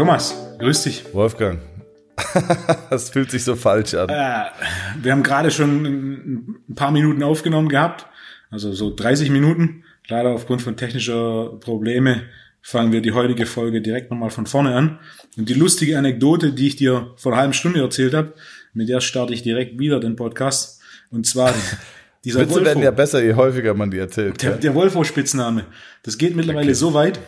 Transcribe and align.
Thomas, 0.00 0.34
grüß 0.58 0.84
dich. 0.84 1.04
Wolfgang. 1.12 1.60
das 2.88 3.10
fühlt 3.10 3.30
sich 3.30 3.44
so 3.44 3.54
falsch 3.54 3.92
an. 3.92 4.08
Äh, 4.08 4.46
wir 5.02 5.12
haben 5.12 5.22
gerade 5.22 5.50
schon 5.50 5.84
ein 5.84 6.74
paar 6.74 6.90
Minuten 6.90 7.22
aufgenommen 7.22 7.68
gehabt, 7.68 8.06
also 8.50 8.72
so 8.72 8.96
30 8.96 9.28
Minuten. 9.28 9.84
Leider 10.08 10.30
aufgrund 10.30 10.62
von 10.62 10.78
technischer 10.78 11.50
Probleme 11.60 12.22
fangen 12.62 12.92
wir 12.92 13.02
die 13.02 13.12
heutige 13.12 13.44
Folge 13.44 13.82
direkt 13.82 14.10
nochmal 14.10 14.30
von 14.30 14.46
vorne 14.46 14.74
an. 14.74 15.00
Und 15.36 15.50
die 15.50 15.54
lustige 15.54 15.98
Anekdote, 15.98 16.54
die 16.54 16.68
ich 16.68 16.76
dir 16.76 17.12
vor 17.16 17.32
einer 17.32 17.42
halben 17.42 17.52
Stunde 17.52 17.82
erzählt 17.82 18.14
habe, 18.14 18.32
mit 18.72 18.88
der 18.88 19.02
starte 19.02 19.34
ich 19.34 19.42
direkt 19.42 19.78
wieder 19.78 20.00
den 20.00 20.16
Podcast. 20.16 20.80
Und 21.10 21.26
zwar 21.26 21.52
dieser 22.24 22.40
Witze 22.40 22.52
Wolfo, 22.52 22.64
werden 22.64 22.82
ja 22.82 22.90
besser, 22.90 23.22
je 23.22 23.34
häufiger 23.34 23.74
man 23.74 23.90
die 23.90 23.98
erzählt. 23.98 24.42
Der, 24.42 24.56
der 24.56 24.74
Wolfo-Spitzname. 24.74 25.66
Das 26.04 26.16
geht 26.16 26.34
mittlerweile 26.34 26.68
okay. 26.68 26.74
so 26.74 26.94
weit. 26.94 27.20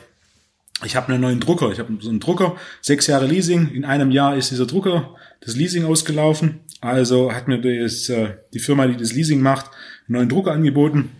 Ich 0.84 0.96
habe 0.96 1.12
einen 1.12 1.20
neuen 1.20 1.40
Drucker. 1.40 1.70
Ich 1.70 1.78
habe 1.78 1.96
so 2.00 2.08
einen 2.08 2.20
Drucker, 2.20 2.56
sechs 2.80 3.06
Jahre 3.06 3.26
Leasing. 3.26 3.70
In 3.70 3.84
einem 3.84 4.10
Jahr 4.10 4.36
ist 4.36 4.50
dieser 4.50 4.66
Drucker, 4.66 5.14
das 5.40 5.56
Leasing 5.56 5.84
ausgelaufen. 5.84 6.60
Also 6.80 7.32
hat 7.32 7.48
mir 7.48 7.60
das, 7.60 8.08
äh, 8.08 8.34
die 8.52 8.58
Firma, 8.58 8.86
die 8.86 8.96
das 8.96 9.12
Leasing 9.12 9.40
macht, 9.40 9.66
einen 10.08 10.18
neuen 10.18 10.28
Drucker 10.28 10.52
angeboten. 10.52 11.10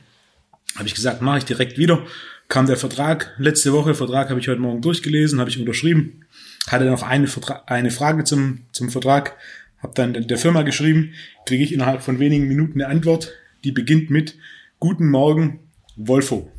Habe 0.77 0.87
ich 0.87 0.95
gesagt, 0.95 1.23
mache 1.23 1.39
ich 1.39 1.45
direkt 1.45 1.79
wieder. 1.79 2.05
Kam 2.49 2.67
der 2.67 2.77
Vertrag 2.77 3.35
letzte 3.39 3.73
Woche. 3.73 3.95
Vertrag 3.95 4.31
habe 4.31 4.41
ich 4.41 4.49
heute 4.49 4.61
Morgen 4.61 4.83
durchgelesen, 4.83 5.39
habe 5.39 5.51
ich 5.51 5.59
unterschrieben. 5.59 6.25
Hatte 6.67 6.85
noch 6.85 7.03
eine, 7.03 7.27
Vertra 7.27 7.63
eine 7.67 7.91
Frage 7.91 8.25
zum, 8.25 8.63
zum 8.73 8.91
Vertrag. 8.91 9.37
Habe 9.83 9.95
dann 9.95 10.13
der 10.13 10.39
Firma 10.39 10.63
geschrieben, 10.63 11.13
kriege 11.47 11.65
ich 11.65 11.73
innerhalb 11.73 12.03
von 12.03 12.19
wenigen 12.19 12.47
Minuten 12.47 12.81
eine 12.81 12.91
Antwort, 12.91 13.33
die 13.65 13.73
beginnt 13.73 14.11
mit 14.11 14.37
Guten 14.79 15.09
Morgen, 15.09 15.61
Wolfo. 15.97 16.51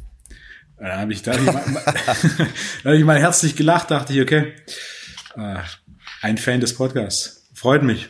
Da 0.83 0.97
habe 0.97 1.13
ich, 1.13 1.21
da 1.21 1.31
hab 1.31 1.39
ich, 1.39 1.45
mal, 1.45 1.63
da 2.83 2.89
hab 2.89 2.94
ich 2.94 3.05
mal 3.05 3.17
herzlich 3.17 3.55
gelacht, 3.55 3.89
dachte 3.89 4.11
ich, 4.11 4.21
okay, 4.21 4.52
äh, 5.35 5.59
ein 6.21 6.38
Fan 6.38 6.59
des 6.59 6.75
Podcasts. 6.75 7.47
Freut 7.53 7.83
mich. 7.83 8.09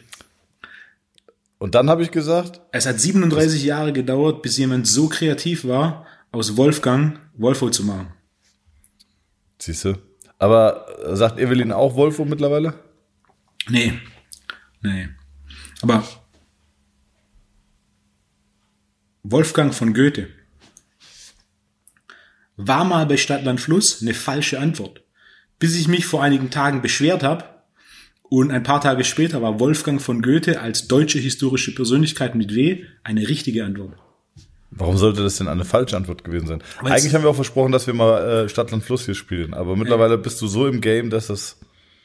Und 1.59 1.75
dann 1.75 1.87
habe 1.87 2.01
ich 2.01 2.09
gesagt? 2.09 2.61
Es 2.71 2.87
hat 2.87 2.99
37 2.99 3.63
Jahre 3.63 3.93
gedauert, 3.93 4.41
bis 4.41 4.57
jemand 4.57 4.87
so 4.87 5.07
kreativ 5.07 5.65
war, 5.65 6.07
aus 6.31 6.57
Wolfgang 6.57 7.19
Wolfo 7.35 7.69
zu 7.69 7.83
machen. 7.83 8.11
Siehst 9.59 9.85
du? 9.85 9.93
Aber 10.39 10.87
sagt 11.15 11.39
Evelyn 11.39 11.71
auch 11.71 11.93
Wolfo 11.93 12.25
mittlerweile? 12.25 12.73
Nee. 13.69 13.99
Nee. 14.81 15.09
Aber 15.83 16.03
Wolfgang 19.21 19.75
von 19.75 19.93
Goethe 19.93 20.27
war 22.57 22.85
mal 22.85 23.05
bei 23.05 23.17
Stadtland 23.17 23.59
Fluss 23.59 24.01
eine 24.01 24.13
falsche 24.13 24.59
Antwort. 24.59 25.01
Bis 25.59 25.75
ich 25.75 25.87
mich 25.87 26.05
vor 26.05 26.21
einigen 26.21 26.49
Tagen 26.49 26.81
beschwert 26.81 27.23
habe 27.23 27.45
und 28.23 28.51
ein 28.51 28.63
paar 28.63 28.81
Tage 28.81 29.03
später 29.03 29.41
war 29.41 29.59
Wolfgang 29.59 30.01
von 30.01 30.21
Goethe 30.21 30.59
als 30.59 30.87
deutsche 30.87 31.19
historische 31.19 31.73
Persönlichkeit 31.73 32.35
mit 32.35 32.55
W 32.55 32.83
eine 33.03 33.27
richtige 33.27 33.63
Antwort. 33.63 33.93
Warum 34.71 34.97
sollte 34.97 35.21
das 35.21 35.37
denn 35.37 35.47
eine 35.47 35.65
falsche 35.65 35.95
Antwort 35.95 36.23
gewesen 36.23 36.47
sein? 36.47 36.63
Weil's 36.81 37.03
Eigentlich 37.03 37.13
haben 37.13 37.23
wir 37.23 37.29
auch 37.29 37.35
versprochen, 37.35 37.71
dass 37.71 37.85
wir 37.85 37.93
mal 37.93 38.45
äh, 38.45 38.49
Stadtland 38.49 38.83
Fluss 38.83 39.05
hier 39.05 39.13
spielen, 39.13 39.53
aber 39.53 39.75
mittlerweile 39.75 40.15
äh, 40.15 40.17
bist 40.17 40.41
du 40.41 40.47
so 40.47 40.65
im 40.67 40.81
Game, 40.81 41.11
dass 41.11 41.27
das 41.27 41.59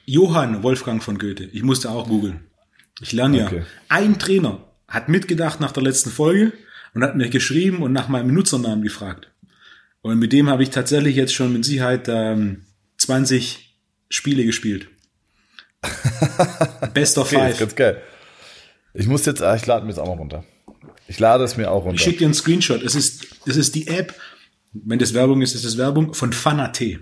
Johann 0.05 0.62
Wolfgang 0.62 1.03
von 1.03 1.19
Goethe. 1.19 1.45
Ich 1.45 1.62
musste 1.62 1.91
auch 1.91 2.09
googeln. 2.09 2.41
Ich 3.01 3.12
lerne 3.12 3.47
okay. 3.47 3.57
ja. 3.59 3.62
Ein 3.89 4.19
Trainer 4.19 4.61
hat 4.87 5.09
mitgedacht 5.09 5.61
nach 5.61 5.73
der 5.73 5.83
letzten 5.83 6.11
Folge 6.11 6.53
und 6.95 7.03
hat 7.03 7.17
mir 7.17 7.29
geschrieben 7.29 7.83
und 7.83 7.93
nach 7.93 8.09
meinem 8.09 8.33
Nutzernamen 8.35 8.83
gefragt. 8.83 9.31
Und 10.03 10.19
mit 10.19 10.33
dem 10.33 10.49
habe 10.49 10.63
ich 10.63 10.71
tatsächlich 10.71 11.17
jetzt 11.17 11.35
schon 11.35 11.53
mit 11.53 11.65
Sicherheit 11.65 12.09
ähm, 12.09 12.67
20 12.99 13.77
Spiele 14.09 14.45
gespielt. 14.45 14.89
Best 16.95 17.19
of 17.19 17.27
okay, 17.27 17.37
five. 17.37 17.59
ganz 17.59 17.75
geil. 17.75 18.03
Ich 18.95 19.06
muss 19.06 19.27
jetzt, 19.27 19.43
ah, 19.43 19.55
ich 19.55 19.67
lade 19.67 19.84
mir 19.84 19.91
jetzt 19.91 19.99
auch 19.99 20.06
mal 20.06 20.17
runter. 20.17 20.45
Ich 21.06 21.19
lade 21.19 21.45
es 21.45 21.56
mir 21.56 21.71
auch 21.71 21.84
runter. 21.84 21.97
Ich 21.97 22.03
schicke 22.03 22.19
dir 22.19 22.27
einen 22.27 22.34
Screenshot. 22.34 22.83
Es 22.83 22.95
ist, 22.95 23.27
es 23.47 23.56
ist 23.56 23.75
die 23.75 23.87
App, 23.87 24.15
wenn 24.72 24.99
das 24.99 25.15
Werbung 25.15 25.43
ist, 25.43 25.55
ist 25.55 25.65
es 25.65 25.78
Werbung 25.78 26.15
von 26.15 26.33
Fanate. 26.33 27.01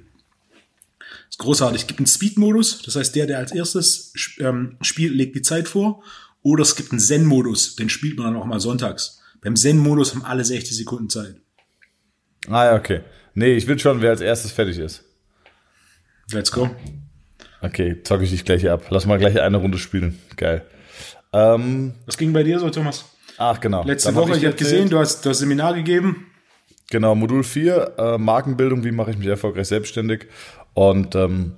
Ist 1.28 1.38
großartig. 1.38 1.82
Es 1.82 1.86
gibt 1.86 2.00
einen 2.00 2.06
Speed-Modus, 2.06 2.82
das 2.82 2.96
heißt, 2.96 3.14
der, 3.16 3.26
der 3.26 3.38
als 3.38 3.52
erstes 3.52 4.12
ähm, 4.38 4.76
spielt, 4.80 5.14
legt 5.14 5.34
die 5.34 5.42
Zeit 5.42 5.68
vor. 5.68 6.02
Oder 6.42 6.62
es 6.62 6.76
gibt 6.76 6.92
einen 6.92 7.00
Zen-Modus, 7.00 7.74
den 7.74 7.88
spielt 7.88 8.16
man 8.16 8.32
dann 8.32 8.40
auch 8.40 8.46
mal 8.46 8.60
sonntags. 8.60 9.20
Beim 9.40 9.56
Zen-Modus 9.56 10.14
haben 10.14 10.24
alle 10.24 10.44
60 10.44 10.76
Sekunden 10.76 11.10
Zeit. 11.10 11.40
Ah 12.48 12.64
ja, 12.66 12.74
okay. 12.74 13.00
Nee, 13.34 13.54
ich 13.54 13.66
will 13.66 13.78
schon, 13.78 14.00
wer 14.00 14.10
als 14.10 14.20
erstes 14.20 14.52
fertig 14.52 14.78
ist. 14.78 15.04
Let's 16.32 16.50
go. 16.50 16.70
Okay, 17.60 18.02
zocke 18.02 18.24
ich 18.24 18.30
dich 18.30 18.44
gleich 18.44 18.68
ab. 18.68 18.86
Lass 18.90 19.06
mal 19.06 19.18
gleich 19.18 19.40
eine 19.40 19.56
Runde 19.56 19.78
spielen. 19.78 20.18
Geil. 20.36 20.64
Ähm, 21.32 21.94
Was 22.06 22.16
ging 22.16 22.32
bei 22.32 22.42
dir 22.42 22.58
so, 22.58 22.70
Thomas? 22.70 23.04
Ach, 23.38 23.60
genau. 23.60 23.84
Letzte 23.84 24.08
Dann 24.08 24.16
Woche, 24.16 24.30
hab 24.30 24.36
ich, 24.36 24.42
ich 24.42 24.46
habe 24.46 24.56
gesehen, 24.56 24.88
du 24.88 24.98
hast 24.98 25.26
das 25.26 25.38
Seminar 25.38 25.74
gegeben. 25.74 26.26
Genau, 26.90 27.14
Modul 27.14 27.42
4, 27.42 27.94
äh, 27.98 28.18
Markenbildung, 28.18 28.84
wie 28.84 28.92
mache 28.92 29.10
ich 29.10 29.18
mich 29.18 29.26
erfolgreich 29.26 29.66
selbstständig. 29.68 30.26
Und 30.74 31.14
ähm, 31.14 31.56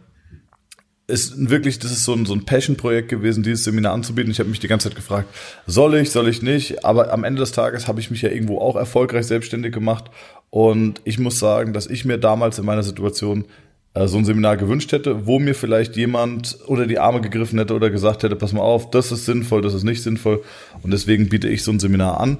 ist 1.08 1.48
wirklich, 1.48 1.78
das 1.78 1.90
ist 1.90 2.04
so 2.04 2.12
ein, 2.12 2.26
so 2.26 2.34
ein 2.34 2.44
Passion-Projekt 2.44 3.08
gewesen, 3.08 3.42
dieses 3.42 3.64
Seminar 3.64 3.94
anzubieten. 3.94 4.30
Ich 4.30 4.38
habe 4.40 4.50
mich 4.50 4.60
die 4.60 4.68
ganze 4.68 4.88
Zeit 4.88 4.96
gefragt, 4.96 5.28
soll 5.66 5.96
ich, 5.96 6.10
soll 6.10 6.28
ich 6.28 6.42
nicht? 6.42 6.84
Aber 6.84 7.12
am 7.12 7.24
Ende 7.24 7.40
des 7.40 7.52
Tages 7.52 7.88
habe 7.88 7.98
ich 7.98 8.10
mich 8.10 8.20
ja 8.20 8.28
irgendwo 8.28 8.58
auch 8.58 8.76
erfolgreich 8.76 9.26
selbstständig 9.26 9.72
gemacht. 9.72 10.04
Und 10.50 11.00
ich 11.04 11.18
muss 11.18 11.38
sagen, 11.38 11.72
dass 11.72 11.86
ich 11.86 12.04
mir 12.04 12.18
damals 12.18 12.58
in 12.58 12.66
meiner 12.66 12.82
Situation 12.82 13.46
äh, 13.94 14.06
so 14.06 14.18
ein 14.18 14.26
Seminar 14.26 14.58
gewünscht 14.58 14.92
hätte, 14.92 15.26
wo 15.26 15.38
mir 15.38 15.54
vielleicht 15.54 15.96
jemand 15.96 16.58
unter 16.66 16.86
die 16.86 16.98
Arme 16.98 17.22
gegriffen 17.22 17.58
hätte 17.58 17.74
oder 17.74 17.88
gesagt 17.88 18.22
hätte, 18.22 18.36
pass 18.36 18.52
mal 18.52 18.60
auf, 18.60 18.90
das 18.90 19.10
ist 19.10 19.24
sinnvoll, 19.24 19.62
das 19.62 19.72
ist 19.72 19.84
nicht 19.84 20.02
sinnvoll. 20.02 20.42
Und 20.82 20.90
deswegen 20.90 21.30
biete 21.30 21.48
ich 21.48 21.64
so 21.64 21.72
ein 21.72 21.80
Seminar 21.80 22.20
an. 22.20 22.36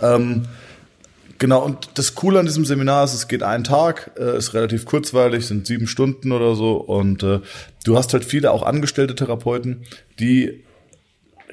Ähm, 0.00 0.46
Genau, 1.38 1.64
und 1.64 1.90
das 1.94 2.16
Coole 2.16 2.40
an 2.40 2.46
diesem 2.46 2.64
Seminar 2.64 3.04
ist, 3.04 3.14
es 3.14 3.28
geht 3.28 3.44
einen 3.44 3.62
Tag, 3.62 4.10
äh, 4.18 4.36
ist 4.36 4.54
relativ 4.54 4.86
kurzweilig, 4.86 5.46
sind 5.46 5.68
sieben 5.68 5.86
Stunden 5.86 6.32
oder 6.32 6.56
so. 6.56 6.72
Und 6.72 7.22
äh, 7.22 7.38
du 7.88 7.96
hast 7.96 8.12
halt 8.12 8.24
viele 8.24 8.50
auch 8.50 8.62
angestellte 8.62 9.14
Therapeuten, 9.14 9.84
die 10.18 10.64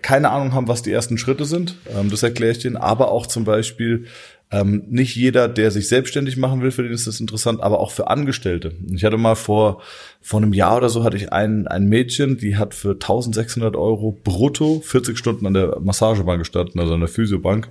keine 0.01 0.29
Ahnung 0.29 0.53
haben, 0.53 0.67
was 0.67 0.83
die 0.83 0.91
ersten 0.91 1.17
Schritte 1.17 1.45
sind. 1.45 1.77
Ähm, 1.95 2.11
das 2.11 2.21
erkläre 2.21 2.51
ich 2.51 2.59
denen. 2.59 2.77
Aber 2.77 3.09
auch 3.09 3.25
zum 3.25 3.43
Beispiel 3.43 4.05
ähm, 4.51 4.83
nicht 4.89 5.15
jeder, 5.15 5.47
der 5.47 5.71
sich 5.71 5.87
selbstständig 5.87 6.37
machen 6.37 6.61
will, 6.61 6.69
für 6.69 6.83
den 6.83 6.91
ist 6.91 7.07
das 7.07 7.19
interessant, 7.19 7.61
aber 7.61 7.79
auch 7.79 7.89
für 7.89 8.07
Angestellte. 8.07 8.73
Ich 8.93 9.03
hatte 9.03 9.17
mal 9.17 9.35
vor, 9.35 9.81
vor 10.21 10.39
einem 10.39 10.53
Jahr 10.53 10.77
oder 10.77 10.89
so 10.89 11.03
hatte 11.03 11.17
ich 11.17 11.33
ein, 11.33 11.67
ein 11.67 11.87
Mädchen, 11.87 12.37
die 12.37 12.57
hat 12.57 12.75
für 12.75 12.91
1600 12.91 13.75
Euro 13.75 14.11
brutto 14.11 14.81
40 14.81 15.17
Stunden 15.17 15.47
an 15.47 15.55
der 15.55 15.79
Massagebank 15.79 16.39
gestanden, 16.39 16.79
also 16.79 16.93
an 16.93 16.99
der 16.99 17.09
Physiobank. 17.09 17.69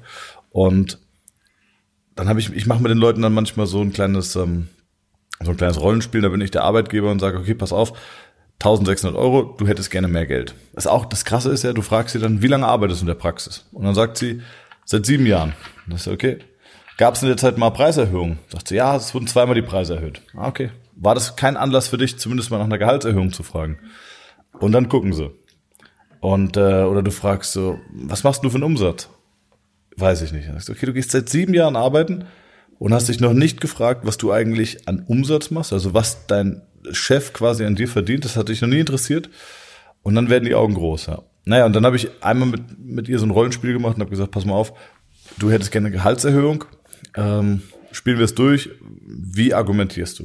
Und 0.50 0.98
dann 2.16 2.28
habe 2.28 2.40
ich, 2.40 2.52
ich 2.52 2.66
mache 2.66 2.82
mit 2.82 2.90
den 2.90 2.98
Leuten 2.98 3.22
dann 3.22 3.34
manchmal 3.34 3.66
so 3.66 3.80
ein 3.80 3.92
kleines, 3.92 4.34
ähm, 4.34 4.68
so 5.40 5.52
ein 5.52 5.56
kleines 5.56 5.80
Rollenspiel, 5.80 6.22
da 6.22 6.28
bin 6.28 6.40
ich 6.40 6.50
der 6.50 6.64
Arbeitgeber 6.64 7.10
und 7.10 7.20
sage, 7.20 7.38
okay, 7.38 7.54
pass 7.54 7.72
auf, 7.72 7.92
1600 8.60 9.18
Euro, 9.18 9.54
du 9.58 9.66
hättest 9.66 9.90
gerne 9.90 10.08
mehr 10.08 10.26
Geld. 10.26 10.54
Das 10.72 10.86
auch, 10.86 11.04
das 11.04 11.24
Krasse 11.24 11.50
ist 11.50 11.64
ja, 11.64 11.72
du 11.72 11.82
fragst 11.82 12.12
sie 12.12 12.18
dann, 12.18 12.40
wie 12.40 12.46
lange 12.46 12.66
arbeitest 12.66 13.00
du 13.00 13.04
in 13.04 13.08
der 13.08 13.14
Praxis? 13.14 13.66
Und 13.72 13.84
dann 13.84 13.94
sagt 13.94 14.16
sie, 14.16 14.40
seit 14.84 15.06
sieben 15.06 15.26
Jahren. 15.26 15.54
Das 15.86 16.02
ist 16.02 16.08
okay. 16.08 16.38
Gab 16.96 17.14
es 17.14 17.22
in 17.22 17.28
der 17.28 17.36
Zeit 17.36 17.58
mal 17.58 17.70
Preiserhöhungen? 17.70 18.38
Sagt 18.48 18.68
sie, 18.68 18.76
ja, 18.76 18.96
es 18.96 19.12
wurden 19.14 19.26
zweimal 19.26 19.54
die 19.54 19.62
Preise 19.62 19.96
erhöht. 19.96 20.22
Ah, 20.34 20.48
okay. 20.48 20.70
War 20.96 21.14
das 21.14 21.36
kein 21.36 21.56
Anlass 21.56 21.88
für 21.88 21.98
dich, 21.98 22.18
zumindest 22.18 22.50
mal 22.50 22.58
nach 22.58 22.66
einer 22.66 22.78
Gehaltserhöhung 22.78 23.32
zu 23.32 23.42
fragen? 23.42 23.78
Und 24.60 24.72
dann 24.72 24.88
gucken 24.88 25.12
sie. 25.12 25.30
Und, 26.20 26.56
äh, 26.56 26.84
oder 26.84 27.02
du 27.02 27.10
fragst 27.10 27.52
so, 27.52 27.78
was 27.90 28.22
machst 28.22 28.44
du 28.44 28.48
für 28.48 28.54
einen 28.54 28.64
Umsatz? 28.64 29.08
Weiß 29.96 30.22
ich 30.22 30.32
nicht. 30.32 30.48
Okay, 30.48 30.86
du 30.86 30.92
gehst 30.92 31.10
seit 31.10 31.28
sieben 31.28 31.52
Jahren 31.52 31.76
arbeiten 31.76 32.24
und 32.78 32.92
hast 32.92 33.08
dich 33.08 33.20
noch 33.20 33.32
nicht 33.32 33.60
gefragt, 33.60 34.02
was 34.04 34.18
du 34.18 34.32
eigentlich 34.32 34.88
an 34.88 35.04
Umsatz 35.06 35.50
machst, 35.50 35.72
also 35.72 35.94
was 35.94 36.26
dein 36.26 36.62
Chef 36.92 37.32
quasi 37.32 37.64
an 37.64 37.76
dir 37.76 37.88
verdient. 37.88 38.24
Das 38.24 38.36
hat 38.36 38.48
dich 38.48 38.60
noch 38.60 38.68
nie 38.68 38.80
interessiert. 38.80 39.30
Und 40.02 40.14
dann 40.14 40.28
werden 40.28 40.44
die 40.44 40.54
Augen 40.54 40.74
groß, 40.74 41.06
ja. 41.06 41.22
Naja, 41.46 41.66
und 41.66 41.74
dann 41.74 41.84
habe 41.84 41.96
ich 41.96 42.10
einmal 42.22 42.48
mit, 42.48 42.78
mit 42.78 43.08
ihr 43.08 43.18
so 43.18 43.26
ein 43.26 43.30
Rollenspiel 43.30 43.72
gemacht 43.72 43.96
und 43.96 44.00
habe 44.00 44.10
gesagt, 44.10 44.30
pass 44.30 44.44
mal 44.44 44.54
auf, 44.54 44.72
du 45.38 45.50
hättest 45.50 45.72
gerne 45.72 45.88
eine 45.88 45.96
Gehaltserhöhung. 45.96 46.64
Ähm, 47.16 47.62
spielen 47.92 48.18
wir 48.18 48.24
es 48.24 48.34
durch. 48.34 48.70
Wie 49.06 49.54
argumentierst 49.54 50.18
du? 50.18 50.24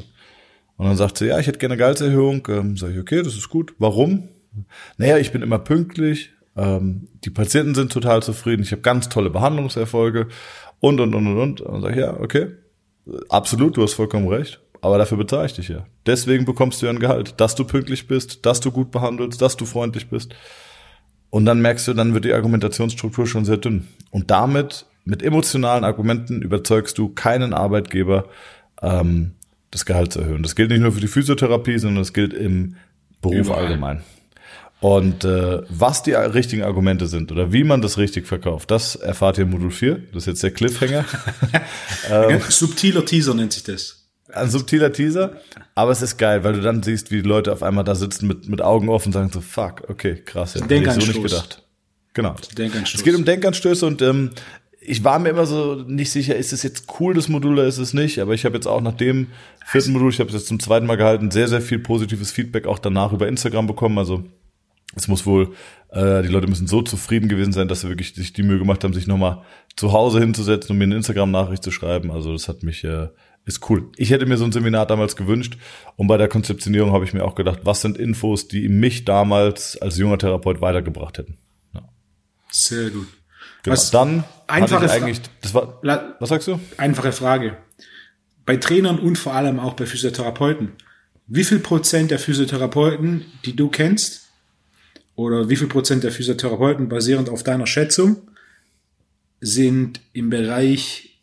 Und 0.78 0.86
dann 0.86 0.98
sagt 0.98 1.18
sie, 1.18 1.28
ja, 1.28 1.40
ich 1.40 1.48
hätte 1.48 1.60
gerne 1.60 1.74
eine 1.74 1.80
Gehaltserhöhung. 1.80 2.46
Ähm, 2.50 2.78
sage 2.78 2.94
ich, 2.94 3.00
okay, 3.00 3.22
das 3.22 3.36
ist 3.36 3.50
gut. 3.50 3.74
Warum? 3.80 4.30
Naja, 4.98 5.18
ich 5.18 5.32
bin 5.32 5.42
immer 5.42 5.60
pünktlich, 5.60 6.32
ähm, 6.56 7.08
die 7.24 7.30
Patienten 7.30 7.76
sind 7.76 7.92
total 7.92 8.24
zufrieden, 8.24 8.64
ich 8.64 8.72
habe 8.72 8.82
ganz 8.82 9.10
tolle 9.10 9.30
Behandlungserfolge 9.30 10.28
und, 10.80 11.00
und, 11.00 11.14
und, 11.16 11.28
und, 11.28 11.38
und. 11.38 11.62
Und 11.62 11.90
ich, 11.90 11.98
ja, 11.98 12.20
okay, 12.20 12.48
absolut, 13.30 13.78
du 13.78 13.84
hast 13.84 13.94
vollkommen 13.94 14.28
recht, 14.28 14.62
aber 14.82 14.98
dafür 14.98 15.18
bezahle 15.18 15.46
ich 15.46 15.54
dich 15.54 15.70
ja. 15.70 15.86
Deswegen 16.06 16.46
bekommst 16.46 16.82
du 16.82 16.86
ja 16.86 16.92
ein 16.92 17.00
Gehalt, 17.00 17.36
dass 17.38 17.56
du 17.56 17.66
pünktlich 17.66 18.08
bist, 18.08 18.46
dass 18.46 18.60
du 18.60 18.72
gut 18.72 18.92
behandelst, 18.92 19.42
dass 19.42 19.58
du 19.58 19.66
freundlich 19.66 20.10
bist. 20.10 20.34
Und 21.30 21.46
dann 21.46 21.62
merkst 21.62 21.88
du, 21.88 21.94
dann 21.94 22.14
wird 22.14 22.26
die 22.26 22.34
Argumentationsstruktur 22.34 23.28
schon 23.28 23.46
sehr 23.46 23.58
dünn. 23.58 23.88
Und 24.10 24.32
damit, 24.32 24.86
mit 25.06 25.22
emotionalen 25.22 25.84
Argumenten, 25.84 26.42
überzeugst 26.42 26.98
du 26.98 27.10
keinen 27.10 27.54
Arbeitgeber, 27.54 28.26
ähm, 28.82 29.32
das 29.72 29.86
Gehalt 29.86 30.14
zu 30.14 30.22
erhöhen. 30.22 30.42
Das 30.42 30.56
gilt 30.56 30.72
nicht 30.72 30.82
nur 30.82 30.92
für 30.92 31.02
die 31.02 31.08
Physiotherapie, 31.08 31.78
sondern 31.78 32.02
das 32.02 32.14
gilt 32.14 32.34
im 32.34 32.76
Beruf 33.22 33.48
Überall. 33.48 33.66
allgemein. 33.66 34.02
Und 34.82 35.26
äh, 35.26 35.62
was 35.68 36.04
die 36.04 36.14
richtigen 36.14 36.64
Argumente 36.64 37.08
sind 37.08 37.32
oder 37.32 37.52
wie 37.52 37.66
man 37.66 37.82
das 37.82 37.98
richtig 37.98 38.28
verkauft, 38.28 38.72
das 38.72 38.96
erfahrt 38.96 39.38
ihr 39.38 39.44
in 39.44 39.50
Modul 39.50 39.72
4. 39.72 39.96
Das 40.14 40.24
ist 40.24 40.28
jetzt 40.28 40.44
der 40.44 40.52
Cliffhanger. 40.52 41.06
ähm, 42.10 42.40
Subtiler 42.48 43.04
Teaser 43.04 43.34
nennt 43.34 43.52
sich 43.52 43.64
das. 43.64 44.00
Ein 44.32 44.50
subtiler 44.52 44.94
Teaser, 44.94 45.42
aber 45.74 45.92
es 45.92 46.04
ist 46.04 46.18
geil, 46.18 46.44
weil 46.44 46.54
du 46.54 46.62
dann 46.62 46.84
siehst, 46.84 47.10
wie 47.10 47.24
die 47.24 47.28
Leute 47.28 47.52
auf 47.52 47.64
einmal 47.64 47.84
da 47.84 47.96
sitzen 47.96 48.28
mit, 48.28 48.48
mit 48.48 48.62
Augen 48.62 48.88
offen 48.88 49.08
und 49.08 49.14
sagen 49.14 49.32
so, 49.34 49.42
fuck, 49.42 49.90
okay, 49.90 50.22
krass, 50.24 50.54
hätte 50.54 50.72
ich 50.72 50.92
so 50.92 51.00
nicht 51.00 51.24
gedacht. 51.24 51.64
Genau. 52.14 52.36
Es 52.84 53.04
geht 53.04 53.16
um 53.16 53.26
Denkanstöße 53.26 53.88
und 53.88 54.04
ähm, 54.04 54.30
ich 54.80 55.04
war 55.04 55.18
mir 55.18 55.30
immer 55.30 55.48
so 55.48 55.84
nicht 55.88 56.12
sicher, 56.12 56.36
ist 56.36 56.54
es 56.54 56.62
jetzt 56.62 56.86
cool, 57.00 57.16
das 57.16 57.28
Modul 57.28 57.54
oder 57.54 57.66
ist 57.66 57.80
es 57.80 57.94
nicht, 57.94 58.20
aber 58.20 58.34
ich 58.34 58.46
habe 58.46 58.56
jetzt 58.56 58.68
auch 58.68 58.82
nach 58.82 58.94
dem 58.94 59.28
vierten 59.66 59.94
Modul, 59.94 60.12
ich 60.12 60.20
habe 60.20 60.30
es 60.30 60.36
jetzt 60.36 60.48
zum 60.48 60.60
zweiten 60.60 60.86
Mal 60.86 60.98
gehalten, 60.98 61.32
sehr, 61.32 61.48
sehr 61.48 61.62
viel 61.62 61.80
positives 61.80 62.32
Feedback 62.32 62.68
auch 62.68 62.80
danach 62.80 63.14
über 63.14 63.28
Instagram 63.28 63.66
bekommen, 63.66 63.98
also 63.98 64.24
es 64.96 65.08
muss 65.08 65.26
wohl, 65.26 65.54
äh, 65.90 66.22
die 66.24 66.30
Leute 66.30 66.48
müssen 66.48 66.68
so 66.68 66.82
zufrieden 66.82 67.30
gewesen 67.30 67.54
sein, 67.54 67.68
dass 67.68 67.82
sie 67.82 67.90
wirklich 67.90 68.14
sich 68.14 68.34
die 68.34 68.44
Mühe 68.44 68.58
gemacht 68.58 68.84
haben, 68.84 68.94
sich 68.94 69.08
nochmal 69.08 69.44
zu 69.76 69.94
Hause 69.94 70.20
hinzusetzen 70.20 70.72
und 70.72 70.78
mir 70.78 70.86
eine 70.86 70.96
Instagram-Nachricht 70.96 71.64
zu 71.64 71.72
schreiben. 71.72 72.12
Also 72.12 72.34
das 72.34 72.48
hat 72.48 72.64
mich, 72.64 72.84
äh, 72.84 73.10
ist 73.46 73.70
cool. 73.70 73.92
Ich 73.98 74.10
hätte 74.10 74.26
mir 74.26 74.38
so 74.38 74.46
ein 74.46 74.52
Seminar 74.52 74.86
damals 74.88 75.16
gewünscht 75.16 75.58
und 75.96 76.08
bei 76.08 76.18
der 76.18 76.28
Konzeptionierung 76.28 76.92
habe 76.92 77.06
ich 77.06 77.14
mir 77.14 77.24
auch 77.24 77.36
gedacht, 77.36 77.60
was 77.64 77.82
sind 77.82 77.98
Infos, 77.98 78.48
die 78.48 78.68
mich 78.68 79.06
damals 79.06 79.78
als 79.78 79.98
junger 79.98 80.18
Therapeut 80.18 80.62
weitergebracht 80.62 81.18
hätten. 81.18 81.38
Ja. 81.74 81.82
Sehr 82.52 82.90
gut. 82.90 83.08
Genau. 83.64 83.74
Was, 83.74 83.92
Dann 83.92 84.24
einfache 84.48 84.86
ich 84.86 84.92
eigentlich, 84.92 85.22
das 85.42 85.54
war, 85.54 85.80
was 86.20 86.30
sagst 86.30 86.48
du? 86.48 86.60
Einfache 86.78 87.12
Frage. 87.12 87.58
Bei 88.46 88.58
Trainern 88.58 88.98
und 88.98 89.18
vor 89.18 89.34
allem 89.34 89.60
auch 89.60 89.74
bei 89.74 89.86
Physiotherapeuten. 89.86 90.72
Wie 91.28 91.44
viel 91.44 91.60
Prozent 91.60 92.10
der 92.10 92.18
Physiotherapeuten, 92.18 93.26
die 93.46 93.56
du 93.56 93.70
kennst, 93.70 94.29
oder 95.20 95.50
wie 95.50 95.58
viel 95.58 95.68
Prozent 95.68 96.06
der 96.06 96.14
Physiotherapeuten 96.14 96.88
basierend 96.88 97.28
auf 97.28 97.44
deiner 97.44 97.68
Schätzung 97.68 98.22
sind 99.42 100.00
im 100.14 100.30
Bereich 100.30 101.20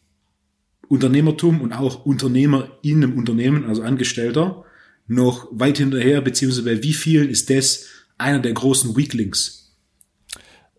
Unternehmertum 0.89 1.63
und 1.63 1.73
auch 1.73 2.05
Unternehmer 2.05 2.69
in 2.83 3.03
einem 3.03 3.17
Unternehmen, 3.17 3.65
also 3.65 3.81
Angestellter, 3.81 4.67
noch 5.07 5.49
weit 5.51 5.79
hinterher, 5.79 6.21
beziehungsweise 6.21 6.65
bei 6.65 6.83
wie 6.83 6.93
vielen 6.93 7.31
ist 7.31 7.49
das 7.49 7.87
einer 8.19 8.39
der 8.39 8.53
großen 8.53 8.95
Weaklings? 8.99 9.75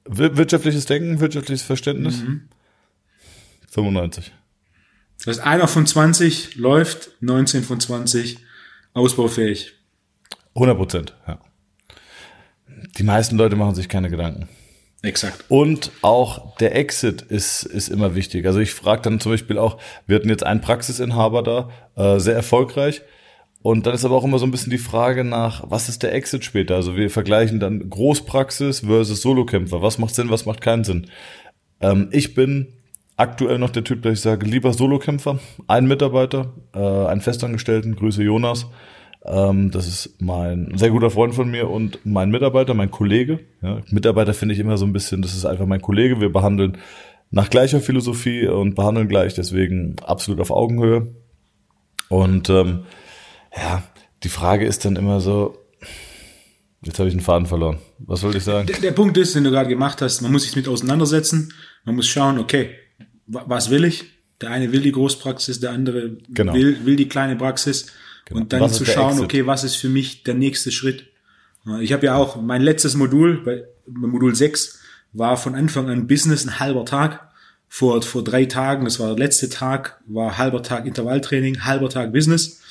Wirtschaftliches 0.06 0.86
Denken, 0.86 1.19
wirtschaftliches 1.19 1.64
Verständnis? 1.64 2.22
Mhm. 2.22 2.42
95. 3.72 4.31
Das 5.18 5.28
heißt, 5.28 5.40
einer 5.40 5.68
von 5.68 5.88
20 5.88 6.56
läuft, 6.58 7.10
19 7.22 7.64
von 7.64 7.80
20 7.80 8.38
ausbaufähig. 8.94 9.74
100 10.54 10.78
Prozent, 10.78 11.16
ja. 11.28 11.40
Die 12.98 13.04
meisten 13.04 13.38
Leute 13.38 13.56
machen 13.56 13.76
sich 13.76 13.90
keine 13.90 14.10
Gedanken. 14.10 14.48
Exakt. 15.04 15.46
Und 15.48 15.92
auch 16.02 16.56
der 16.58 16.76
Exit 16.76 17.22
ist, 17.22 17.64
ist 17.64 17.88
immer 17.88 18.16
wichtig. 18.16 18.46
Also 18.46 18.60
ich 18.60 18.74
frage 18.74 19.04
dann 19.04 19.20
zum 19.20 19.32
Beispiel 19.32 19.58
auch, 19.58 19.78
wir 20.08 20.16
hatten 20.16 20.30
jetzt 20.30 20.44
einen 20.44 20.62
Praxisinhaber 20.62 21.44
da, 21.44 21.70
äh, 21.96 22.20
sehr 22.20 22.36
erfolgreich. 22.36 23.02
Und 23.62 23.86
dann 23.86 23.94
ist 23.94 24.06
aber 24.06 24.16
auch 24.16 24.24
immer 24.24 24.40
so 24.40 24.46
ein 24.46 24.52
bisschen 24.52 24.72
die 24.72 24.78
Frage 24.78 25.24
nach, 25.24 25.64
was 25.68 25.90
ist 25.90 26.04
der 26.04 26.14
Exit 26.14 26.46
später? 26.46 26.76
Also 26.76 26.96
wir 26.96 27.10
vergleichen 27.10 27.60
dann 27.60 27.90
Großpraxis 27.90 28.82
versus 28.82 29.22
Solokämpfer. 29.22 29.82
Was 29.82 29.98
macht 29.98 30.16
Sinn, 30.16 30.30
was 30.30 30.46
macht 30.46 30.62
keinen 30.62 30.84
Sinn? 30.84 31.08
Ähm, 31.82 32.10
ich 32.12 32.34
bin 32.34 32.74
aktuell 33.18 33.60
noch 33.60 33.72
der 33.72 33.84
Typ, 33.84 34.04
der 34.04 34.14
ich 34.14 34.22
sage, 34.22 34.46
lieber 34.46 34.74
Solokämpfer, 34.74 35.40
ein 35.68 35.88
Mitarbeiter, 35.88 36.54
äh, 36.74 36.80
einen 36.80 37.22
Festangestellten, 37.22 37.96
Grüße 37.96 38.24
Jonas. 38.24 38.68
Ähm, 39.25 39.72
das 39.72 39.88
ist 39.88 40.22
mein 40.22 40.72
sehr 40.78 40.92
guter 40.92 41.10
Freund 41.10 41.36
von 41.36 41.50
mir 41.50 41.69
und 41.69 42.00
mein 42.06 42.30
Mitarbeiter, 42.30 42.74
mein 42.74 42.92
Kollege. 42.92 43.40
Ja, 43.62 43.81
Mitarbeiter 43.90 44.34
finde 44.34 44.54
ich 44.54 44.60
immer 44.60 44.78
so 44.78 44.86
ein 44.86 44.94
bisschen, 44.94 45.22
das 45.22 45.36
ist 45.36 45.46
einfach 45.46 45.66
mein 45.66 45.81
Kollege. 45.81 46.22
Wir 46.22 46.31
behandeln 46.31 46.78
nach 47.30 47.50
gleicher 47.50 47.81
Philosophie 47.81 48.48
und 48.48 48.75
behandeln 48.75 49.08
gleich, 49.08 49.34
deswegen 49.34 49.96
absolut 50.04 50.40
auf 50.40 50.52
Augenhöhe. 50.52 51.14
Und 52.10 52.50
ähm, 52.50 52.84
ja, 53.56 53.84
die 54.24 54.30
Frage 54.30 54.66
ist 54.66 54.86
dann 54.86 54.96
immer 54.96 55.19
so, 55.19 55.58
jetzt 56.84 57.00
habe 57.00 57.10
ich 57.10 57.14
einen 57.14 57.24
Faden 57.24 57.48
verloren. 57.48 57.80
Was 58.00 58.24
wollte 58.24 58.38
ich 58.38 58.44
sagen? 58.44 58.68
Der, 58.68 58.80
der 58.80 58.92
Punkt 58.92 59.18
ist, 59.18 59.36
den 59.36 59.44
du 59.44 59.52
gerade 59.52 59.69
gemacht 59.69 60.02
hast, 60.02 60.22
man 60.22 60.31
muss 60.31 60.44
sich 60.44 60.56
mit 60.56 60.68
auseinandersetzen. 60.68 61.54
Man 61.84 61.96
muss 61.96 62.08
schauen, 62.08 62.40
okay, 62.40 62.69
was 63.25 63.69
will 63.69 63.84
ich? 63.84 64.06
Der 64.42 64.52
eine 64.52 64.72
will 64.72 64.81
die 64.81 64.92
Großpraxis, 64.92 65.60
der 65.60 65.72
andere 65.72 66.18
genau. 66.30 66.54
will, 66.54 66.86
will 66.86 66.96
die 66.96 67.10
kleine 67.10 67.36
Praxis. 67.36 67.88
Genau. 68.28 68.42
Und 68.42 68.52
dann 68.52 68.70
zu 68.70 68.86
schauen, 68.86 69.22
okay, 69.22 69.46
was 69.46 69.64
ist 69.64 69.76
für 69.76 69.88
mich 69.88 70.24
der 70.24 70.34
nächste 70.34 70.72
Schritt? 70.72 71.06
Ich 71.80 71.94
habe 71.94 72.06
ja 72.06 72.16
auch 72.16 72.42
mein 72.42 72.62
letztes 72.62 72.96
Modul, 72.96 73.42
bei 73.44 73.64
Modul 73.88 74.36
6, 74.36 74.80
war 75.14 75.38
von 75.38 75.56
Anfang 75.56 75.90
an 75.90 76.08
Business 76.08 76.46
ein 76.46 76.60
halber 76.60 76.86
Tag. 76.86 77.32
Vor, 77.70 78.02
vor 78.02 78.24
drei 78.24 78.46
Tagen, 78.46 78.86
das 78.86 79.00
war 79.00 79.08
der 79.08 79.18
letzte 79.18 79.50
Tag, 79.50 80.02
war 80.08 80.38
halber 80.38 80.62
Tag 80.62 80.86
Intervalltraining, 80.86 81.66
halber 81.66 81.90
Tag 81.90 82.14
Business. 82.14 82.62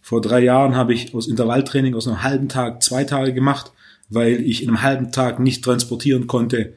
Vor 0.00 0.20
drei 0.20 0.40
Jahren 0.40 0.76
habe 0.76 0.94
ich 0.94 1.14
aus 1.14 1.28
Intervalltraining 1.28 1.94
aus 1.94 2.06
einem 2.06 2.22
halben 2.22 2.48
Tag 2.48 2.82
zwei 2.82 3.04
Tage 3.04 3.32
gemacht, 3.32 3.72
weil 4.08 4.40
ich 4.40 4.62
in 4.62 4.68
einem 4.68 4.82
halben 4.82 5.12
Tag 5.12 5.40
nicht 5.40 5.64
transportieren 5.64 6.26
konnte, 6.26 6.74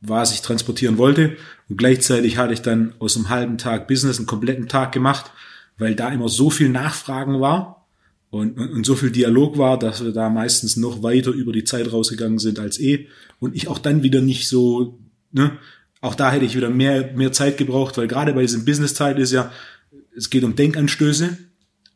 was 0.00 0.32
ich 0.32 0.42
transportieren 0.42 0.98
wollte. 0.98 1.36
Und 1.68 1.78
gleichzeitig 1.78 2.38
hatte 2.38 2.54
ich 2.54 2.62
dann 2.62 2.94
aus 2.98 3.16
einem 3.16 3.28
halben 3.28 3.58
Tag 3.58 3.88
Business 3.88 4.18
einen 4.18 4.26
kompletten 4.26 4.68
Tag 4.68 4.92
gemacht 4.92 5.30
weil 5.78 5.94
da 5.94 6.10
immer 6.10 6.28
so 6.28 6.50
viel 6.50 6.68
Nachfragen 6.68 7.40
war 7.40 7.86
und, 8.30 8.58
und, 8.58 8.70
und 8.70 8.86
so 8.86 8.94
viel 8.94 9.10
Dialog 9.10 9.58
war, 9.58 9.78
dass 9.78 10.04
wir 10.04 10.12
da 10.12 10.28
meistens 10.30 10.76
noch 10.76 11.02
weiter 11.02 11.30
über 11.30 11.52
die 11.52 11.64
Zeit 11.64 11.92
rausgegangen 11.92 12.38
sind 12.38 12.58
als 12.58 12.78
eh. 12.80 13.08
Und 13.38 13.54
ich 13.54 13.68
auch 13.68 13.78
dann 13.78 14.02
wieder 14.02 14.20
nicht 14.20 14.48
so, 14.48 14.98
ne, 15.32 15.58
auch 16.00 16.14
da 16.14 16.30
hätte 16.30 16.44
ich 16.44 16.56
wieder 16.56 16.70
mehr, 16.70 17.12
mehr 17.14 17.32
Zeit 17.32 17.56
gebraucht, 17.56 17.98
weil 17.98 18.08
gerade 18.08 18.32
bei 18.32 18.42
diesem 18.42 18.64
Business-Teil 18.64 19.18
ist 19.18 19.32
ja, 19.32 19.52
es 20.16 20.30
geht 20.30 20.44
um 20.44 20.56
Denkanstöße 20.56 21.36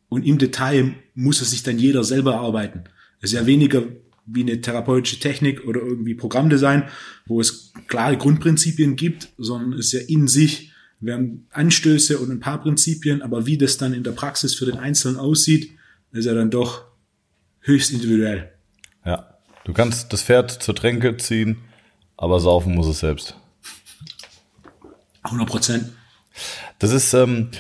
und 0.09 0.26
im 0.26 0.38
Detail 0.38 0.94
muss 1.15 1.41
es 1.41 1.50
sich 1.50 1.62
dann 1.62 1.79
jeder 1.79 2.05
selber 2.05 2.41
arbeiten. 2.41 2.85
Es 3.21 3.33
ist 3.33 3.38
ja 3.38 3.47
weniger 3.47 3.85
wie 4.26 4.43
eine 4.43 4.61
therapeutische 4.61 5.19
Technik 5.19 5.67
oder 5.67 5.81
irgendwie 5.81 6.15
Programmdesign, 6.15 6.85
wo 7.26 7.41
es 7.41 7.73
klare 7.88 8.17
Grundprinzipien 8.17 8.97
gibt, 8.97 9.29
sondern 9.38 9.73
es 9.75 9.87
ist 9.87 9.93
ja 9.93 10.00
in 10.06 10.29
sich 10.29 10.70
wir 11.00 11.14
haben 11.14 11.47
Anstöße 11.50 12.19
und 12.19 12.31
ein 12.31 12.41
paar 12.41 12.61
Prinzipien, 12.61 13.23
aber 13.23 13.47
wie 13.47 13.57
das 13.57 13.78
dann 13.78 13.95
in 13.95 14.04
der 14.04 14.12
Praxis 14.12 14.54
für 14.54 14.66
den 14.66 14.76
Einzelnen 14.76 15.16
aussieht, 15.16 15.73
ist 16.12 16.26
ja 16.26 16.35
dann 16.35 16.50
doch 16.50 16.85
höchst 17.61 17.90
individuell. 17.90 18.50
Ja, 19.04 19.38
du 19.64 19.73
kannst 19.73 20.12
das 20.12 20.23
Pferd 20.23 20.50
zur 20.50 20.75
Tränke 20.75 21.16
ziehen, 21.16 21.59
aber 22.16 22.40
saufen 22.40 22.75
muss 22.75 22.87
es 22.87 23.00
selbst. 23.00 23.37
100 25.23 25.49
Prozent. 25.49 25.92
Das 26.78 26.92
ist, 26.92 27.12
ähm, 27.14 27.50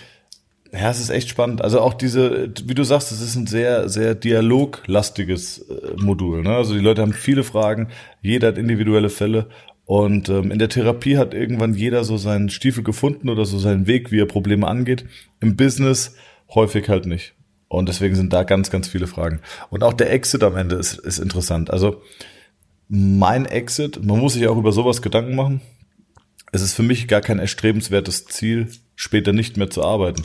ja, 0.72 0.90
es 0.90 1.00
ist 1.00 1.10
echt 1.10 1.28
spannend. 1.28 1.62
Also 1.62 1.80
auch 1.80 1.94
diese, 1.94 2.52
wie 2.64 2.74
du 2.74 2.84
sagst, 2.84 3.10
es 3.12 3.20
ist 3.20 3.36
ein 3.36 3.46
sehr, 3.46 3.88
sehr 3.88 4.14
dialoglastiges 4.14 5.58
äh, 5.58 5.94
Modul. 5.96 6.42
Ne? 6.42 6.54
Also 6.54 6.74
die 6.74 6.80
Leute 6.80 7.02
haben 7.02 7.12
viele 7.12 7.44
Fragen, 7.44 7.88
jeder 8.22 8.48
hat 8.48 8.58
individuelle 8.58 9.10
Fälle 9.10 9.48
und 9.90 10.28
ähm, 10.28 10.52
in 10.52 10.60
der 10.60 10.68
Therapie 10.68 11.18
hat 11.18 11.34
irgendwann 11.34 11.74
jeder 11.74 12.04
so 12.04 12.16
seinen 12.16 12.48
Stiefel 12.48 12.84
gefunden 12.84 13.28
oder 13.28 13.44
so 13.44 13.58
seinen 13.58 13.88
Weg, 13.88 14.12
wie 14.12 14.20
er 14.20 14.26
Probleme 14.26 14.68
angeht. 14.68 15.04
Im 15.40 15.56
Business 15.56 16.14
häufig 16.54 16.88
halt 16.88 17.06
nicht. 17.06 17.34
Und 17.66 17.88
deswegen 17.88 18.14
sind 18.14 18.32
da 18.32 18.44
ganz, 18.44 18.70
ganz 18.70 18.86
viele 18.86 19.08
Fragen. 19.08 19.40
Und 19.68 19.82
auch 19.82 19.92
der 19.92 20.12
Exit 20.12 20.44
am 20.44 20.56
Ende 20.56 20.76
ist, 20.76 20.96
ist 20.96 21.18
interessant. 21.18 21.72
Also 21.72 22.02
mein 22.88 23.46
Exit, 23.46 24.04
man 24.04 24.20
muss 24.20 24.34
sich 24.34 24.46
auch 24.46 24.56
über 24.56 24.70
sowas 24.70 25.02
Gedanken 25.02 25.34
machen. 25.34 25.60
Es 26.52 26.62
ist 26.62 26.74
für 26.74 26.84
mich 26.84 27.08
gar 27.08 27.20
kein 27.20 27.40
erstrebenswertes 27.40 28.26
Ziel, 28.26 28.68
später 28.94 29.32
nicht 29.32 29.56
mehr 29.56 29.70
zu 29.70 29.82
arbeiten 29.82 30.22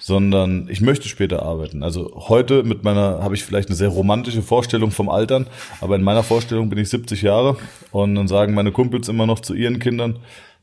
sondern 0.00 0.66
ich 0.68 0.80
möchte 0.80 1.08
später 1.08 1.42
arbeiten. 1.42 1.82
Also 1.82 2.10
heute 2.28 2.64
mit 2.64 2.82
meiner 2.82 3.22
habe 3.22 3.34
ich 3.34 3.44
vielleicht 3.44 3.68
eine 3.68 3.76
sehr 3.76 3.88
romantische 3.88 4.42
Vorstellung 4.42 4.90
vom 4.90 5.08
Altern, 5.08 5.46
aber 5.80 5.96
in 5.96 6.02
meiner 6.02 6.22
Vorstellung 6.22 6.68
bin 6.70 6.78
ich 6.78 6.88
70 6.88 7.22
Jahre 7.22 7.56
und 7.92 8.14
dann 8.14 8.26
sagen 8.26 8.54
meine 8.54 8.72
Kumpels 8.72 9.08
immer 9.08 9.26
noch 9.26 9.40
zu 9.40 9.54
ihren 9.54 9.78
Kindern, 9.78 10.18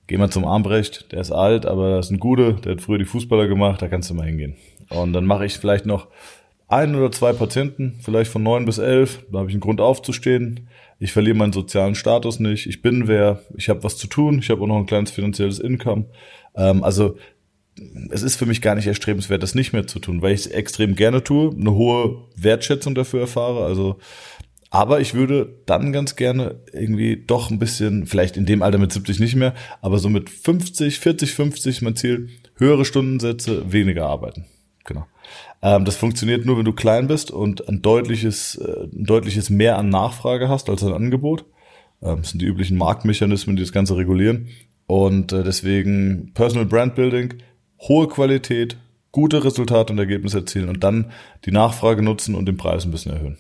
geh 0.08 0.18
mal 0.18 0.30
zum 0.30 0.46
Armbrecht, 0.46 1.12
der 1.12 1.22
ist 1.22 1.32
alt, 1.32 1.66
aber 1.66 1.98
das 1.98 2.08
ist 2.08 2.12
ein 2.12 2.20
Guter, 2.20 2.54
der 2.54 2.74
hat 2.74 2.82
früher 2.82 2.98
die 2.98 3.06
Fußballer 3.06 3.48
gemacht, 3.48 3.82
da 3.82 3.88
kannst 3.88 4.10
du 4.10 4.14
mal 4.14 4.26
hingehen. 4.26 4.56
Und 4.90 5.14
dann 5.14 5.26
mache 5.26 5.46
ich 5.46 5.58
vielleicht 5.58 5.86
noch 5.86 6.08
ein 6.68 6.96
oder 6.96 7.12
zwei 7.12 7.32
Patienten, 7.34 8.00
vielleicht 8.02 8.32
von 8.32 8.44
neun 8.44 8.66
bis 8.66 8.78
elf, 8.78 9.24
da 9.32 9.40
habe 9.40 9.50
ich 9.50 9.54
einen 9.54 9.62
Grund 9.62 9.80
aufzustehen. 9.80 10.68
Ich 11.00 11.14
verliere 11.14 11.38
meinen 11.38 11.54
sozialen 11.54 11.96
Status 11.96 12.40
nicht, 12.40 12.66
ich 12.66 12.82
bin 12.82 13.08
wer, 13.08 13.42
ich 13.56 13.70
habe 13.70 13.84
was 13.84 13.98
zu 13.98 14.08
tun, 14.08 14.40
ich 14.40 14.50
habe 14.50 14.62
auch 14.64 14.68
noch 14.68 14.78
ein 14.78 14.88
kleines 14.88 15.12
finanzielles 15.12 15.60
Income. 15.60 16.06
Ähm, 16.56 16.84
also 16.84 17.18
es 18.10 18.24
ist 18.24 18.36
für 18.36 18.46
mich 18.46 18.62
gar 18.62 18.76
nicht 18.76 18.88
erstrebenswert, 18.88 19.44
das 19.44 19.56
nicht 19.56 19.74
mehr 19.74 19.88
zu 19.88 20.00
tun, 20.00 20.22
weil 20.22 20.34
ich 20.34 20.42
es 20.42 20.48
extrem 20.48 20.96
gerne 20.96 21.24
tue, 21.24 21.52
eine 21.52 21.74
hohe 21.74 22.24
Wertschätzung 22.36 22.96
dafür 22.96 23.22
erfahre. 23.22 23.66
Also, 23.66 23.98
aber 24.70 25.00
ich 25.00 25.14
würde 25.14 25.56
dann 25.66 25.94
ganz 25.94 26.16
gerne 26.16 26.56
irgendwie 26.74 27.24
doch 27.26 27.50
ein 27.50 27.60
bisschen, 27.60 28.06
vielleicht 28.06 28.38
in 28.38 28.46
dem 28.46 28.62
Alter 28.62 28.78
mit 28.78 28.92
70 28.92 29.20
nicht 29.20 29.36
mehr, 29.36 29.54
aber 29.82 30.00
so 30.00 30.10
mit 30.10 30.30
50, 30.30 31.00
40, 31.00 31.34
50 31.34 31.82
mein 31.82 31.96
Ziel, 31.96 32.30
höhere 32.56 32.86
Stundensätze, 32.86 33.72
weniger 33.72 34.08
arbeiten. 34.08 34.46
genau. 34.84 35.06
Ähm, 35.62 35.86
das 35.86 35.96
funktioniert 35.96 36.46
nur, 36.46 36.58
wenn 36.58 36.66
du 36.66 36.74
klein 36.74 37.08
bist 37.08 37.32
und 37.32 37.68
ein 37.68 37.82
deutliches, 37.82 38.56
äh, 38.56 38.84
ein 38.84 39.06
deutliches 39.06 39.50
Mehr 39.50 39.78
an 39.78 39.90
Nachfrage 39.90 40.50
hast 40.50 40.70
als 40.70 40.84
an 40.84 40.94
Angebot. 40.94 41.46
Ähm, 42.02 42.18
das 42.22 42.32
sind 42.32 42.42
die 42.42 42.46
üblichen 42.46 42.78
Marktmechanismen, 42.78 43.56
die 43.56 43.64
das 43.64 43.72
Ganze 43.72 43.98
regulieren. 43.98 44.50
Und 44.86 45.34
äh, 45.34 45.44
deswegen 45.44 46.32
Personal 46.34 46.66
Brand 46.66 46.96
Building, 46.96 47.36
hohe 47.80 48.08
Qualität, 48.08 48.78
gute 49.12 49.44
Resultate 49.44 49.94
und 49.94 50.00
Ergebnisse 50.00 50.40
erzielen 50.40 50.70
und 50.70 50.84
dann 50.84 51.12
die 51.46 51.52
Nachfrage 51.52 52.02
nutzen 52.02 52.36
und 52.36 52.46
den 52.46 52.58
Preis 52.58 52.86
ein 52.86 52.92
bisschen 52.92 53.14
erhöhen. 53.14 53.38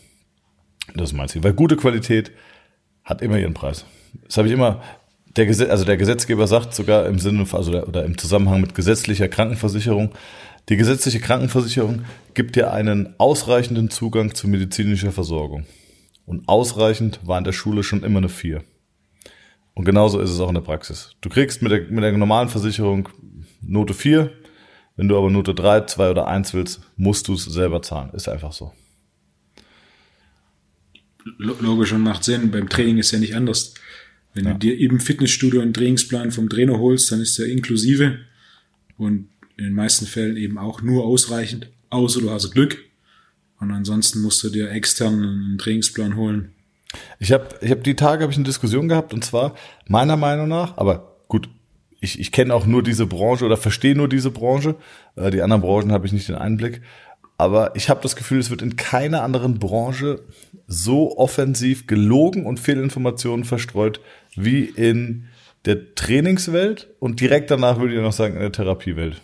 Das 0.95 1.09
ist 1.09 1.13
mein 1.13 1.27
Ziel. 1.27 1.43
Weil 1.43 1.53
gute 1.53 1.75
Qualität 1.75 2.31
hat 3.03 3.21
immer 3.21 3.37
ihren 3.37 3.53
Preis. 3.53 3.85
Das 4.25 4.37
habe 4.37 4.47
ich 4.47 4.53
immer, 4.53 4.81
der 5.35 5.45
Gesetz, 5.45 5.69
also 5.69 5.85
der 5.85 5.97
Gesetzgeber 5.97 6.47
sagt 6.47 6.73
sogar 6.73 7.05
im 7.05 7.19
Sinne, 7.19 7.45
also 7.51 7.71
der, 7.71 7.87
oder 7.87 8.05
im 8.05 8.17
Zusammenhang 8.17 8.61
mit 8.61 8.75
gesetzlicher 8.75 9.27
Krankenversicherung, 9.27 10.11
die 10.69 10.77
gesetzliche 10.77 11.19
Krankenversicherung 11.19 12.03
gibt 12.33 12.55
dir 12.55 12.73
einen 12.73 13.15
ausreichenden 13.19 13.89
Zugang 13.89 14.35
zu 14.35 14.47
medizinischer 14.47 15.11
Versorgung. 15.11 15.65
Und 16.25 16.49
ausreichend 16.49 17.21
war 17.23 17.37
in 17.37 17.45
der 17.45 17.53
Schule 17.53 17.83
schon 17.83 18.03
immer 18.03 18.17
eine 18.17 18.27
4. 18.27 18.63
Und 19.75 19.85
genauso 19.85 20.19
ist 20.19 20.31
es 20.31 20.39
auch 20.41 20.49
in 20.49 20.55
der 20.55 20.61
Praxis. 20.61 21.11
Du 21.21 21.29
kriegst 21.29 21.61
mit 21.61 21.71
der, 21.71 21.83
mit 21.83 22.03
der 22.03 22.11
normalen 22.17 22.49
Versicherung 22.49 23.07
Note 23.61 23.93
4. 23.93 24.31
Wenn 24.95 25.07
du 25.07 25.17
aber 25.17 25.29
Note 25.29 25.53
3, 25.53 25.81
2 25.81 26.11
oder 26.11 26.27
1 26.27 26.53
willst, 26.53 26.81
musst 26.95 27.27
du 27.27 27.33
es 27.33 27.45
selber 27.45 27.81
zahlen. 27.81 28.09
Ist 28.13 28.27
einfach 28.27 28.51
so. 28.51 28.73
Logisch 31.37 31.91
und 31.91 32.01
macht 32.01 32.23
Sinn. 32.23 32.51
Beim 32.51 32.69
Training 32.69 32.97
ist 32.97 33.11
ja 33.11 33.19
nicht 33.19 33.35
anders. 33.35 33.73
Wenn 34.33 34.45
ja. 34.45 34.53
du 34.53 34.59
dir 34.59 34.79
im 34.79 34.99
Fitnessstudio 34.99 35.61
einen 35.61 35.73
Trainingsplan 35.73 36.31
vom 36.31 36.49
Trainer 36.49 36.79
holst, 36.79 37.11
dann 37.11 37.21
ist 37.21 37.37
der 37.37 37.47
inklusive 37.47 38.19
und 38.97 39.29
in 39.57 39.65
den 39.65 39.73
meisten 39.73 40.05
Fällen 40.05 40.37
eben 40.37 40.57
auch 40.57 40.81
nur 40.81 41.05
ausreichend, 41.05 41.69
außer 41.89 42.21
du 42.21 42.31
hast 42.31 42.51
Glück. 42.51 42.77
Und 43.59 43.71
ansonsten 43.71 44.21
musst 44.21 44.43
du 44.43 44.49
dir 44.49 44.71
extern 44.71 45.15
einen 45.15 45.57
Trainingsplan 45.57 46.15
holen. 46.15 46.53
Ich 47.19 47.31
habe 47.31 47.49
ich 47.61 47.71
hab 47.71 47.83
die 47.83 47.95
Tage 47.95 48.23
habe 48.23 48.31
ich 48.31 48.37
eine 48.37 48.45
Diskussion 48.45 48.87
gehabt 48.87 49.13
und 49.13 49.25
zwar 49.25 49.55
meiner 49.87 50.15
Meinung 50.15 50.47
nach, 50.47 50.77
aber 50.77 51.17
gut, 51.27 51.49
ich, 51.99 52.19
ich 52.19 52.31
kenne 52.31 52.53
auch 52.53 52.65
nur 52.65 52.83
diese 52.83 53.05
Branche 53.05 53.45
oder 53.45 53.57
verstehe 53.57 53.95
nur 53.95 54.07
diese 54.07 54.31
Branche. 54.31 54.75
Äh, 55.15 55.31
die 55.31 55.41
anderen 55.41 55.61
Branchen 55.61 55.91
habe 55.91 56.05
ich 56.05 56.13
nicht 56.13 56.27
den 56.27 56.35
Einblick. 56.35 56.81
Aber 57.37 57.75
ich 57.75 57.89
habe 57.89 58.01
das 58.01 58.15
Gefühl, 58.15 58.39
es 58.39 58.49
wird 58.49 58.61
in 58.61 58.75
keiner 58.75 59.21
anderen 59.21 59.59
Branche 59.59 60.21
so 60.67 61.17
offensiv 61.17 61.87
gelogen 61.87 62.45
und 62.45 62.59
Fehlinformationen 62.59 63.45
verstreut 63.45 64.01
wie 64.35 64.65
in 64.65 65.25
der 65.65 65.95
Trainingswelt 65.95 66.87
und 66.99 67.19
direkt 67.19 67.51
danach 67.51 67.79
würde 67.79 67.95
ich 67.95 68.01
noch 68.01 68.13
sagen 68.13 68.35
in 68.35 68.41
der 68.41 68.51
Therapiewelt. 68.51 69.21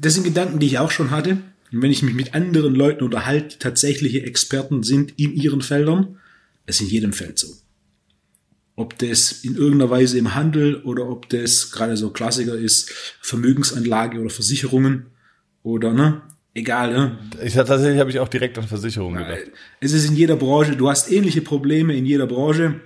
Das 0.00 0.14
sind 0.14 0.24
Gedanken, 0.24 0.58
die 0.58 0.66
ich 0.66 0.78
auch 0.78 0.90
schon 0.90 1.10
hatte. 1.10 1.38
Und 1.72 1.82
wenn 1.82 1.90
ich 1.90 2.02
mich 2.02 2.14
mit 2.14 2.34
anderen 2.34 2.74
Leuten 2.74 3.04
unterhalte, 3.04 3.48
die 3.48 3.58
tatsächliche 3.58 4.24
Experten 4.24 4.82
sind 4.82 5.18
in 5.18 5.34
ihren 5.34 5.62
Feldern, 5.62 6.18
es 6.66 6.76
ist 6.76 6.82
in 6.82 6.88
jedem 6.88 7.12
Feld 7.12 7.38
so. 7.38 7.48
Ob 8.78 8.98
das 8.98 9.32
in 9.44 9.56
irgendeiner 9.56 9.90
Weise 9.90 10.18
im 10.18 10.34
Handel 10.34 10.76
oder 10.82 11.08
ob 11.08 11.28
das 11.28 11.70
gerade 11.70 11.96
so 11.96 12.10
Klassiker 12.10 12.54
ist, 12.54 12.90
Vermögensanlage 13.20 14.20
oder 14.20 14.30
Versicherungen 14.30 15.06
oder 15.62 15.92
ne, 15.92 16.22
egal. 16.54 16.92
Ne? 16.92 17.18
Ich 17.44 17.54
tatsächlich 17.54 17.98
habe 17.98 18.10
ich 18.10 18.20
auch 18.20 18.28
direkt 18.28 18.56
an 18.56 18.68
Versicherungen 18.68 19.18
gedacht. 19.18 19.50
Es 19.80 19.92
ist 19.92 20.08
in 20.08 20.14
jeder 20.14 20.36
Branche. 20.36 20.76
Du 20.76 20.88
hast 20.88 21.10
ähnliche 21.10 21.42
Probleme 21.42 21.96
in 21.96 22.06
jeder 22.06 22.26
Branche 22.26 22.80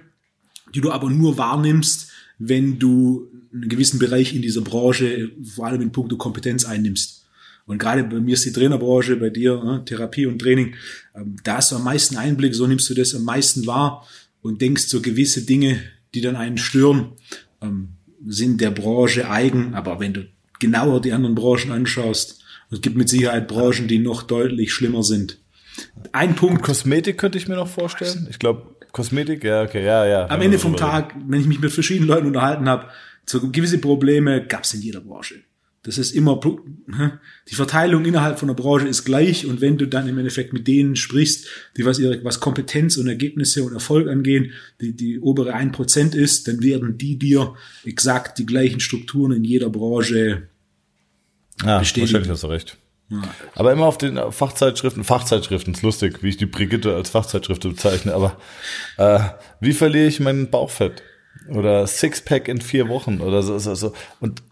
die 0.75 0.81
du 0.81 0.91
aber 0.91 1.11
nur 1.11 1.39
wahrnimmst, 1.39 2.11
wenn 2.39 2.79
du 2.79 3.29
einen 3.53 3.69
gewissen 3.69 3.99
Bereich 3.99 4.35
in 4.35 4.43
dieser 4.43 4.63
Branche, 4.63 5.31
vor 5.45 5.67
allem 5.67 5.83
in 5.83 5.93
puncto 5.93 6.17
Kompetenz 6.17 6.65
einnimmst. 6.65 7.27
Und 7.65 7.79
gerade 7.79 8.03
bei 8.03 8.19
mir 8.19 8.35
ist 8.35 8.45
die 8.45 8.53
Trainerbranche, 8.53 9.17
bei 9.17 9.31
dir 9.31 9.63
ne, 9.63 9.85
Therapie 9.85 10.27
und 10.27 10.41
Training, 10.41 10.75
ähm, 11.15 11.37
da 11.45 11.59
hast 11.59 11.71
du 11.71 11.77
am 11.77 11.85
meisten 11.85 12.17
Einblick, 12.17 12.55
so 12.55 12.67
nimmst 12.67 12.91
du 12.91 12.95
das 12.95 13.15
am 13.15 13.25
meisten 13.25 13.67
wahr 13.67 14.07
und 14.43 14.61
denkst 14.61 14.85
so 14.85 15.01
gewisse 15.01 15.43
Dinge, 15.43 15.81
die 16.15 16.21
dann 16.21 16.37
einen 16.37 16.59
stören, 16.59 17.13
ähm, 17.63 17.95
sind 18.27 18.61
der 18.61 18.71
Branche 18.71 19.31
eigen. 19.31 19.75
Aber 19.75 20.01
wenn 20.01 20.13
du 20.13 20.29
genauer 20.61 21.01
die 21.01 21.13
anderen 21.13 21.35
Branchen 21.35 21.73
anschaust, 21.73 22.43
es 22.71 22.81
gibt 22.81 22.97
mit 22.97 23.09
Sicherheit 23.09 23.49
Branchen, 23.49 23.89
die 23.89 23.99
noch 23.99 24.23
deutlich 24.23 24.73
schlimmer 24.73 25.03
sind. 25.03 25.39
Ein 26.13 26.35
Punkt. 26.35 26.63
Kosmetik 26.63 27.19
könnte 27.19 27.39
ich 27.39 27.49
mir 27.49 27.57
noch 27.57 27.69
vorstellen. 27.69 28.27
Ich 28.31 28.39
glaube, 28.39 28.75
Kosmetik, 28.93 29.45
ja, 29.45 29.63
okay, 29.63 29.85
ja, 29.85 30.07
ja. 30.07 30.29
Am 30.29 30.41
Ende 30.43 30.59
vom 30.59 30.77
Tag, 30.77 31.15
wenn 31.27 31.41
ich 31.41 31.47
mich 31.47 31.61
mit 31.61 31.73
verschiedenen 31.73 32.09
Leuten 32.09 32.27
unterhalten 32.27 32.69
habe, 32.69 32.89
so 33.25 33.41
gewisse 33.51 33.79
Probleme 33.79 34.45
gab 34.47 34.65
es 34.65 34.75
in 34.75 34.83
jeder 34.83 35.01
Branche. 35.01 35.37
Das 35.85 35.99
ist 35.99 36.13
immer, 36.13 36.39
die 37.51 37.55
Verteilung 37.57 38.05
innerhalb 38.05 38.39
von 38.39 38.47
der 38.47 38.55
Branche 38.55 38.87
ist 38.87 39.05
gleich 39.05 39.47
und 39.47 39.61
wenn 39.61 39.79
du 39.79 39.89
dann 39.89 40.09
im 40.09 40.17
Endeffekt 40.17 40.53
mit 40.53 40.69
denen 40.69 40.95
sprichst, 40.95 41.49
die 41.77 41.85
was 41.85 41.99
ihre, 41.99 42.23
was 42.25 42.39
Kompetenz 42.39 42.97
und 42.99 43.09
Ergebnisse 43.09 43.65
und 43.65 43.73
Erfolg 43.73 44.09
angehen, 44.09 44.53
die, 44.81 44.95
die 44.95 45.19
obere 45.19 45.55
ein 45.55 45.73
Prozent 45.73 46.15
ist, 46.15 46.47
dann 46.47 46.63
werden 46.63 46.99
die 46.99 47.19
dir 47.19 47.55
exakt 47.85 48.39
die 48.39 48.47
gleichen 48.47 48.79
Strukturen 48.79 49.33
in 49.33 49.43
jeder 49.43 49.71
Branche 49.71 50.47
ja, 51.65 51.81
bestätigen. 51.81 52.07
Wahrscheinlich 52.07 52.31
hast 52.31 52.45
du 52.45 52.47
recht. 52.47 52.79
Aber 53.55 53.73
immer 53.73 53.87
auf 53.87 53.99
den 53.99 54.19
Fachzeitschriften, 54.31 55.05
Fachzeitschriften, 55.05 55.75
ist 55.75 55.83
lustig, 55.83 56.23
wie 56.23 56.29
ich 56.31 56.37
die 56.37 56.47
Brigitte 56.47 56.95
als 56.95 57.11
Fachzeitschrift 57.11 57.63
bezeichne, 57.63 58.15
aber 58.15 58.39
äh, 58.97 59.19
wie 59.61 59.73
verliere 59.73 60.07
ich 60.07 60.21
mein 60.21 60.49
Bauchfett? 60.49 61.03
Oder 61.49 61.87
Sixpack 61.87 62.47
in 62.47 62.61
vier 62.61 62.89
Wochen 62.89 63.21
oder 63.21 63.43
so, 63.43 63.59
so, 63.59 63.75
so. 63.75 63.93
Und 64.21 64.43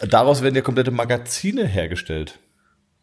daraus 0.00 0.42
werden 0.42 0.54
ja 0.54 0.62
komplette 0.62 0.90
Magazine 0.90 1.66
hergestellt. 1.66 2.38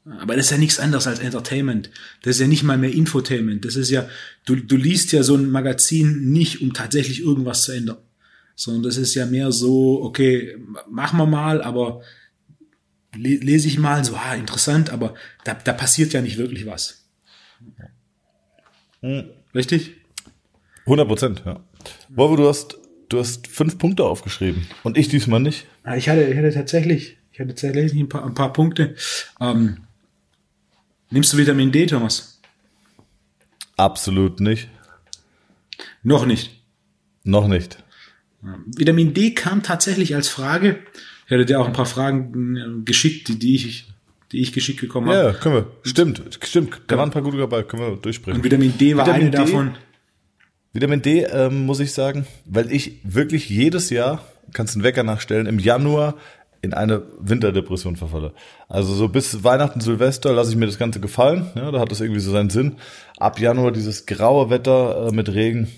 Aber 0.05 0.35
das 0.35 0.45
ist 0.45 0.51
ja 0.51 0.57
nichts 0.57 0.79
anderes 0.79 1.07
als 1.07 1.19
Entertainment. 1.19 1.91
Das 2.23 2.35
ist 2.35 2.41
ja 2.41 2.47
nicht 2.47 2.63
mal 2.63 2.77
mehr 2.77 2.91
Infotainment. 2.91 3.65
Das 3.65 3.75
ist 3.75 3.91
ja, 3.91 4.07
du, 4.45 4.55
du 4.55 4.75
liest 4.75 5.11
ja 5.11 5.23
so 5.23 5.35
ein 5.35 5.49
Magazin 5.51 6.31
nicht, 6.31 6.61
um 6.61 6.73
tatsächlich 6.73 7.21
irgendwas 7.21 7.63
zu 7.63 7.73
ändern. 7.73 7.97
Sondern 8.55 8.83
das 8.83 8.97
ist 8.97 9.13
ja 9.13 9.25
mehr 9.25 9.51
so, 9.51 10.01
okay, 10.01 10.57
machen 10.89 11.17
wir 11.17 11.25
mal, 11.25 11.61
aber 11.61 12.01
lese 13.15 13.67
ich 13.67 13.77
mal, 13.77 14.03
so, 14.03 14.15
ah, 14.15 14.35
interessant, 14.35 14.89
aber 14.89 15.15
da, 15.43 15.53
da 15.53 15.73
passiert 15.73 16.13
ja 16.13 16.21
nicht 16.21 16.37
wirklich 16.37 16.65
was. 16.65 17.05
Hm. 19.01 19.29
Richtig? 19.53 19.95
100 20.85 21.07
Prozent, 21.07 21.43
ja. 21.45 21.59
Wolvo, 22.09 22.35
du 22.35 22.47
hast, 22.47 22.77
du 23.09 23.19
hast 23.19 23.47
fünf 23.47 23.77
Punkte 23.77 24.03
aufgeschrieben 24.03 24.67
und 24.83 24.97
ich 24.97 25.09
diesmal 25.09 25.39
nicht. 25.39 25.65
Ich 25.95 26.09
hatte, 26.09 26.23
ich 26.23 26.37
hatte 26.37 26.51
tatsächlich, 26.51 27.17
ich 27.31 27.39
hatte 27.39 27.49
tatsächlich 27.49 27.93
ein 27.93 28.09
paar, 28.09 28.25
ein 28.25 28.33
paar 28.33 28.53
Punkte. 28.53 28.95
Ähm, 29.39 29.79
nimmst 31.09 31.33
du 31.33 31.37
Vitamin 31.37 31.71
D, 31.71 31.85
Thomas? 31.85 32.39
Absolut 33.75 34.39
nicht. 34.39 34.69
Noch 36.03 36.25
nicht. 36.25 36.51
Noch 37.23 37.47
nicht. 37.47 37.83
Vitamin 38.41 39.13
D 39.13 39.33
kam 39.33 39.63
tatsächlich 39.63 40.15
als 40.15 40.29
Frage 40.29 40.79
ich 41.29 41.33
hatte 41.33 41.45
dir 41.45 41.61
auch 41.61 41.67
ein 41.67 41.73
paar 41.73 41.85
Fragen 41.85 42.57
äh, 42.57 42.83
geschickt, 42.85 43.27
die, 43.27 43.37
die 43.37 43.53
ich 43.53 43.85
die 44.31 44.41
ich 44.41 44.51
geschickt 44.51 44.81
bekommen 44.81 45.09
habe. 45.09 45.17
Ja, 45.17 45.33
können 45.33 45.55
wir. 45.55 45.67
Stimmt, 45.83 46.21
stimmt. 46.43 46.81
Da 46.87 46.97
waren 46.97 47.09
ein 47.09 47.11
paar 47.11 47.21
gute 47.21 47.37
dabei, 47.37 47.61
können 47.61 47.83
wir 47.83 47.97
durchsprechen. 47.97 48.37
Und 48.37 48.43
Vitamin 48.43 48.75
D 48.77 48.95
war 48.95 49.05
Vitamin 49.05 49.27
eine 49.27 49.31
D, 49.31 49.37
davon. 49.37 49.75
Vitamin 50.71 51.01
D, 51.01 51.23
ähm, 51.23 51.65
muss 51.65 51.79
ich 51.79 51.93
sagen, 51.93 52.27
weil 52.45 52.71
ich 52.71 52.99
wirklich 53.03 53.49
jedes 53.49 53.89
Jahr, 53.89 54.23
kannst 54.53 54.75
einen 54.75 54.83
Wecker 54.83 55.03
nachstellen, 55.03 55.47
im 55.47 55.59
Januar 55.59 56.15
in 56.61 56.73
eine 56.73 57.03
Winterdepression 57.19 57.95
verfalle. 57.95 58.33
Also 58.67 58.93
so 58.93 59.07
bis 59.07 59.43
Weihnachten, 59.43 59.81
Silvester 59.81 60.33
lasse 60.33 60.51
ich 60.51 60.57
mir 60.57 60.65
das 60.65 60.77
Ganze 60.77 60.99
gefallen. 60.99 61.47
Ja, 61.55 61.71
da 61.71 61.79
hat 61.79 61.91
das 61.91 62.01
irgendwie 62.01 62.19
so 62.19 62.31
seinen 62.31 62.49
Sinn. 62.49 62.75
Ab 63.17 63.39
Januar 63.39 63.71
dieses 63.71 64.05
graue 64.05 64.49
Wetter 64.49 65.07
äh, 65.07 65.11
mit 65.11 65.33
Regen, 65.33 65.69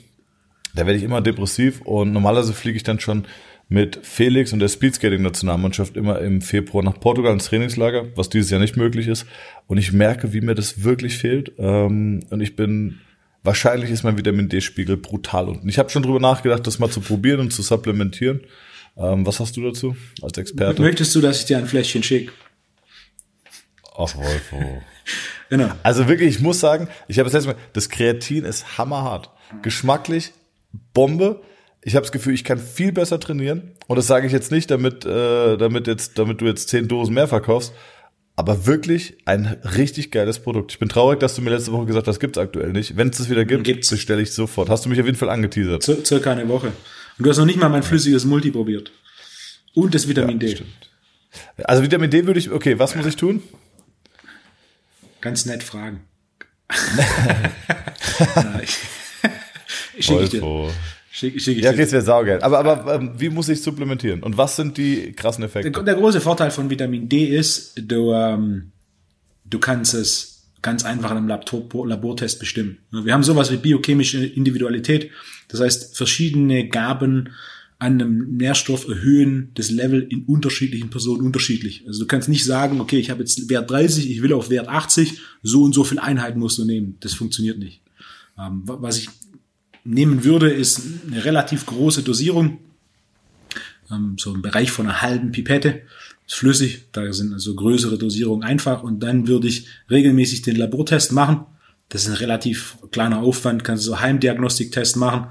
da 0.76 0.86
werde 0.86 0.98
ich 0.98 1.04
immer 1.04 1.22
depressiv 1.22 1.82
und 1.82 2.12
normalerweise 2.14 2.54
fliege 2.54 2.78
ich 2.78 2.84
dann 2.84 3.00
schon 3.00 3.26
mit 3.70 4.00
Felix 4.02 4.52
und 4.52 4.60
der 4.60 4.68
Speedskating-Nationalmannschaft 4.68 5.96
immer 5.96 6.20
im 6.20 6.42
Februar 6.42 6.84
nach 6.84 7.00
Portugal 7.00 7.32
ins 7.32 7.46
Trainingslager, 7.46 8.08
was 8.16 8.30
dieses 8.30 8.52
Jahr 8.52 8.60
nicht 8.60 8.76
möglich 8.76 9.08
ist. 9.08 9.26
Und 9.68 9.78
ich 9.78 9.94
merke, 9.94 10.34
wie 10.34 10.42
mir 10.42 10.56
das 10.56 10.84
wirklich 10.84 11.18
fehlt. 11.18 11.54
Ähm, 11.58 12.20
und 12.30 12.42
ich 12.42 12.58
bin, 12.58 13.00
wahrscheinlich 13.44 13.90
ist 13.92 14.04
mein 14.04 14.18
Vitamin 14.18 14.50
D-Spiegel 14.50 14.98
brutal 14.98 15.50
unten. 15.50 15.68
Ich 15.70 15.80
habe 15.80 15.90
schon 15.90 16.04
drüber 16.04 16.20
nachgedacht, 16.20 16.66
das 16.66 16.80
mal 16.80 16.90
zu 16.90 17.02
probieren 17.02 17.40
und 17.40 17.52
zu 17.52 17.62
supplementieren. 17.62 18.42
Ähm, 18.98 19.26
was 19.26 19.40
hast 19.40 19.58
du 19.58 19.64
dazu 19.64 19.96
als 20.22 20.38
Experte? 20.38 20.82
Möchtest 20.82 21.16
du, 21.16 21.22
dass 21.22 21.40
ich 21.40 21.46
dir 21.46 21.58
ein 21.58 21.68
Fläschchen 21.68 22.04
schicke? 22.04 22.34
Ach, 23.94 24.16
Wolfo. 24.16 24.82
genau. 25.50 25.72
Also 25.84 26.08
wirklich, 26.08 26.36
ich 26.36 26.42
muss 26.42 26.60
sagen, 26.60 26.88
ich 27.08 27.20
habe 27.20 27.30
das 27.30 27.34
letzte 27.34 27.50
Mal, 27.50 27.62
das 27.74 27.90
Kreatin 27.90 28.46
ist 28.46 28.78
hammerhart. 28.78 29.30
Geschmacklich, 29.62 30.32
Bombe 30.94 31.42
ich 31.84 31.96
habe 31.96 32.04
das 32.04 32.12
Gefühl, 32.12 32.34
ich 32.34 32.44
kann 32.44 32.60
viel 32.60 32.92
besser 32.92 33.20
trainieren. 33.20 33.72
Und 33.88 33.96
das 33.96 34.08
sage 34.08 34.28
ich 34.28 34.34
jetzt 34.34 34.52
nicht, 34.52 34.70
damit, 34.70 35.06
äh, 35.06 35.58
damit, 35.58 35.88
jetzt, 35.88 36.18
damit 36.20 36.42
du 36.42 36.46
jetzt 36.46 36.70
zehn 36.70 36.88
Dosen 36.88 37.16
mehr 37.16 37.28
verkaufst. 37.28 37.74
Aber 38.36 38.66
wirklich 38.66 39.18
ein 39.26 39.46
richtig 39.46 40.12
geiles 40.12 40.40
Produkt. 40.40 40.72
Ich 40.72 40.80
bin 40.80 40.90
traurig, 40.90 41.20
dass 41.20 41.36
du 41.36 41.42
mir 41.42 41.52
letzte 41.52 41.72
Woche 41.72 41.86
gesagt 41.86 42.08
hast, 42.08 42.20
gibt's 42.20 42.38
aktuell 42.38 42.72
nicht. 42.72 42.98
Wenn 42.98 43.10
es 43.10 43.18
das 43.18 43.30
wieder 43.30 43.46
gibt, 43.46 43.64
gibt's. 43.66 43.90
bestelle 43.90 44.22
ich 44.22 44.32
sofort. 44.32 44.70
Hast 44.70 44.86
du 44.86 44.90
mich 44.90 45.00
auf 45.00 45.06
jeden 45.06 45.18
Fall 45.18 45.30
angeteasert. 45.30 45.84
Cir 45.84 46.04
circa 46.06 46.32
eine 46.32 46.48
Woche. 46.48 46.68
Und 46.68 47.26
du 47.26 47.30
hast 47.30 47.38
noch 47.38 47.46
nicht 47.46 47.60
mal 47.60 47.70
mein 47.70 47.84
flüssiges 47.84 48.26
Multi 48.26 48.52
probiert. 48.52 48.92
Und 49.76 49.94
das 49.94 50.08
Vitamin 50.08 50.40
ja, 50.40 50.48
D. 50.48 50.56
Stimmt. 50.56 50.90
Also 51.64 51.84
Vitamin 51.84 52.10
D 52.10 52.26
würde 52.26 52.40
ich, 52.40 52.52
okay, 52.52 52.80
was 52.80 52.96
muss 52.96 53.06
ich 53.06 53.16
tun? 53.16 53.44
Ganz 55.20 55.46
nett 55.46 55.62
fragen. 55.64 56.02
Na, 58.36 58.62
ich, 59.98 60.06
schicke 60.06 60.30
dir. 60.30 60.70
Schick, 61.14 61.42
schick 61.42 61.58
ich 61.58 61.64
ja, 61.64 61.72
okay, 61.72 61.82
es 61.82 61.92
wäre 61.92 62.02
saugeil. 62.02 62.42
Aber, 62.42 62.60
aber 62.60 62.96
ähm, 62.96 63.12
wie 63.18 63.30
muss 63.30 63.50
ich 63.50 63.62
supplementieren? 63.62 64.24
Und 64.24 64.38
was 64.38 64.56
sind 64.56 64.78
die 64.78 65.12
krassen 65.12 65.44
Effekte? 65.44 65.70
Der, 65.70 65.84
der 65.84 65.96
große 65.96 66.22
Vorteil 66.22 66.52
von 66.52 66.70
Vitamin 66.70 67.10
D 67.10 67.26
ist, 67.26 67.74
du, 67.76 68.14
ähm, 68.14 68.72
du 69.44 69.60
kannst 69.60 69.94
es 69.94 70.48
ganz 70.62 70.86
einfach 70.86 71.12
in 71.12 71.18
einem 71.18 71.28
Labor, 71.28 71.86
Labortest 71.86 72.40
bestimmen. 72.40 72.78
Wir 72.92 73.14
haben 73.14 73.24
sowas 73.24 73.52
wie 73.52 73.58
biochemische 73.58 74.26
Individualität. 74.26 75.12
Das 75.50 75.60
heißt, 75.60 75.98
verschiedene 75.98 76.70
Gaben 76.70 77.30
an 77.78 78.00
einem 78.00 78.38
Nährstoff 78.38 78.88
erhöhen 78.88 79.50
das 79.56 79.72
Level 79.72 80.06
in 80.08 80.24
unterschiedlichen 80.26 80.92
Personen 80.92 81.26
unterschiedlich. 81.26 81.84
Also 81.88 82.02
du 82.02 82.08
kannst 82.08 82.30
nicht 82.30 82.46
sagen, 82.46 82.80
okay, 82.80 83.00
ich 83.00 83.10
habe 83.10 83.22
jetzt 83.22 83.50
Wert 83.50 83.70
30, 83.70 84.10
ich 84.10 84.22
will 84.22 84.34
auf 84.34 84.50
Wert 84.50 84.70
80, 84.70 85.20
so 85.42 85.64
und 85.64 85.74
so 85.74 85.84
viel 85.84 86.00
Einheiten 86.00 86.40
musst 86.40 86.60
du 86.60 86.64
nehmen. 86.64 86.98
Das 87.00 87.16
funktioniert 87.16 87.58
nicht. 87.58 87.82
Ähm, 88.38 88.62
was 88.66 89.00
ich 89.00 89.10
nehmen 89.84 90.24
würde, 90.24 90.50
ist 90.50 90.82
eine 91.08 91.24
relativ 91.26 91.66
große 91.66 92.04
Dosierung, 92.04 92.60
ähm, 93.90 94.16
so 94.18 94.34
im 94.34 94.42
Bereich 94.42 94.72
von 94.72 94.88
einer 94.88 95.02
halben 95.02 95.32
Pipette, 95.32 95.82
ist 96.26 96.36
flüssig, 96.36 96.86
da 96.92 97.12
sind 97.12 97.34
also 97.34 97.56
größere 97.56 97.98
Dosierungen 97.98 98.44
einfach 98.44 98.84
und 98.84 99.02
dann 99.02 99.28
würde 99.28 99.48
ich 99.48 99.68
regelmäßig 99.90 100.44
den 100.44 100.56
Labortest 100.56 101.12
machen. 101.12 101.46
Das 101.90 102.04
ist 102.04 102.10
ein 102.10 102.16
relativ 102.16 102.78
kleiner 102.92 103.20
Aufwand, 103.20 103.64
kannst 103.64 103.86
du 103.86 103.90
so 103.90 104.00
Heimdiagnostiktest 104.00 104.96
machen 104.96 105.28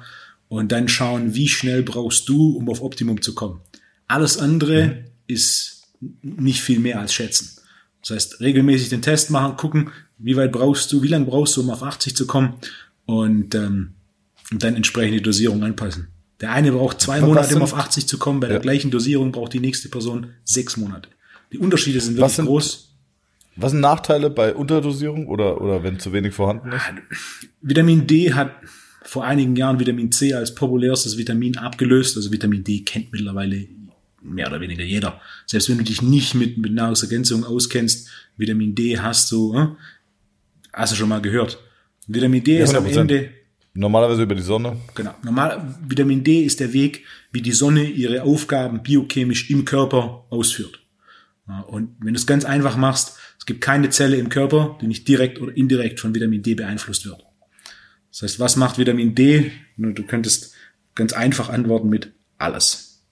und 0.49 0.73
dann 0.73 0.89
schauen, 0.89 1.35
wie 1.35 1.49
schnell 1.49 1.83
brauchst 1.83 2.29
du, 2.29 2.57
um 2.57 2.69
auf 2.69 2.83
Optimum 2.83 3.23
zu 3.23 3.35
kommen. 3.35 3.61
Alles 4.09 4.37
andere 4.37 4.87
mhm. 4.87 4.95
ist 5.27 5.85
nicht 6.23 6.61
viel 6.61 6.81
mehr 6.81 7.01
als 7.01 7.15
schätzen. 7.15 7.57
Das 8.03 8.11
heißt, 8.11 8.41
regelmäßig 8.41 8.89
den 8.89 9.03
Test 9.03 9.31
machen, 9.31 9.57
gucken, 9.57 9.91
wie 10.19 10.37
weit 10.37 10.53
brauchst 10.53 10.93
du, 10.93 11.03
wie 11.03 11.09
lange 11.09 11.27
brauchst 11.27 11.57
du, 11.57 11.63
um 11.63 11.71
auf 11.71 11.83
80 11.83 12.17
zu 12.17 12.27
kommen 12.27 12.55
und 13.07 13.55
ähm, 13.55 13.95
und 14.51 14.63
dann 14.63 14.77
entsprechend 14.77 15.15
die 15.15 15.23
Dosierung 15.23 15.63
anpassen. 15.63 16.09
Der 16.41 16.53
eine 16.53 16.73
braucht 16.73 17.01
zwei 17.01 17.21
Monate, 17.21 17.55
um 17.57 17.63
auf 17.63 17.75
80 17.75 18.09
zu 18.09 18.19
kommen, 18.19 18.41
bei 18.41 18.47
ja. 18.47 18.55
der 18.55 18.61
gleichen 18.61 18.91
Dosierung 18.91 19.33
braucht 19.33 19.53
die 19.53 19.61
nächste 19.61 19.89
Person 19.89 20.33
sechs 20.45 20.77
Monate. 20.77 21.11
Die 21.53 21.59
Unterschiede 21.59 22.01
sind 22.01 22.17
wirklich 22.17 22.33
sind, 22.33 22.47
groß. 22.47 22.95
Was 23.57 23.73
sind 23.73 23.81
Nachteile 23.81 24.31
bei 24.31 24.55
Unterdosierung 24.55 25.27
oder, 25.27 25.61
oder 25.61 25.83
wenn 25.83 25.99
zu 25.99 26.13
wenig 26.13 26.35
vorhanden 26.35 26.73
ist? 26.73 26.85
Vitamin 27.61 28.07
D 28.07 28.33
hat 28.33 28.53
vor 29.03 29.25
einigen 29.25 29.57
Jahren 29.57 29.79
Vitamin 29.81 30.13
C 30.13 30.33
als 30.33 30.55
populärstes 30.55 31.19
Vitamin 31.19 31.59
abgelöst. 31.59 32.17
Also 32.17 32.31
Vitamin 32.31 32.65
D 32.65 32.81
kennt 32.81 33.13
mittlerweile 33.13 33.67
mehr 34.23 34.47
oder 34.47 34.61
weniger 34.61 34.85
jeder. 34.85 35.21
Selbst 35.47 35.69
wenn 35.69 35.79
du 35.79 35.85
dich 35.85 36.01
nicht 36.01 36.35
mit, 36.35 36.59
mit 36.59 36.73
Nahrungsergänzung 36.73 37.45
auskennst, 37.45 38.09
Vitamin 38.37 38.75
D 38.75 38.99
hast 38.99 39.31
du, 39.33 39.55
äh, 39.55 39.67
hast 40.73 40.93
du 40.93 40.97
schon 40.97 41.09
mal 41.09 41.21
gehört. 41.21 41.59
Vitamin 42.07 42.43
D 42.43 42.59
ja, 42.59 42.65
ist 42.65 42.75
am 42.75 42.87
Ende 42.87 43.31
Normalerweise 43.73 44.23
über 44.23 44.35
die 44.35 44.43
Sonne. 44.43 44.77
Genau. 44.95 45.15
Normal, 45.23 45.77
Vitamin 45.87 46.25
D 46.25 46.43
ist 46.43 46.61
der 46.61 46.73
Weg, 46.73 47.05
wie 47.33 47.41
die 47.41 47.53
Sonne 47.53 47.85
ihre 47.85 48.23
Aufgaben 48.23 48.83
biochemisch 48.83 49.49
im 49.51 49.65
Körper 49.65 50.27
ausführt. 50.31 50.81
Und 51.69 51.97
wenn 52.01 52.15
du 52.15 52.19
es 52.19 52.27
ganz 52.27 52.45
einfach 52.45 52.77
machst, 52.77 53.17
es 53.39 53.47
gibt 53.47 53.61
keine 53.61 53.91
Zelle 53.91 54.17
im 54.17 54.29
Körper, 54.29 54.79
die 54.81 54.87
nicht 54.87 55.09
direkt 55.09 55.41
oder 55.41 55.57
indirekt 55.57 56.01
von 56.01 56.15
Vitamin 56.15 56.43
D 56.43 56.55
beeinflusst 56.55 57.07
wird. 57.07 57.25
Das 58.11 58.23
heißt, 58.23 58.41
was 58.41 58.57
macht 58.57 58.79
Vitamin 58.79 59.15
D? 59.15 59.53
Du 59.77 60.03
könntest 60.05 60.55
ganz 60.95 61.13
einfach 61.13 61.49
antworten 61.49 61.89
mit 61.89 62.13
alles. 62.39 63.05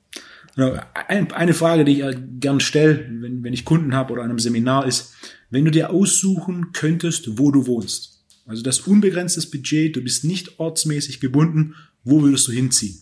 Eine 1.06 1.54
Frage, 1.54 1.84
die 1.84 2.02
ich 2.02 2.16
gern 2.40 2.58
stelle, 2.58 3.06
wenn, 3.08 3.44
wenn 3.44 3.52
ich 3.52 3.64
Kunden 3.64 3.94
habe 3.94 4.12
oder 4.12 4.22
an 4.22 4.30
einem 4.30 4.40
Seminar 4.40 4.86
ist, 4.86 5.14
wenn 5.50 5.64
du 5.64 5.70
dir 5.70 5.90
aussuchen 5.90 6.72
könntest, 6.72 7.38
wo 7.38 7.52
du 7.52 7.66
wohnst, 7.66 8.17
also 8.48 8.62
das 8.62 8.80
unbegrenztes 8.80 9.50
Budget, 9.50 9.94
du 9.94 10.00
bist 10.00 10.24
nicht 10.24 10.58
ortsmäßig 10.58 11.20
gebunden. 11.20 11.74
Wo 12.02 12.22
würdest 12.22 12.48
du 12.48 12.52
hinziehen? 12.52 12.98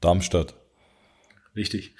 Darmstadt. 0.00 0.54
Richtig. 1.56 1.94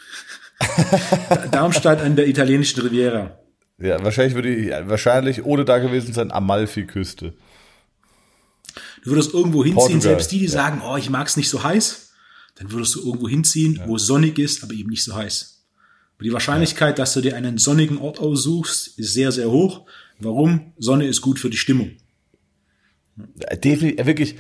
Darmstadt 1.51 2.03
an 2.03 2.15
der 2.15 2.29
italienischen 2.29 2.83
Riviera. 2.83 3.39
Ja, 3.79 4.05
wahrscheinlich 4.05 4.35
würde 4.35 4.55
ich, 4.55 4.71
wahrscheinlich 4.89 5.45
ohne 5.45 5.65
da 5.65 5.79
gewesen 5.79 6.13
sein, 6.13 6.31
Amalfi-Küste. 6.31 7.33
Du 9.03 9.11
würdest 9.11 9.33
irgendwo 9.33 9.65
hinziehen, 9.65 9.75
Portugal. 9.77 10.03
selbst 10.03 10.33
die, 10.33 10.41
die 10.41 10.45
ja. 10.45 10.51
sagen, 10.51 10.83
oh, 10.85 10.97
ich 10.97 11.09
mag 11.09 11.27
es 11.27 11.39
nicht 11.39 11.49
so 11.49 11.63
heiß, 11.63 12.13
dann 12.57 12.71
würdest 12.71 12.95
du 12.97 13.01
irgendwo 13.01 13.29
hinziehen, 13.29 13.77
ja. 13.77 13.89
wo 13.89 13.97
es 13.97 14.05
sonnig 14.05 14.39
ist, 14.39 14.63
aber 14.63 14.75
eben 14.75 14.91
nicht 14.91 15.05
so 15.05 15.15
heiß. 15.15 15.65
Aber 16.17 16.25
die 16.25 16.33
Wahrscheinlichkeit, 16.33 16.99
ja. 16.99 17.03
dass 17.03 17.15
du 17.15 17.23
dir 17.23 17.35
einen 17.35 17.57
sonnigen 17.57 17.97
Ort 17.97 18.19
aussuchst, 18.19 18.99
ist 18.99 19.15
sehr, 19.15 19.33
sehr 19.33 19.51
hoch. 19.51 19.87
Warum? 20.19 20.75
Sonne 20.79 21.07
ist 21.07 21.23
gut 21.23 21.39
für 21.39 21.51
die 21.51 21.57
Stimmung. 21.57 21.97
Definitiv, 23.17 24.07
wirklich. 24.07 24.37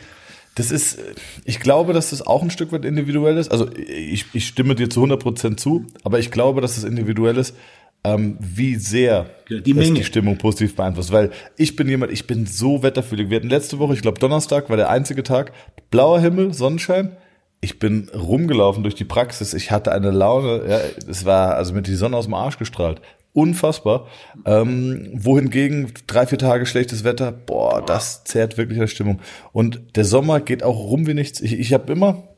Das 0.56 0.70
ist, 0.70 0.98
ich 1.44 1.58
glaube, 1.58 1.92
dass 1.92 2.10
das 2.10 2.24
auch 2.24 2.42
ein 2.42 2.50
Stück 2.50 2.70
weit 2.70 2.84
individuell 2.84 3.38
ist. 3.38 3.50
Also 3.50 3.68
ich, 3.76 4.26
ich 4.34 4.46
stimme 4.46 4.76
dir 4.76 4.88
zu 4.88 5.02
100% 5.02 5.56
zu, 5.56 5.86
aber 6.04 6.20
ich 6.20 6.30
glaube, 6.30 6.60
dass 6.60 6.76
das 6.76 6.84
individuell 6.84 7.36
ist, 7.38 7.56
ähm, 8.04 8.36
wie 8.38 8.76
sehr 8.76 9.30
die, 9.48 9.74
Menge. 9.74 9.94
die 9.94 10.04
Stimmung 10.04 10.38
positiv 10.38 10.76
beeinflusst. 10.76 11.10
Weil 11.10 11.30
ich 11.56 11.74
bin 11.74 11.88
jemand, 11.88 12.12
ich 12.12 12.26
bin 12.26 12.46
so 12.46 12.84
wetterfühlig. 12.84 13.30
Wir 13.30 13.38
hatten 13.38 13.48
letzte 13.48 13.80
Woche, 13.80 13.94
ich 13.94 14.02
glaube 14.02 14.20
Donnerstag 14.20 14.70
war 14.70 14.76
der 14.76 14.90
einzige 14.90 15.24
Tag, 15.24 15.52
blauer 15.90 16.20
Himmel, 16.20 16.54
Sonnenschein. 16.54 17.16
Ich 17.60 17.78
bin 17.78 18.10
rumgelaufen 18.10 18.82
durch 18.82 18.94
die 18.94 19.06
Praxis. 19.06 19.54
Ich 19.54 19.70
hatte 19.70 19.90
eine 19.90 20.10
Laune. 20.10 20.64
Ja, 20.68 20.80
es 21.08 21.24
war 21.24 21.56
also 21.56 21.72
mit 21.72 21.86
die 21.86 21.94
Sonne 21.94 22.16
aus 22.16 22.26
dem 22.26 22.34
Arsch 22.34 22.58
gestrahlt 22.58 23.00
unfassbar. 23.34 24.06
Ähm, 24.46 25.10
wohingegen 25.12 25.92
drei, 26.06 26.26
vier 26.26 26.38
Tage 26.38 26.64
schlechtes 26.64 27.04
Wetter, 27.04 27.32
boah, 27.32 27.84
das 27.84 28.24
zehrt 28.24 28.56
wirklich 28.56 28.78
der 28.78 28.86
Stimmung. 28.86 29.20
Und 29.52 29.96
der 29.96 30.04
Sommer 30.04 30.40
geht 30.40 30.62
auch 30.62 30.78
rum 30.78 31.06
wie 31.06 31.14
nichts. 31.14 31.40
Ich, 31.40 31.52
ich 31.52 31.74
habe 31.74 31.92
immer, 31.92 32.28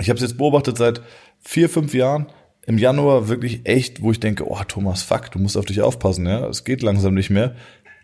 ich 0.00 0.08
habe 0.08 0.16
es 0.16 0.22
jetzt 0.22 0.38
beobachtet 0.38 0.78
seit 0.78 1.02
vier, 1.38 1.68
fünf 1.68 1.94
Jahren, 1.94 2.26
im 2.66 2.78
Januar 2.78 3.28
wirklich 3.28 3.60
echt, 3.64 4.02
wo 4.02 4.10
ich 4.10 4.20
denke, 4.20 4.48
oh 4.48 4.60
Thomas, 4.66 5.02
fuck, 5.02 5.30
du 5.30 5.38
musst 5.38 5.56
auf 5.56 5.66
dich 5.66 5.82
aufpassen, 5.82 6.26
ja, 6.26 6.46
es 6.48 6.64
geht 6.64 6.82
langsam 6.82 7.14
nicht 7.14 7.30
mehr. 7.30 7.54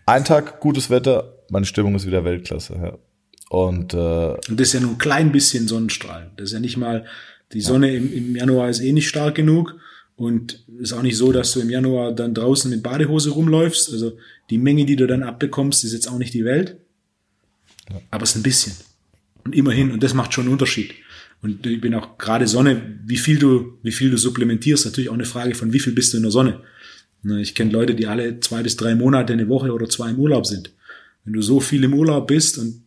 Ein 0.07 0.25
Tag 0.25 0.61
gutes 0.61 0.91
Wetter, 0.91 1.35
meine 1.51 1.67
Stimmung 1.67 1.95
ist 1.95 2.07
wieder 2.07 2.25
Weltklasse, 2.25 2.79
ja. 2.81 2.99
Und, 3.49 3.95
äh, 3.95 4.35
Und 4.49 4.61
das 4.61 4.69
ist 4.69 4.73
ja 4.73 4.81
nur 4.81 4.93
ein 4.93 4.99
klein 4.99 5.31
bisschen 5.31 5.69
Sonnenstrahl. 5.69 6.33
Das 6.37 6.49
ist 6.49 6.53
ja 6.53 6.59
nicht 6.59 6.77
mal, 6.77 7.05
die 7.53 7.61
Sonne 7.61 7.91
ja. 7.91 7.99
im, 7.99 8.13
im 8.13 8.37
Januar 8.37 8.69
ist 8.69 8.81
eh 8.81 8.93
nicht 8.93 9.09
stark 9.09 9.37
genug 9.37 9.77
und 10.17 10.65
ist 10.79 10.93
auch 10.93 11.03
nicht 11.03 11.17
so, 11.17 11.31
dass 11.31 11.53
du 11.53 11.61
im 11.61 11.71
Januar 11.71 12.13
dann 12.13 12.35
draußen 12.35 12.71
mit 12.71 12.83
Badehose 12.83 13.31
rumläufst. 13.31 13.93
Also 13.93 14.17
die 14.51 14.59
Menge, 14.59 14.87
die 14.87 14.97
du 14.97 15.07
dann 15.07 15.23
abbekommst, 15.23 15.85
ist 15.85 15.93
jetzt 15.93 16.09
auch 16.09 16.19
nicht 16.19 16.35
die 16.35 16.45
Welt. 16.45 16.79
Aber 18.11 18.25
es 18.25 18.31
ist 18.31 18.37
ein 18.37 18.43
bisschen. 18.43 18.75
Und 19.45 19.55
immerhin, 19.55 19.93
und 19.93 20.03
das 20.03 20.15
macht 20.15 20.33
schon 20.33 20.45
einen 20.45 20.53
Unterschied. 20.53 20.95
Und 21.43 21.67
ich 21.67 21.81
bin 21.81 21.95
auch 21.95 22.19
gerade 22.19 22.49
Sonne, 22.49 22.99
wie 23.05 23.19
viel 23.19 23.39
du, 23.39 23.79
wie 23.83 23.93
viel 23.93 24.11
du 24.11 24.17
supplementierst, 24.17 24.87
natürlich 24.87 25.11
auch 25.11 25.15
eine 25.15 25.27
Frage 25.27 25.55
von 25.55 25.73
wie 25.73 25.79
viel 25.79 25.93
bist 25.93 26.13
du 26.13 26.17
in 26.17 26.23
der 26.23 26.33
Sonne. 26.33 26.61
Ich 27.41 27.55
kenne 27.55 27.71
Leute, 27.71 27.95
die 27.95 28.07
alle 28.07 28.41
zwei 28.41 28.63
bis 28.63 28.77
drei 28.77 28.95
Monate 28.95 29.33
eine 29.33 29.49
Woche 29.49 29.73
oder 29.73 29.89
zwei 29.89 30.11
im 30.11 30.19
Urlaub 30.19 30.47
sind. 30.47 30.73
Wenn 31.25 31.35
du 31.35 31.43
so 31.43 31.61
viel 31.61 31.85
im 31.85 31.93
Urlaub 31.95 32.27
bist 32.27 32.59
und 32.59 32.83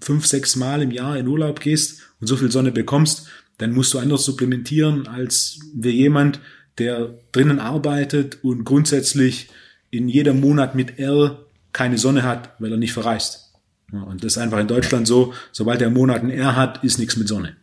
fünf, 0.00 0.26
sechs 0.26 0.56
Mal 0.56 0.82
im 0.82 0.90
Jahr 0.90 1.16
in 1.16 1.28
Urlaub 1.28 1.60
gehst 1.60 2.00
und 2.20 2.26
so 2.26 2.36
viel 2.36 2.50
Sonne 2.50 2.72
bekommst, 2.72 3.28
dann 3.58 3.72
musst 3.72 3.94
du 3.94 3.98
anders 3.98 4.24
supplementieren 4.24 5.06
als 5.06 5.60
wir 5.74 5.92
jemand, 5.92 6.40
der 6.78 7.14
drinnen 7.32 7.58
arbeitet 7.58 8.38
und 8.42 8.64
grundsätzlich 8.64 9.48
in 9.90 10.08
jedem 10.08 10.40
Monat 10.40 10.74
mit 10.74 10.98
R 10.98 11.44
keine 11.72 11.98
Sonne 11.98 12.22
hat, 12.22 12.54
weil 12.58 12.72
er 12.72 12.78
nicht 12.78 12.92
verreist. 12.92 13.52
und 13.92 14.24
das 14.24 14.32
ist 14.32 14.38
einfach 14.38 14.58
in 14.58 14.68
Deutschland 14.68 15.06
so, 15.06 15.34
sobald 15.52 15.80
der 15.80 15.90
Monat 15.90 16.22
ein 16.22 16.30
R 16.30 16.56
hat, 16.56 16.82
ist 16.82 16.98
nichts 16.98 17.16
mit 17.16 17.28
Sonne. 17.28 17.56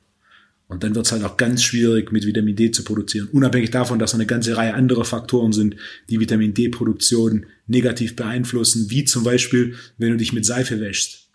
Und 0.70 0.84
dann 0.84 0.94
wird 0.94 1.08
es 1.08 1.12
halt 1.12 1.24
auch 1.24 1.36
ganz 1.36 1.64
schwierig, 1.64 2.12
mit 2.12 2.28
Vitamin 2.28 2.56
D 2.56 2.70
zu 2.70 2.84
produzieren. 2.84 3.28
Unabhängig 3.32 3.72
davon, 3.72 3.98
dass 3.98 4.14
eine 4.14 4.28
ganze 4.28 4.56
Reihe 4.56 4.76
anderer 4.76 5.04
Faktoren 5.04 5.52
sind, 5.52 5.76
die 6.12 6.20
Vitamin 6.20 6.54
D-Produktion 6.54 7.48
negativ 7.66 8.16
beeinflussen, 8.16 8.92
wie 8.92 9.04
zum 9.04 9.24
Beispiel, 9.24 9.74
wenn 9.98 10.12
du 10.12 10.18
dich 10.18 10.32
mit 10.32 10.46
Seife 10.46 10.80
wäschst. 10.80 11.30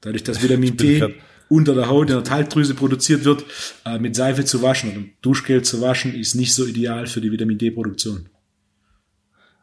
Dadurch, 0.00 0.24
dass 0.24 0.42
Vitamin 0.42 0.76
D 0.76 1.14
unter 1.52 1.74
der 1.74 1.88
Haut 1.88 2.08
in 2.08 2.16
der 2.16 2.24
Talgdrüse 2.24 2.74
produziert 2.74 3.24
wird, 3.24 3.44
äh, 3.84 3.98
mit 3.98 4.16
Seife 4.16 4.44
zu 4.44 4.62
waschen 4.62 4.92
oder 4.92 5.06
Duschgel 5.20 5.62
zu 5.62 5.82
waschen, 5.82 6.14
ist 6.14 6.34
nicht 6.34 6.54
so 6.54 6.64
ideal 6.64 7.06
für 7.06 7.20
die 7.20 7.30
Vitamin 7.30 7.58
D-Produktion. 7.58 8.30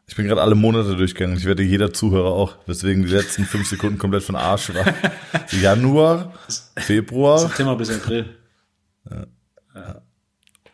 Ich 0.06 0.16
bin 0.16 0.26
gerade 0.26 0.40
alle 0.40 0.54
Monate 0.54 0.96
durchgegangen. 0.96 1.36
Ich 1.36 1.44
werde 1.44 1.62
jeder 1.62 1.92
Zuhörer 1.92 2.30
auch, 2.30 2.56
weswegen 2.66 3.04
die 3.04 3.12
letzten 3.12 3.44
fünf 3.44 3.68
Sekunden 3.68 3.98
komplett 3.98 4.22
von 4.22 4.36
Arsch 4.36 4.72
war. 4.74 4.94
Januar, 5.60 6.34
Februar. 6.76 7.38
September 7.38 7.76
bis 7.76 7.90
April. 7.90 8.26
Ja. 9.08 9.26
Ja. 9.74 10.02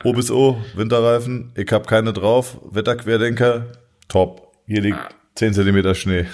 O 0.04 0.12
bis 0.12 0.30
O, 0.30 0.62
Winterreifen, 0.74 1.52
ich 1.54 1.70
habe 1.72 1.86
keine 1.86 2.12
drauf, 2.12 2.58
Wetterquerdenker, 2.70 3.66
top. 4.08 4.52
Hier 4.66 4.82
liegt 4.82 4.98
ah. 4.98 5.10
10 5.34 5.54
Zentimeter 5.54 5.94
Schnee. 5.94 6.26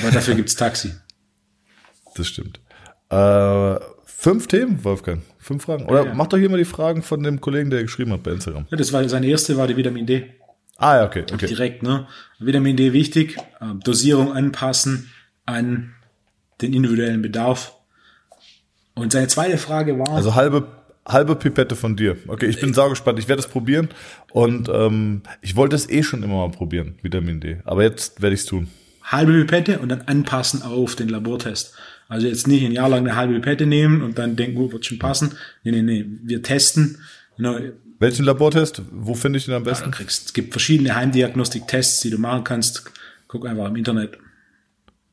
Aber 0.00 0.10
dafür 0.10 0.34
gibt's 0.34 0.56
Taxi. 0.56 0.92
Das 2.14 2.28
stimmt. 2.28 2.59
Äh, 3.10 3.80
fünf 4.04 4.46
Themen, 4.46 4.82
Wolfgang. 4.84 5.22
Fünf 5.38 5.64
Fragen. 5.64 5.86
Oder 5.86 6.02
ja, 6.02 6.06
ja. 6.08 6.14
mach 6.14 6.28
doch 6.28 6.38
hier 6.38 6.48
mal 6.48 6.58
die 6.58 6.64
Fragen 6.64 7.02
von 7.02 7.22
dem 7.22 7.40
Kollegen, 7.40 7.70
der 7.70 7.82
geschrieben 7.82 8.12
hat 8.12 8.22
bei 8.22 8.30
Instagram. 8.30 8.66
Ja, 8.70 8.76
das 8.76 8.92
war 8.92 9.06
seine 9.08 9.26
erste, 9.26 9.56
war 9.56 9.66
die 9.66 9.76
Vitamin 9.76 10.06
D. 10.06 10.30
Ah, 10.76 10.96
ja, 10.96 11.06
okay, 11.06 11.24
okay. 11.32 11.46
Direkt, 11.46 11.82
ne? 11.82 12.06
Vitamin 12.38 12.76
D 12.76 12.92
wichtig, 12.92 13.36
äh, 13.60 13.74
Dosierung 13.84 14.32
anpassen 14.32 15.10
an 15.44 15.92
den 16.62 16.72
individuellen 16.72 17.20
Bedarf. 17.20 17.74
Und 18.94 19.12
seine 19.12 19.28
zweite 19.28 19.58
Frage 19.58 19.98
war. 19.98 20.10
Also 20.10 20.34
halbe, 20.34 20.66
halbe 21.06 21.36
Pipette 21.36 21.76
von 21.76 21.96
dir. 21.96 22.16
Okay, 22.28 22.46
ich 22.46 22.60
bin 22.60 22.74
saugespannt. 22.74 23.18
Ich 23.18 23.28
werde 23.28 23.40
es 23.40 23.48
probieren. 23.48 23.88
Und 24.32 24.68
ähm, 24.68 25.22
ich 25.42 25.56
wollte 25.56 25.76
es 25.76 25.88
eh 25.88 26.02
schon 26.02 26.22
immer 26.22 26.36
mal 26.36 26.50
probieren, 26.50 26.98
Vitamin 27.02 27.40
D. 27.40 27.60
Aber 27.64 27.82
jetzt 27.82 28.22
werde 28.22 28.34
ich 28.34 28.40
es 28.40 28.46
tun. 28.46 28.68
Halbe 29.02 29.32
Pipette 29.32 29.78
und 29.80 29.88
dann 29.88 30.02
anpassen 30.02 30.62
auf 30.62 30.94
den 30.96 31.08
Labortest. 31.08 31.74
Also 32.10 32.26
jetzt 32.26 32.48
nicht 32.48 32.64
ein 32.64 32.72
Jahr 32.72 32.88
lang 32.88 33.06
eine 33.06 33.14
halbe 33.14 33.34
Pipette 33.34 33.66
nehmen 33.66 34.02
und 34.02 34.18
dann 34.18 34.34
denken, 34.34 34.58
oh, 34.58 34.72
wird 34.72 34.84
schon 34.84 34.98
passen. 34.98 35.36
Nee, 35.62 35.70
nee, 35.70 35.82
nee. 35.82 36.04
Wir 36.24 36.42
testen. 36.42 36.98
Genau. 37.36 37.56
Welchen 38.00 38.24
Labortest? 38.24 38.82
Wo 38.90 39.14
finde 39.14 39.38
ich 39.38 39.44
den 39.44 39.54
am 39.54 39.62
Ja, 39.64 39.70
besten? 39.70 39.90
du 39.92 39.96
kriegst, 39.96 40.26
es 40.26 40.32
gibt 40.32 40.52
verschiedene 40.52 40.96
Heimdiagnostik-Tests, 40.96 42.00
die 42.00 42.10
du 42.10 42.18
machen 42.18 42.42
kannst. 42.42 42.90
Guck 43.28 43.46
einfach 43.46 43.68
im 43.68 43.76
Internet. 43.76 44.18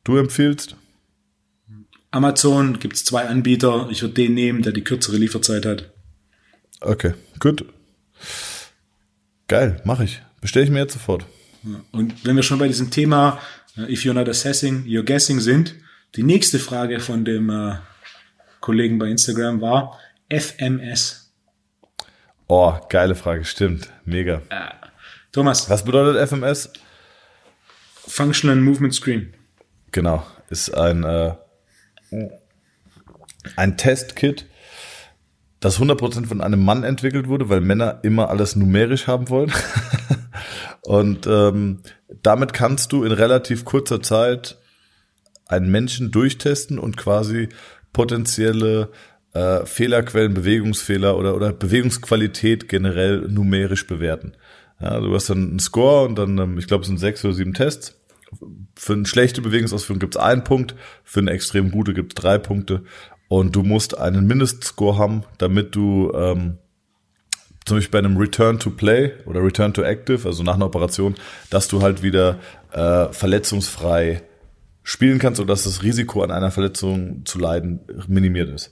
Du 0.04 0.18
empfiehlst? 0.18 0.76
Amazon 2.10 2.80
gibt's 2.80 3.06
zwei 3.06 3.28
Anbieter. 3.28 3.90
Ich 3.92 4.02
würde 4.02 4.16
den 4.16 4.34
nehmen, 4.34 4.64
der 4.64 4.72
die 4.74 4.84
kürzere 4.84 5.18
Lieferzeit 5.18 5.66
hat. 5.68 5.92
Okay, 6.82 7.14
gut. 7.40 7.64
Geil, 9.48 9.82
mache 9.86 10.04
ich. 10.06 10.22
Bestelle 10.42 10.66
ich 10.66 10.72
mir 10.72 10.80
jetzt 10.80 10.94
sofort. 10.94 11.26
Und 11.92 12.26
wenn 12.26 12.36
wir 12.36 12.44
schon 12.44 12.58
bei 12.60 12.68
diesem 12.68 12.90
Thema 12.90 13.40
äh, 13.78 13.92
If 13.94 14.02
you're 14.04 14.14
not 14.14 14.30
assessing, 14.30 14.86
you're 14.86 15.04
guessing 15.06 15.40
sind, 15.40 15.76
die 16.16 16.24
nächste 16.24 16.60
Frage 16.60 17.00
von 17.00 17.26
dem 17.26 17.50
äh, 17.50 17.76
Kollegen 18.60 18.98
bei 18.98 19.08
Instagram 19.08 19.62
war 19.62 20.00
FMS. 20.30 21.32
Oh, 22.48 22.74
geile 22.90 23.16
Frage, 23.16 23.46
stimmt. 23.46 23.92
Mega. 24.06 24.42
Thomas, 25.32 25.70
Was 25.70 25.84
bedeutet 25.84 26.30
FMS? 26.30 26.72
Functional 28.08 28.56
Movement 28.56 28.94
Screen. 28.94 29.34
Genau, 29.92 30.26
ist 30.50 30.74
ein, 30.74 31.04
äh, 31.04 31.36
ein 33.56 33.78
Testkit, 33.78 34.46
das 35.60 35.80
100% 35.80 36.28
von 36.28 36.42
einem 36.42 36.64
Mann 36.64 36.84
entwickelt 36.84 37.28
wurde, 37.28 37.50
weil 37.50 37.62
Männer 37.62 38.00
immer 38.04 38.30
alles 38.30 38.56
numerisch 38.56 39.08
haben 39.08 39.30
wollen. 39.30 39.52
Und 40.84 41.28
ähm, 41.28 41.82
damit 42.24 42.54
kannst 42.54 42.92
du 42.94 43.04
in 43.04 43.12
relativ 43.12 43.66
kurzer 43.66 44.02
Zeit 44.02 44.58
einen 45.48 45.72
Menschen 45.72 46.12
durchtesten 46.12 46.80
und 46.80 46.98
quasi 46.98 47.50
potenzielle 47.94 48.90
äh, 49.34 49.66
Fehlerquellen, 49.66 50.34
Bewegungsfehler 50.34 51.18
oder, 51.18 51.36
oder 51.36 51.54
Bewegungsqualität 51.54 52.70
generell 52.70 53.22
numerisch 53.30 53.88
bewerten. 53.88 54.34
Ja, 54.80 55.00
du 55.00 55.14
hast 55.14 55.30
dann 55.30 55.50
einen 55.50 55.60
Score 55.60 56.08
und 56.08 56.16
dann, 56.18 56.38
ähm, 56.38 56.58
ich 56.58 56.68
glaube, 56.68 56.82
es 56.82 56.88
sind 56.88 57.00
sechs 57.00 57.24
oder 57.26 57.34
sieben 57.34 57.54
Tests. 57.54 58.00
Für 58.76 58.94
eine 58.94 59.06
schlechte 59.06 59.42
Bewegungsausführung 59.42 60.00
gibt 60.00 60.16
es 60.16 60.22
einen 60.22 60.44
Punkt, 60.44 60.76
für 61.04 61.22
eine 61.22 61.32
extrem 61.32 61.72
gute 61.72 61.94
gibt 61.94 62.14
es 62.18 62.22
drei 62.22 62.38
Punkte. 62.38 62.84
Und 63.30 63.56
du 63.56 63.64
musst 63.64 63.98
einen 63.98 64.28
Mindestscore 64.28 64.98
haben, 64.98 65.24
damit 65.38 65.76
du 65.76 66.12
ähm, 66.14 66.58
zum 67.66 67.78
Beispiel 67.78 67.92
bei 67.92 68.00
einem 68.00 68.18
Return 68.18 68.60
to 68.60 68.70
Play 68.70 69.14
oder 69.26 69.44
Return 69.44 69.74
to 69.74 69.82
Active, 69.82 70.28
also 70.28 70.44
nach 70.44 70.56
einer 70.56 70.66
Operation, 70.66 71.16
dass 71.50 71.68
du 71.68 71.82
halt 71.82 72.04
wieder 72.04 72.40
äh, 72.72 73.12
verletzungsfrei 73.12 74.24
spielen 74.88 75.20
kannst 75.20 75.42
oder 75.42 75.50
dass 75.50 75.66
das 75.66 75.84
Risiko 75.84 76.22
an 76.24 76.32
einer 76.32 76.50
Verletzung 76.50 77.26
zu 77.26 77.40
leiden 77.40 77.82
minimiert 78.08 78.50
ist. 78.50 78.72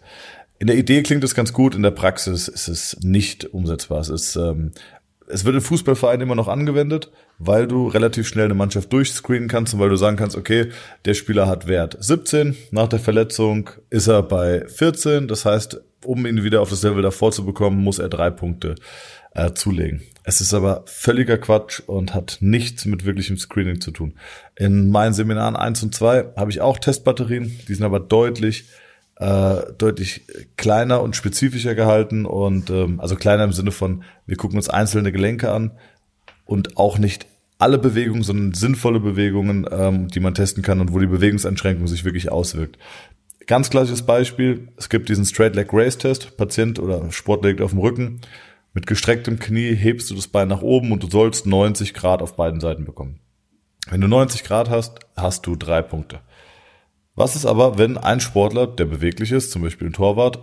In 0.60 0.68
der 0.68 0.78
Idee 0.78 1.04
klingt 1.04 1.26
es 1.26 1.36
ganz 1.36 1.52
gut, 1.52 1.76
in 1.76 1.84
der 1.84 1.92
Praxis 1.92 2.48
ist 2.48 2.70
es 2.70 2.98
nicht 3.02 3.54
umsetzbar. 3.54 4.00
Es 4.00 4.08
ist 4.08 4.38
ähm, 4.38 4.72
es 5.28 5.44
wird 5.44 5.56
in 5.56 5.62
Fußballvereinen 5.62 6.22
immer 6.22 6.36
noch 6.36 6.48
angewendet, 6.48 7.12
weil 7.38 7.68
du 7.68 7.88
relativ 7.88 8.30
schnell 8.30 8.46
eine 8.46 8.54
Mannschaft 8.54 8.94
durchscreenen 8.94 9.50
kannst 9.50 9.74
und 9.74 9.82
weil 9.82 9.90
du 9.90 9.98
sagen 9.98 10.16
kannst, 10.16 10.38
okay, 10.38 10.70
der 11.04 11.16
Spieler 11.16 11.48
hat 11.48 11.68
Wert 11.68 11.98
17, 12.00 12.56
nach 12.72 12.88
der 12.88 13.00
Verletzung 13.00 13.70
ist 13.90 14.08
er 14.08 14.24
bei 14.24 14.66
14, 14.68 15.28
das 15.28 15.44
heißt, 15.44 15.82
um 16.06 16.26
ihn 16.26 16.46
wieder 16.46 16.62
auf 16.62 16.70
das 16.70 16.84
Level 16.84 17.02
davor 17.02 17.34
zu 17.34 17.44
bekommen, 17.44 17.84
muss 17.84 18.00
er 18.00 18.08
drei 18.08 18.30
Punkte 18.30 18.76
äh, 19.32 19.52
zulegen. 19.52 20.02
Es 20.28 20.42
ist 20.42 20.54
aber 20.56 20.84
völliger 20.88 21.38
Quatsch 21.38 21.82
und 21.86 22.16
hat 22.16 22.40
nichts 22.42 22.86
mit 22.86 23.06
wirklichem 23.06 23.38
Screening 23.38 23.80
zu 23.80 23.92
tun. 23.92 24.16
In 24.56 24.90
meinen 24.90 25.14
Seminaren 25.14 25.56
1 25.56 25.84
und 25.84 25.94
2 25.94 26.34
habe 26.36 26.50
ich 26.50 26.62
auch 26.62 26.80
Testbatterien, 26.80 27.60
die 27.68 27.76
sind 27.76 27.86
aber 27.86 28.00
deutlich 28.00 28.66
äh, 29.18 29.72
deutlich 29.78 30.26
kleiner 30.58 31.02
und 31.02 31.16
spezifischer 31.16 31.76
gehalten 31.76 32.26
und 32.26 32.70
ähm, 32.70 33.00
also 33.00 33.16
kleiner 33.16 33.46
im 33.46 33.54
Sinne 33.54 33.72
von, 33.72 34.04
wir 34.26 34.36
gucken 34.36 34.58
uns 34.58 34.68
einzelne 34.68 35.12
Gelenke 35.12 35.52
an 35.52 35.72
und 36.46 36.76
auch 36.76 36.98
nicht 36.98 37.28
alle 37.58 37.78
Bewegungen, 37.78 38.24
sondern 38.24 38.54
sinnvolle 38.54 39.00
Bewegungen, 39.00 39.66
ähm, 39.72 40.10
die 40.10 40.20
man 40.20 40.34
testen 40.34 40.64
kann 40.64 40.82
und 40.82 40.92
wo 40.92 41.00
die 41.00 41.08
Bewegungseinschränkung 41.08 41.88
sich 41.88 42.04
wirklich 42.04 42.32
auswirkt. 42.32 42.78
Ganz 43.48 43.70
klassisches 43.70 44.02
Beispiel, 44.02 44.70
es 44.76 44.90
gibt 44.90 45.08
diesen 45.08 45.24
Straight 45.24 45.56
Leg 45.56 45.70
Race 45.72 45.98
Test, 45.98 46.36
Patient 46.36 46.80
oder 46.80 47.10
Sportler 47.12 47.50
liegt 47.50 47.62
auf 47.62 47.72
dem 47.72 47.80
Rücken, 47.80 48.20
mit 48.76 48.88
gestrecktem 48.88 49.40
Knie 49.40 49.74
hebst 49.74 50.12
du 50.12 50.16
das 50.16 50.28
Bein 50.28 50.50
nach 50.50 50.62
oben 50.62 50.92
und 50.92 51.02
du 51.02 51.10
sollst 51.10 51.46
90 51.46 51.94
Grad 51.94 52.22
auf 52.22 52.36
beiden 52.36 52.60
Seiten 52.60 52.84
bekommen. 52.84 53.22
Wenn 53.90 54.02
du 54.02 54.10
90 54.10 54.44
Grad 54.44 54.70
hast, 54.70 55.00
hast 55.16 55.48
du 55.48 55.56
drei 55.56 55.82
Punkte. 55.82 56.20
Was 57.16 57.38
ist 57.38 57.46
aber, 57.46 57.78
wenn 57.78 57.98
ein 57.98 58.20
Sportler, 58.20 58.68
der 58.68 58.84
beweglich 58.84 59.32
ist, 59.32 59.52
zum 59.52 59.62
Beispiel 59.62 59.88
ein 59.88 59.94
Torwart 59.94 60.40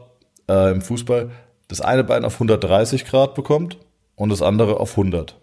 äh, 0.49 0.73
im 0.73 0.81
Fußball, 0.81 1.31
das 1.69 1.83
eine 1.83 2.05
Bein 2.05 2.25
auf 2.25 2.35
130 2.35 3.05
Grad 3.05 3.35
bekommt 3.35 3.77
und 4.17 4.31
das 4.31 4.41
andere 4.41 4.81
auf 4.81 4.93
100? 4.93 5.39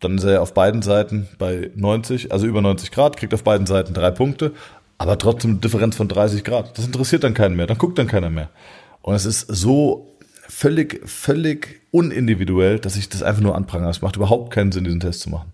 Dann 0.00 0.16
ist 0.16 0.24
er 0.24 0.40
auf 0.40 0.54
beiden 0.54 0.80
Seiten 0.80 1.28
bei 1.38 1.70
90, 1.74 2.32
also 2.32 2.46
über 2.46 2.62
90 2.62 2.90
Grad, 2.90 3.18
kriegt 3.18 3.34
auf 3.34 3.44
beiden 3.44 3.66
Seiten 3.66 3.92
drei 3.92 4.10
Punkte, 4.10 4.54
aber 4.96 5.18
trotzdem 5.18 5.50
eine 5.50 5.60
Differenz 5.60 5.94
von 5.94 6.08
30 6.08 6.42
Grad. 6.42 6.78
Das 6.78 6.86
interessiert 6.86 7.22
dann 7.22 7.34
keinen 7.34 7.56
mehr, 7.56 7.66
dann 7.66 7.76
guckt 7.76 7.98
dann 7.98 8.06
keiner 8.06 8.30
mehr. 8.30 8.48
Und 9.02 9.14
es 9.14 9.26
ist 9.26 9.40
so 9.48 10.09
völlig, 10.50 11.00
völlig 11.08 11.80
unindividuell, 11.90 12.78
dass 12.78 12.96
ich 12.96 13.08
das 13.08 13.22
einfach 13.22 13.40
nur 13.40 13.54
anprangere. 13.54 13.90
Es 13.90 14.02
macht 14.02 14.16
überhaupt 14.16 14.52
keinen 14.52 14.72
Sinn, 14.72 14.84
diesen 14.84 15.00
Test 15.00 15.20
zu 15.20 15.30
machen. 15.30 15.52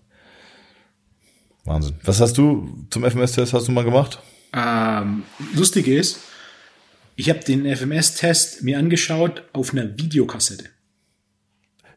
Wahnsinn. 1.65 1.95
Was 2.03 2.19
hast 2.19 2.37
du 2.37 2.85
zum 2.89 3.03
FMS-Test 3.03 3.53
hast 3.53 3.67
du 3.67 3.71
mal 3.71 3.83
gemacht? 3.83 4.21
Ähm, 4.53 5.23
lustig 5.53 5.87
ist, 5.87 6.19
ich 7.15 7.29
habe 7.29 7.39
den 7.39 7.65
FMS-Test 7.65 8.63
mir 8.63 8.79
angeschaut 8.79 9.43
auf 9.53 9.73
einer 9.73 9.97
Videokassette. 9.97 10.65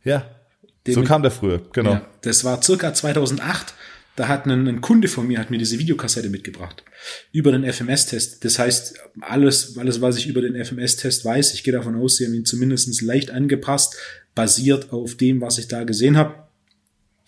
Ja. 0.05 0.27
Den 0.87 0.95
so 0.95 1.03
kam 1.03 1.23
der 1.23 1.31
früher, 1.31 1.61
genau. 1.73 1.93
Ja, 1.93 2.07
das 2.23 2.45
war 2.45 2.63
circa 2.63 2.95
2008. 2.95 3.75
Da 4.21 4.29
hat 4.29 4.45
ein, 4.45 4.69
ein 4.69 4.83
Kunde 4.83 5.09
von 5.09 5.27
mir 5.27 5.39
hat 5.39 5.51
mir 5.51 5.57
diese 5.57 5.79
Videokassette 5.79 6.29
mitgebracht 6.29 6.85
über 7.33 7.53
den 7.53 7.65
FMS-Test. 7.65 8.45
Das 8.45 8.59
heißt, 8.59 8.99
alles, 9.23 9.79
alles, 9.79 10.03
was 10.03 10.19
ich 10.19 10.27
über 10.27 10.43
den 10.43 10.63
FMS-Test 10.63 11.25
weiß, 11.25 11.55
ich 11.55 11.65
gehe 11.65 11.73
davon 11.73 11.97
aus, 11.97 12.19
sie 12.19 12.27
haben 12.27 12.35
ihn 12.35 12.45
zumindest 12.45 13.01
leicht 13.01 13.31
angepasst, 13.31 13.97
basiert 14.35 14.93
auf 14.93 15.15
dem, 15.15 15.41
was 15.41 15.57
ich 15.57 15.69
da 15.69 15.85
gesehen 15.85 16.19
habe. 16.19 16.35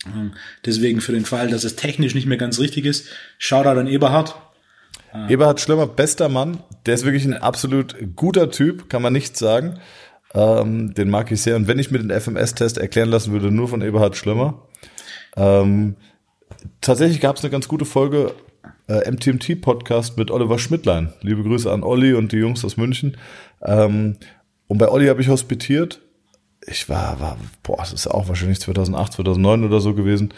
Ähm, 0.05 0.33
Deswegen 0.67 1.01
für 1.01 1.13
den 1.13 1.25
Fall, 1.25 1.49
dass 1.49 1.63
es 1.63 1.75
technisch 1.75 2.13
nicht 2.13 2.27
mehr 2.27 2.37
ganz 2.37 2.59
richtig 2.59 2.85
ist, 2.85 3.07
Shoutout 3.39 3.79
an 3.79 3.87
Eberhard. 3.87 4.35
Eberhard 5.29 5.61
Schlemmer, 5.61 5.87
bester 5.87 6.29
Mann. 6.29 6.61
Der 6.85 6.93
ist 6.93 7.05
wirklich 7.05 7.25
ein 7.25 7.33
absolut 7.33 7.95
guter 8.15 8.51
Typ, 8.51 8.87
kann 8.87 9.01
man 9.01 9.13
nicht 9.13 9.35
sagen. 9.35 9.79
Ähm, 10.35 10.93
den 10.93 11.09
mag 11.09 11.31
ich 11.31 11.41
sehr. 11.41 11.55
Und 11.55 11.67
wenn 11.67 11.79
ich 11.79 11.89
mir 11.89 11.97
den 11.97 12.11
FMS-Test 12.11 12.77
erklären 12.77 13.09
lassen 13.09 13.31
würde, 13.31 13.49
nur 13.49 13.67
von 13.67 13.81
Eberhard 13.81 14.15
Schlemmer. 14.15 14.67
Ähm, 15.35 15.95
tatsächlich 16.81 17.19
gab 17.19 17.37
es 17.37 17.43
eine 17.43 17.51
ganz 17.51 17.67
gute 17.67 17.85
Folge 17.85 18.33
äh, 18.87 19.09
MTMT-Podcast 19.09 20.17
mit 20.17 20.31
Oliver 20.31 20.59
Schmidtlein. 20.59 21.13
Liebe 21.21 21.43
Grüße 21.43 21.71
an 21.71 21.83
Olli 21.83 22.13
und 22.13 22.31
die 22.31 22.37
Jungs 22.37 22.63
aus 22.65 22.77
München. 22.77 23.17
Ähm, 23.61 24.17
und 24.67 24.77
bei 24.77 24.89
Olli 24.89 25.07
habe 25.07 25.21
ich 25.21 25.29
hospitiert. 25.29 26.01
Ich 26.65 26.87
war, 26.89 27.19
war, 27.19 27.37
boah, 27.61 27.77
das 27.77 27.93
ist 27.93 28.07
auch 28.07 28.27
wahrscheinlich 28.27 28.59
2008, 28.61 29.13
2009 29.13 29.63
oder 29.65 29.81
so 29.81 29.93
gewesen. 29.93 30.33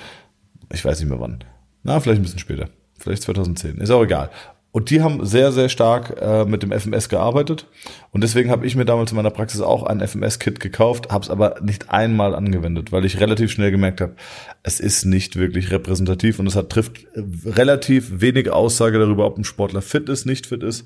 Ich 0.74 0.84
weiß 0.84 1.00
nicht 1.00 1.10
mehr 1.10 1.20
wann. 1.20 1.44
Na, 1.84 2.00
vielleicht 2.00 2.20
ein 2.20 2.24
bisschen 2.24 2.40
später. 2.40 2.70
Vielleicht 2.98 3.24
2010. 3.24 3.78
Ist 3.78 3.92
auch 3.92 4.04
egal. 4.04 4.32
Und 4.76 4.90
die 4.90 5.02
haben 5.02 5.26
sehr, 5.26 5.54
sehr 5.54 5.70
stark 5.70 6.18
äh, 6.20 6.44
mit 6.44 6.62
dem 6.62 6.74
FMS 6.74 7.08
gearbeitet. 7.08 7.66
Und 8.12 8.26
deswegen 8.26 8.52
habe 8.52 8.68
ich 8.68 8.76
mir 8.76 8.84
damals 8.84 9.10
in 9.10 9.16
meiner 9.16 9.30
Praxis 9.30 9.62
auch 9.62 9.84
ein 9.84 10.06
FMS-Kit 10.06 10.60
gekauft, 10.60 11.14
habe 11.14 11.24
es 11.24 11.30
aber 11.30 11.62
nicht 11.62 11.92
einmal 11.92 12.36
angewendet, 12.36 12.92
weil 12.92 13.06
ich 13.06 13.22
relativ 13.22 13.52
schnell 13.52 13.72
gemerkt 13.72 14.02
habe, 14.02 14.18
es 14.64 14.82
ist 14.82 15.06
nicht 15.06 15.38
wirklich 15.38 15.72
repräsentativ 15.72 16.40
und 16.40 16.48
es 16.48 16.58
hat, 16.58 16.72
trifft 16.72 17.06
äh, 17.14 17.24
relativ 17.46 18.20
wenig 18.20 18.50
Aussage 18.50 19.00
darüber, 19.00 19.28
ob 19.28 19.38
ein 19.38 19.46
Sportler 19.46 19.82
fit 19.82 20.10
ist, 20.10 20.26
nicht 20.26 20.46
fit 20.46 20.62
ist. 20.62 20.86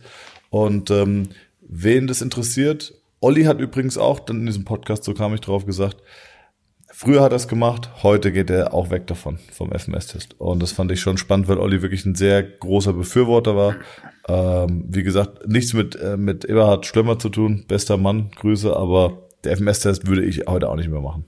Und 0.51 0.91
ähm, 0.91 1.29
wen 1.67 2.05
das 2.05 2.21
interessiert, 2.21 2.93
Olli 3.21 3.45
hat 3.45 3.59
übrigens 3.59 3.97
auch 3.97 4.19
dann 4.19 4.41
in 4.41 4.45
diesem 4.45 4.65
Podcast, 4.65 5.03
so 5.03 5.15
kam 5.15 5.33
ich 5.33 5.41
drauf 5.41 5.65
gesagt, 5.65 5.97
Früher 7.01 7.21
hat 7.21 7.31
er 7.31 7.37
es 7.37 7.47
gemacht, 7.47 8.03
heute 8.03 8.33
geht 8.33 8.49
er 8.49 8.73
auch 8.73 8.89
weg 8.89 9.07
davon, 9.07 9.39
vom 9.53 9.71
FMS-Test. 9.71 10.37
Und 10.37 10.61
das 10.61 10.73
fand 10.73 10.91
ich 10.91 10.99
schon 10.99 11.17
spannend, 11.17 11.47
weil 11.47 11.57
Olli 11.57 11.81
wirklich 11.81 12.05
ein 12.05 12.13
sehr 12.13 12.43
großer 12.43 12.91
Befürworter 12.91 13.55
war. 13.55 13.77
Ähm, 14.27 14.83
wie 14.89 15.03
gesagt, 15.03 15.47
nichts 15.47 15.73
mit, 15.73 15.95
äh, 15.95 16.17
mit 16.17 16.43
Eberhard 16.43 16.85
Schlemmer 16.85 17.17
zu 17.17 17.29
tun, 17.29 17.63
bester 17.69 17.95
Mann, 17.95 18.31
Grüße, 18.35 18.75
aber 18.75 19.29
der 19.45 19.55
FMS-Test 19.55 20.07
würde 20.07 20.25
ich 20.25 20.47
heute 20.47 20.67
auch 20.67 20.75
nicht 20.75 20.89
mehr 20.89 20.99
machen. 20.99 21.23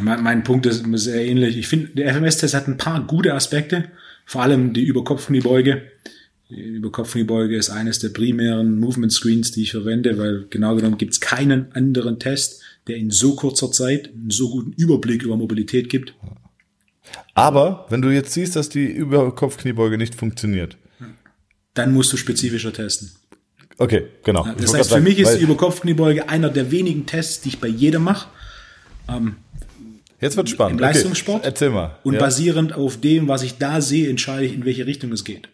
Mein, 0.00 0.24
mein 0.24 0.42
Punkt 0.42 0.66
ist 0.66 0.84
sehr 0.94 1.24
ähnlich. 1.24 1.56
Ich 1.56 1.68
finde, 1.68 1.90
der 1.90 2.12
FMS-Test 2.12 2.54
hat 2.54 2.66
ein 2.66 2.76
paar 2.76 3.00
gute 3.06 3.32
Aspekte, 3.32 3.84
vor 4.24 4.42
allem 4.42 4.72
die 4.72 4.82
Überkopfkniebeuge. 4.82 5.82
Die 5.82 6.25
Überkopfkniebeuge 6.48 7.56
ist 7.56 7.70
eines 7.70 7.98
der 7.98 8.10
primären 8.10 8.78
Movement 8.78 9.12
Screens, 9.12 9.50
die 9.50 9.62
ich 9.62 9.72
verwende, 9.72 10.16
weil 10.18 10.46
genau 10.48 10.76
genommen 10.76 10.96
gibt 10.96 11.12
es 11.12 11.20
keinen 11.20 11.72
anderen 11.72 12.18
Test, 12.18 12.62
der 12.86 12.96
in 12.96 13.10
so 13.10 13.34
kurzer 13.34 13.72
Zeit 13.72 14.12
einen 14.12 14.30
so 14.30 14.50
guten 14.50 14.72
Überblick 14.72 15.22
über 15.22 15.36
Mobilität 15.36 15.88
gibt. 15.88 16.14
Aber 17.34 17.86
wenn 17.90 18.00
du 18.00 18.10
jetzt 18.10 18.32
siehst, 18.32 18.54
dass 18.54 18.68
die 18.68 18.86
Überkopfkniebeuge 18.86 19.98
nicht 19.98 20.14
funktioniert, 20.14 20.76
dann 21.74 21.92
musst 21.92 22.12
du 22.12 22.16
spezifischer 22.16 22.72
testen. 22.72 23.10
Okay, 23.78 24.04
genau. 24.24 24.46
Das 24.58 24.72
heißt, 24.72 24.92
für 24.92 25.00
mich 25.00 25.18
ist 25.18 25.36
die 25.36 25.42
Überkopfkniebeuge 25.42 26.28
einer 26.28 26.48
der 26.48 26.70
wenigen 26.70 27.06
Tests, 27.06 27.42
die 27.42 27.50
ich 27.50 27.60
bei 27.60 27.68
jedem 27.68 28.04
mache. 28.04 28.28
Ähm, 29.08 29.36
Jetzt 30.20 30.36
wird 30.36 30.48
spannend. 30.48 30.80
Im 30.80 30.86
Leistungssport. 30.86 31.40
Okay. 31.40 31.46
Erzähl 31.48 31.70
mal. 31.70 31.98
Und 32.02 32.14
ja. 32.14 32.20
basierend 32.20 32.72
auf 32.72 32.98
dem, 32.98 33.28
was 33.28 33.42
ich 33.42 33.58
da 33.58 33.82
sehe, 33.82 34.08
entscheide 34.08 34.46
ich, 34.46 34.54
in 34.54 34.64
welche 34.64 34.86
Richtung 34.86 35.12
es 35.12 35.24
geht. 35.24 35.50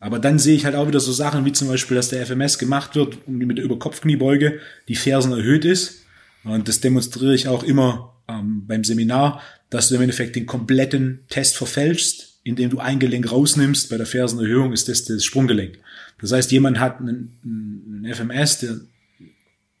Aber 0.00 0.18
dann 0.18 0.38
sehe 0.38 0.56
ich 0.56 0.64
halt 0.64 0.74
auch 0.74 0.88
wieder 0.88 0.98
so 0.98 1.12
Sachen 1.12 1.44
wie 1.44 1.52
zum 1.52 1.68
Beispiel, 1.68 1.94
dass 1.94 2.08
der 2.08 2.26
FMS 2.26 2.58
gemacht 2.58 2.96
wird, 2.96 3.28
mit 3.28 3.58
der 3.58 3.64
Überkopfkniebeuge 3.64 4.58
die 4.88 4.96
Fersen 4.96 5.32
erhöht 5.32 5.66
ist. 5.66 6.04
Und 6.42 6.68
das 6.68 6.80
demonstriere 6.80 7.34
ich 7.34 7.48
auch 7.48 7.62
immer 7.62 8.14
ähm, 8.26 8.66
beim 8.66 8.82
Seminar, 8.82 9.42
dass 9.68 9.88
du 9.88 9.96
im 9.96 10.00
Endeffekt 10.00 10.36
den 10.36 10.46
kompletten 10.46 11.20
Test 11.28 11.58
verfälschst, 11.58 12.40
indem 12.44 12.70
du 12.70 12.78
ein 12.78 12.98
Gelenk 12.98 13.30
rausnimmst. 13.30 13.90
Bei 13.90 13.98
der 13.98 14.06
Fersenerhöhung 14.06 14.72
ist 14.72 14.88
das 14.88 15.04
das 15.04 15.22
Sprunggelenk. 15.22 15.78
Das 16.18 16.32
heißt, 16.32 16.50
jemand 16.50 16.80
hat 16.80 17.00
einen, 17.00 17.38
einen 17.44 18.14
FMS, 18.14 18.60
der 18.60 18.80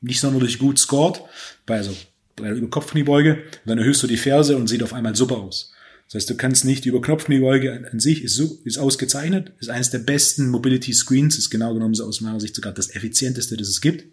nicht 0.02 0.20
sonderlich 0.20 0.58
gut 0.58 0.78
scored, 0.78 1.22
bei, 1.64 1.78
also 1.78 1.96
bei 2.36 2.44
der 2.44 2.56
Überkopfkniebeuge, 2.56 3.42
dann 3.64 3.78
erhöhst 3.78 4.02
du 4.02 4.06
die 4.06 4.16
Ferse 4.18 4.56
und 4.56 4.66
sieht 4.66 4.82
auf 4.82 4.92
einmal 4.92 5.16
super 5.16 5.38
aus. 5.38 5.72
Das 6.10 6.22
heißt, 6.22 6.30
du 6.30 6.36
kannst 6.36 6.64
nicht, 6.64 6.84
die 6.84 6.88
Überknopfkniebeuge 6.88 7.88
an, 7.92 8.00
sich 8.00 8.24
ist, 8.24 8.34
so, 8.34 8.58
ist 8.64 8.78
ausgezeichnet, 8.78 9.52
ist 9.60 9.70
eines 9.70 9.90
der 9.90 10.00
besten 10.00 10.48
Mobility 10.48 10.92
Screens, 10.92 11.38
ist 11.38 11.50
genau 11.50 11.72
genommen 11.72 11.94
so 11.94 12.04
aus 12.04 12.20
meiner 12.20 12.40
Sicht 12.40 12.56
sogar 12.56 12.72
das 12.72 12.94
effizienteste, 12.94 13.56
das 13.56 13.68
es 13.68 13.80
gibt. 13.80 14.06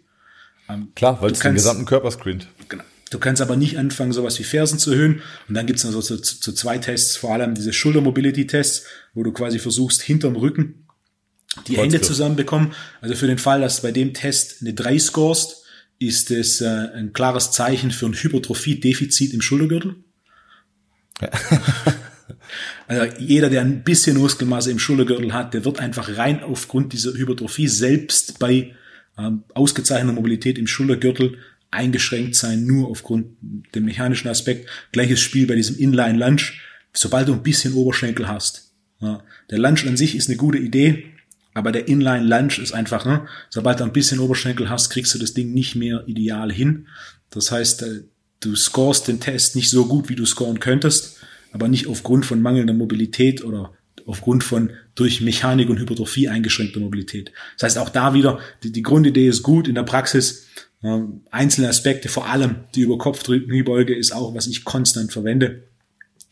Ähm, 0.68 0.92
Klar, 0.94 1.20
weil 1.20 1.32
es 1.32 1.40
den 1.40 1.54
gesamten 1.54 1.86
Körper 1.86 2.12
screent. 2.12 2.46
Genau. 2.68 2.84
Du 3.10 3.18
kannst 3.18 3.42
aber 3.42 3.56
nicht 3.56 3.78
anfangen, 3.78 4.12
sowas 4.12 4.38
wie 4.38 4.44
Fersen 4.44 4.78
zu 4.78 4.92
erhöhen. 4.92 5.22
Und 5.48 5.54
dann 5.56 5.66
gibt 5.66 5.80
es 5.80 5.86
also 5.86 6.00
zu, 6.00 6.18
zu, 6.18 6.38
zu 6.38 6.52
zwei 6.52 6.78
Tests, 6.78 7.16
vor 7.16 7.32
allem 7.32 7.54
diese 7.54 7.72
Schulter-Mobility-Tests, 7.72 8.84
wo 9.14 9.24
du 9.24 9.32
quasi 9.32 9.58
versuchst, 9.58 10.00
hinterm 10.02 10.36
Rücken 10.36 10.86
die 11.66 11.74
Kreuzgriff. 11.74 11.78
Hände 11.78 12.00
zusammenbekommen. 12.02 12.74
Also 13.00 13.16
für 13.16 13.26
den 13.26 13.38
Fall, 13.38 13.60
dass 13.60 13.76
du 13.76 13.82
bei 13.82 13.92
dem 13.92 14.14
Test 14.14 14.58
eine 14.60 14.74
3 14.74 14.98
scorest, 15.00 15.64
ist 15.98 16.30
es 16.30 16.60
äh, 16.60 16.66
ein 16.66 17.12
klares 17.12 17.50
Zeichen 17.50 17.90
für 17.90 18.06
ein 18.06 18.14
Hypertrophie-Defizit 18.14 19.32
im 19.32 19.40
Schultergürtel. 19.40 19.96
Also 22.86 23.14
jeder, 23.18 23.50
der 23.50 23.60
ein 23.60 23.82
bisschen 23.84 24.16
Muskelmasse 24.16 24.70
im 24.70 24.78
Schultergürtel 24.78 25.34
hat, 25.34 25.52
der 25.52 25.66
wird 25.66 25.78
einfach 25.78 26.16
rein 26.16 26.42
aufgrund 26.42 26.94
dieser 26.94 27.12
Hypertrophie 27.12 27.68
selbst 27.68 28.38
bei 28.38 28.74
ähm, 29.18 29.44
ausgezeichneter 29.54 30.14
Mobilität 30.14 30.58
im 30.58 30.66
Schultergürtel 30.66 31.36
eingeschränkt 31.70 32.34
sein, 32.34 32.64
nur 32.64 32.88
aufgrund 32.88 33.26
dem 33.74 33.84
mechanischen 33.84 34.28
Aspekt. 34.28 34.68
Gleiches 34.92 35.20
Spiel 35.20 35.46
bei 35.46 35.54
diesem 35.54 35.76
Inline-Lunge. 35.76 36.42
Sobald 36.94 37.28
du 37.28 37.34
ein 37.34 37.42
bisschen 37.42 37.74
Oberschenkel 37.74 38.26
hast. 38.26 38.72
Ja, 39.00 39.22
der 39.50 39.58
Lunge 39.58 39.82
an 39.86 39.96
sich 39.96 40.16
ist 40.16 40.28
eine 40.28 40.38
gute 40.38 40.58
Idee, 40.58 41.04
aber 41.54 41.72
der 41.72 41.88
Inline 41.88 42.24
Lunge 42.24 42.58
ist 42.60 42.72
einfach, 42.72 43.04
ne, 43.04 43.26
sobald 43.50 43.80
du 43.80 43.84
ein 43.84 43.92
bisschen 43.92 44.18
Oberschenkel 44.18 44.70
hast, 44.70 44.90
kriegst 44.90 45.14
du 45.14 45.18
das 45.18 45.34
Ding 45.34 45.52
nicht 45.52 45.76
mehr 45.76 46.04
ideal 46.06 46.50
hin. 46.50 46.86
Das 47.30 47.52
heißt, 47.52 47.82
äh, 47.82 48.04
du 48.40 48.54
scorest 48.54 49.08
den 49.08 49.20
Test 49.20 49.56
nicht 49.56 49.70
so 49.70 49.86
gut, 49.86 50.08
wie 50.08 50.16
du 50.16 50.24
scoren 50.24 50.60
könntest, 50.60 51.18
aber 51.52 51.68
nicht 51.68 51.86
aufgrund 51.86 52.26
von 52.26 52.42
mangelnder 52.42 52.74
Mobilität 52.74 53.44
oder 53.44 53.72
aufgrund 54.06 54.44
von 54.44 54.70
durch 54.94 55.20
Mechanik 55.20 55.68
und 55.68 55.78
Hypertrophie 55.78 56.28
eingeschränkter 56.28 56.80
Mobilität. 56.80 57.32
Das 57.56 57.64
heißt, 57.64 57.78
auch 57.78 57.90
da 57.90 58.14
wieder, 58.14 58.38
die, 58.62 58.72
die 58.72 58.82
Grundidee 58.82 59.28
ist 59.28 59.42
gut, 59.42 59.68
in 59.68 59.74
der 59.74 59.82
Praxis 59.82 60.46
äh, 60.82 61.00
einzelne 61.30 61.68
Aspekte, 61.68 62.08
vor 62.08 62.26
allem 62.26 62.64
die 62.74 62.82
Überkopfkniebeuge 62.82 63.94
ist 63.94 64.12
auch, 64.12 64.34
was 64.34 64.46
ich 64.46 64.64
konstant 64.64 65.12
verwende 65.12 65.68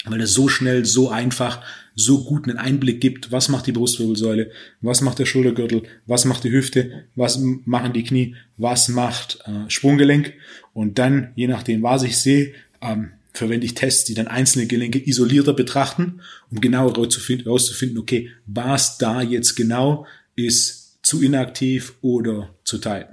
weil 0.07 0.21
es 0.21 0.35
so 0.35 0.49
schnell, 0.49 0.85
so 0.85 1.11
einfach, 1.11 1.61
so 1.95 2.25
gut 2.25 2.49
einen 2.49 2.59
Einblick 2.59 3.01
gibt, 3.01 3.33
was 3.33 3.49
macht 3.49 3.67
die 3.67 3.73
Brustwirbelsäule, 3.73 4.51
was 4.81 5.01
macht 5.01 5.19
der 5.19 5.27
Schultergürtel, 5.27 5.83
was 6.07 6.25
macht 6.25 6.45
die 6.45 6.53
Hüfte, 6.53 7.07
was 7.15 7.39
machen 7.39 7.93
die 7.93 8.05
Knie, 8.05 8.37
was 8.57 8.89
macht 8.89 9.39
äh, 9.47 9.69
Sprunggelenk 9.69 10.35
und 10.77 10.99
dann, 10.99 11.33
je 11.37 11.47
nachdem, 11.47 11.83
was 11.83 12.03
ich 12.03 12.19
sehe, 12.19 12.53
ähm, 12.83 13.13
verwende 13.33 13.65
ich 13.65 13.73
Tests, 13.73 14.05
die 14.05 14.13
dann 14.13 14.29
einzelne 14.29 14.67
Gelenke 14.67 14.99
isolierter 15.09 15.55
betrachten, 15.55 16.21
um 16.51 16.61
genau 16.61 16.91
herauszufinden, 16.91 17.99
okay, 17.99 18.31
was 18.45 18.99
da 18.99 19.23
jetzt 19.23 19.55
genau 19.55 20.07
ist 20.35 20.99
zu 21.01 21.23
inaktiv 21.23 21.95
oder 22.03 22.51
zu 22.63 22.77
tight. 22.77 23.09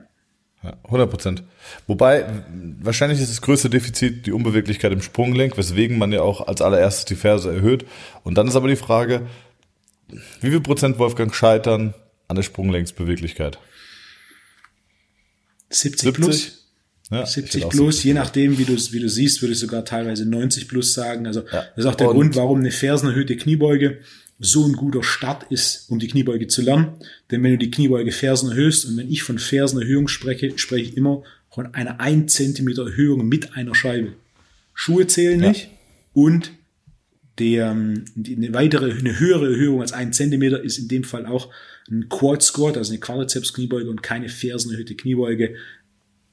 Ja, 0.62 0.76
100 0.84 1.10
Prozent. 1.10 1.44
Wobei, 1.88 2.44
wahrscheinlich 2.82 3.22
ist 3.22 3.32
das 3.32 3.42
größte 3.42 3.70
Defizit 3.70 4.26
die 4.26 4.34
Unbeweglichkeit 4.34 4.92
im 4.92 5.02
Sprunggelenk, 5.02 5.58
weswegen 5.58 5.98
man 5.98 6.12
ja 6.12 6.22
auch 6.22 6.46
als 6.46 6.62
allererstes 6.62 7.06
die 7.06 7.16
Ferse 7.16 7.54
erhöht. 7.54 7.86
Und 8.26 8.38
dann 8.38 8.50
ist 8.50 8.58
aber 8.58 8.68
die 8.68 8.76
Frage, 8.76 9.26
wie 10.42 10.50
viel 10.50 10.60
Prozent 10.60 11.00
Wolfgang 11.00 11.34
scheitern 11.34 11.94
an 12.28 12.36
der 12.36 12.44
Sprunggelenksbeweglichkeit? 12.44 13.58
70, 15.70 16.02
70? 16.02 16.14
plus. 16.14 16.63
Ja, 17.14 17.26
70 17.26 17.70
plus, 17.70 17.96
70 17.96 18.04
je 18.04 18.14
nachdem, 18.14 18.58
wie 18.58 18.66
du, 18.66 18.74
wie 18.74 19.00
du 19.00 19.10
siehst, 19.10 19.42
würde 19.42 19.54
ich 19.54 19.60
sogar 19.60 19.86
teilweise 19.86 20.26
90 20.26 20.68
plus 20.68 20.94
sagen. 20.94 21.28
Also, 21.28 21.42
ja. 21.42 21.66
das 21.76 21.86
ist 21.86 21.86
auch 21.86 21.96
der 21.96 22.10
Und 22.10 22.16
Grund, 22.16 22.36
warum 22.36 22.60
eine 22.60 22.72
fersenerhöhte 22.72 23.38
Kniebeuge 23.38 24.00
so 24.40 24.66
ein 24.66 24.74
guter 24.74 25.04
Start 25.04 25.52
ist, 25.52 25.90
um 25.90 26.00
die 26.00 26.08
Kniebeuge 26.08 26.48
zu 26.48 26.62
lernen. 26.62 26.94
Denn 27.32 27.44
wenn 27.44 27.52
du 27.52 27.58
die 27.58 27.72
Kniebeuge 27.72 28.12
Fersen 28.12 28.50
erhöhst, 28.50 28.86
und 28.86 28.98
wenn 28.98 29.10
ich 29.10 29.24
von 29.24 29.40
Fersenerhöhung 29.40 30.08
spreche, 30.08 30.58
spreche 30.58 30.90
ich 30.90 30.98
immer 30.98 31.24
von 31.50 31.74
einer 31.74 32.00
1 32.00 32.34
cm 32.34 32.68
Erhöhung 32.78 33.28
mit 33.28 33.56
einer 33.56 33.76
Scheibe. 33.76 34.14
Schuhe 34.74 35.06
zählen 35.08 35.42
ja. 35.42 35.50
nicht 35.50 35.70
und 36.14 36.52
der, 37.40 37.76
die, 38.16 38.36
eine 38.36 38.54
weitere, 38.54 38.92
eine 38.92 39.20
höhere 39.20 39.52
Erhöhung 39.52 39.82
als 39.82 39.94
1 39.94 40.18
cm 40.18 40.42
ist 40.64 40.78
in 40.78 40.88
dem 40.88 41.04
Fall 41.04 41.26
auch 41.26 41.50
ein 41.90 42.10
Quad 42.10 42.42
Squat, 42.42 42.78
also 42.78 42.92
eine 42.92 43.00
Quadrizeps-Kniebeuge 43.00 43.90
und 43.90 44.04
keine 44.04 44.30
fersenerhöhte 44.30 44.96
Kniebeuge 44.96 45.56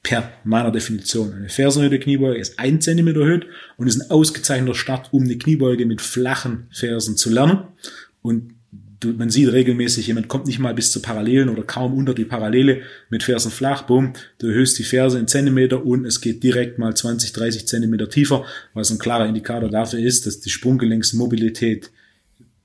per 0.03 0.31
meiner 0.43 0.71
Definition. 0.71 1.33
Eine 1.33 1.49
fersenerhöhte 1.49 1.99
Kniebeuge 1.99 2.39
ist 2.39 2.57
1 2.59 2.83
cm 2.83 3.07
erhöht 3.07 3.45
und 3.77 3.87
ist 3.87 4.01
ein 4.01 4.09
ausgezeichneter 4.09 4.75
Start, 4.75 5.13
um 5.13 5.23
eine 5.23 5.37
Kniebeuge 5.37 5.85
mit 5.85 6.01
flachen 6.01 6.67
Fersen 6.71 7.17
zu 7.17 7.29
lernen. 7.29 7.59
Und 8.21 8.55
man 9.03 9.29
sieht 9.29 9.51
regelmäßig, 9.51 10.07
jemand 10.07 10.27
kommt 10.27 10.47
nicht 10.47 10.59
mal 10.59 10.73
bis 10.73 10.91
zur 10.91 11.01
Parallelen 11.01 11.49
oder 11.49 11.63
kaum 11.63 11.93
unter 11.93 12.13
die 12.13 12.25
Parallele 12.25 12.81
mit 13.09 13.23
Fersen 13.23 13.51
flach, 13.51 13.83
boom, 13.83 14.13
du 14.37 14.47
erhöhst 14.47 14.77
die 14.77 14.83
Ferse 14.83 15.17
in 15.17 15.27
Zentimeter 15.27 15.85
und 15.85 16.05
es 16.05 16.21
geht 16.21 16.43
direkt 16.43 16.77
mal 16.77 16.95
20, 16.95 17.33
30 17.33 17.67
Zentimeter 17.67 18.09
tiefer, 18.09 18.45
was 18.73 18.91
ein 18.91 18.99
klarer 18.99 19.27
Indikator 19.27 19.69
dafür 19.69 19.99
ist, 19.99 20.25
dass 20.25 20.39
die 20.39 20.49
Sprunggelenksmobilität 20.49 21.91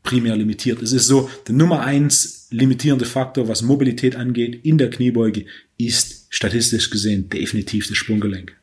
primär 0.02 0.36
limitiert. 0.36 0.82
Es 0.82 0.92
ist 0.92 1.06
so, 1.06 1.30
der 1.48 1.54
Nummer 1.54 1.80
eins 1.80 2.48
limitierende 2.50 3.06
Faktor, 3.06 3.48
was 3.48 3.62
Mobilität 3.62 4.14
angeht, 4.16 4.64
in 4.64 4.78
der 4.78 4.90
Kniebeuge, 4.90 5.46
ist 5.78 6.26
statistisch 6.30 6.90
gesehen 6.90 7.28
definitiv 7.28 7.88
das 7.88 7.96
Sprunggelenk. 7.96 8.56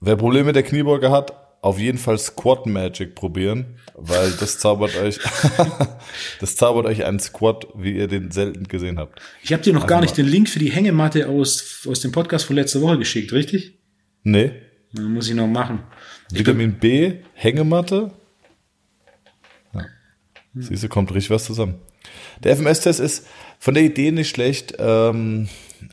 Wer 0.00 0.16
Probleme 0.16 0.46
mit 0.46 0.56
der 0.56 0.62
Kniebeuge 0.62 1.10
hat, 1.10 1.32
auf 1.62 1.80
jeden 1.80 1.98
Fall 1.98 2.18
Squat 2.18 2.66
Magic 2.66 3.14
probieren, 3.14 3.78
weil 3.94 4.30
das 4.32 4.58
zaubert 4.58 4.96
euch, 4.96 5.18
das 6.40 6.54
zaubert 6.54 6.86
euch 6.86 7.04
einen 7.04 7.18
Squat, 7.18 7.66
wie 7.74 7.96
ihr 7.96 8.06
den 8.06 8.30
selten 8.30 8.68
gesehen 8.68 8.98
habt. 8.98 9.20
Ich 9.42 9.52
habe 9.52 9.62
dir 9.62 9.72
noch 9.72 9.82
also 9.82 9.88
gar 9.88 10.00
nicht 10.00 10.16
den 10.16 10.26
Link 10.26 10.48
für 10.48 10.58
die 10.58 10.70
Hängematte 10.70 11.28
aus, 11.28 11.86
aus 11.88 12.00
dem 12.00 12.12
Podcast 12.12 12.44
von 12.44 12.56
letzter 12.56 12.82
Woche 12.82 12.98
geschickt, 12.98 13.32
richtig? 13.32 13.78
Nee. 14.22 14.52
Dann 14.92 15.12
muss 15.12 15.28
ich 15.28 15.34
noch 15.34 15.48
machen. 15.48 15.80
Vitamin 16.30 16.74
B, 16.78 17.14
Hängematte. 17.34 18.12
Ja. 19.74 19.86
Siehst 20.54 20.84
du, 20.84 20.88
kommt 20.88 21.12
richtig 21.12 21.30
was 21.30 21.44
zusammen. 21.46 21.80
Der 22.42 22.56
FMS-Test 22.56 23.00
ist 23.00 23.26
von 23.58 23.74
der 23.74 23.82
Idee 23.82 24.10
nicht 24.10 24.28
schlecht, 24.28 24.74
ähm, 24.78 25.48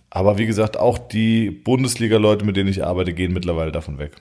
aber 0.10 0.38
wie 0.38 0.46
gesagt, 0.46 0.78
auch 0.78 0.98
die 0.98 1.52
Bundesliga-Leute, 1.52 2.46
mit 2.46 2.58
denen 2.58 2.70
ich 2.70 2.84
arbeite, 2.84 3.14
gehen 3.14 3.34
mittlerweile 3.34 3.72
davon 3.72 3.98
weg 3.98 4.14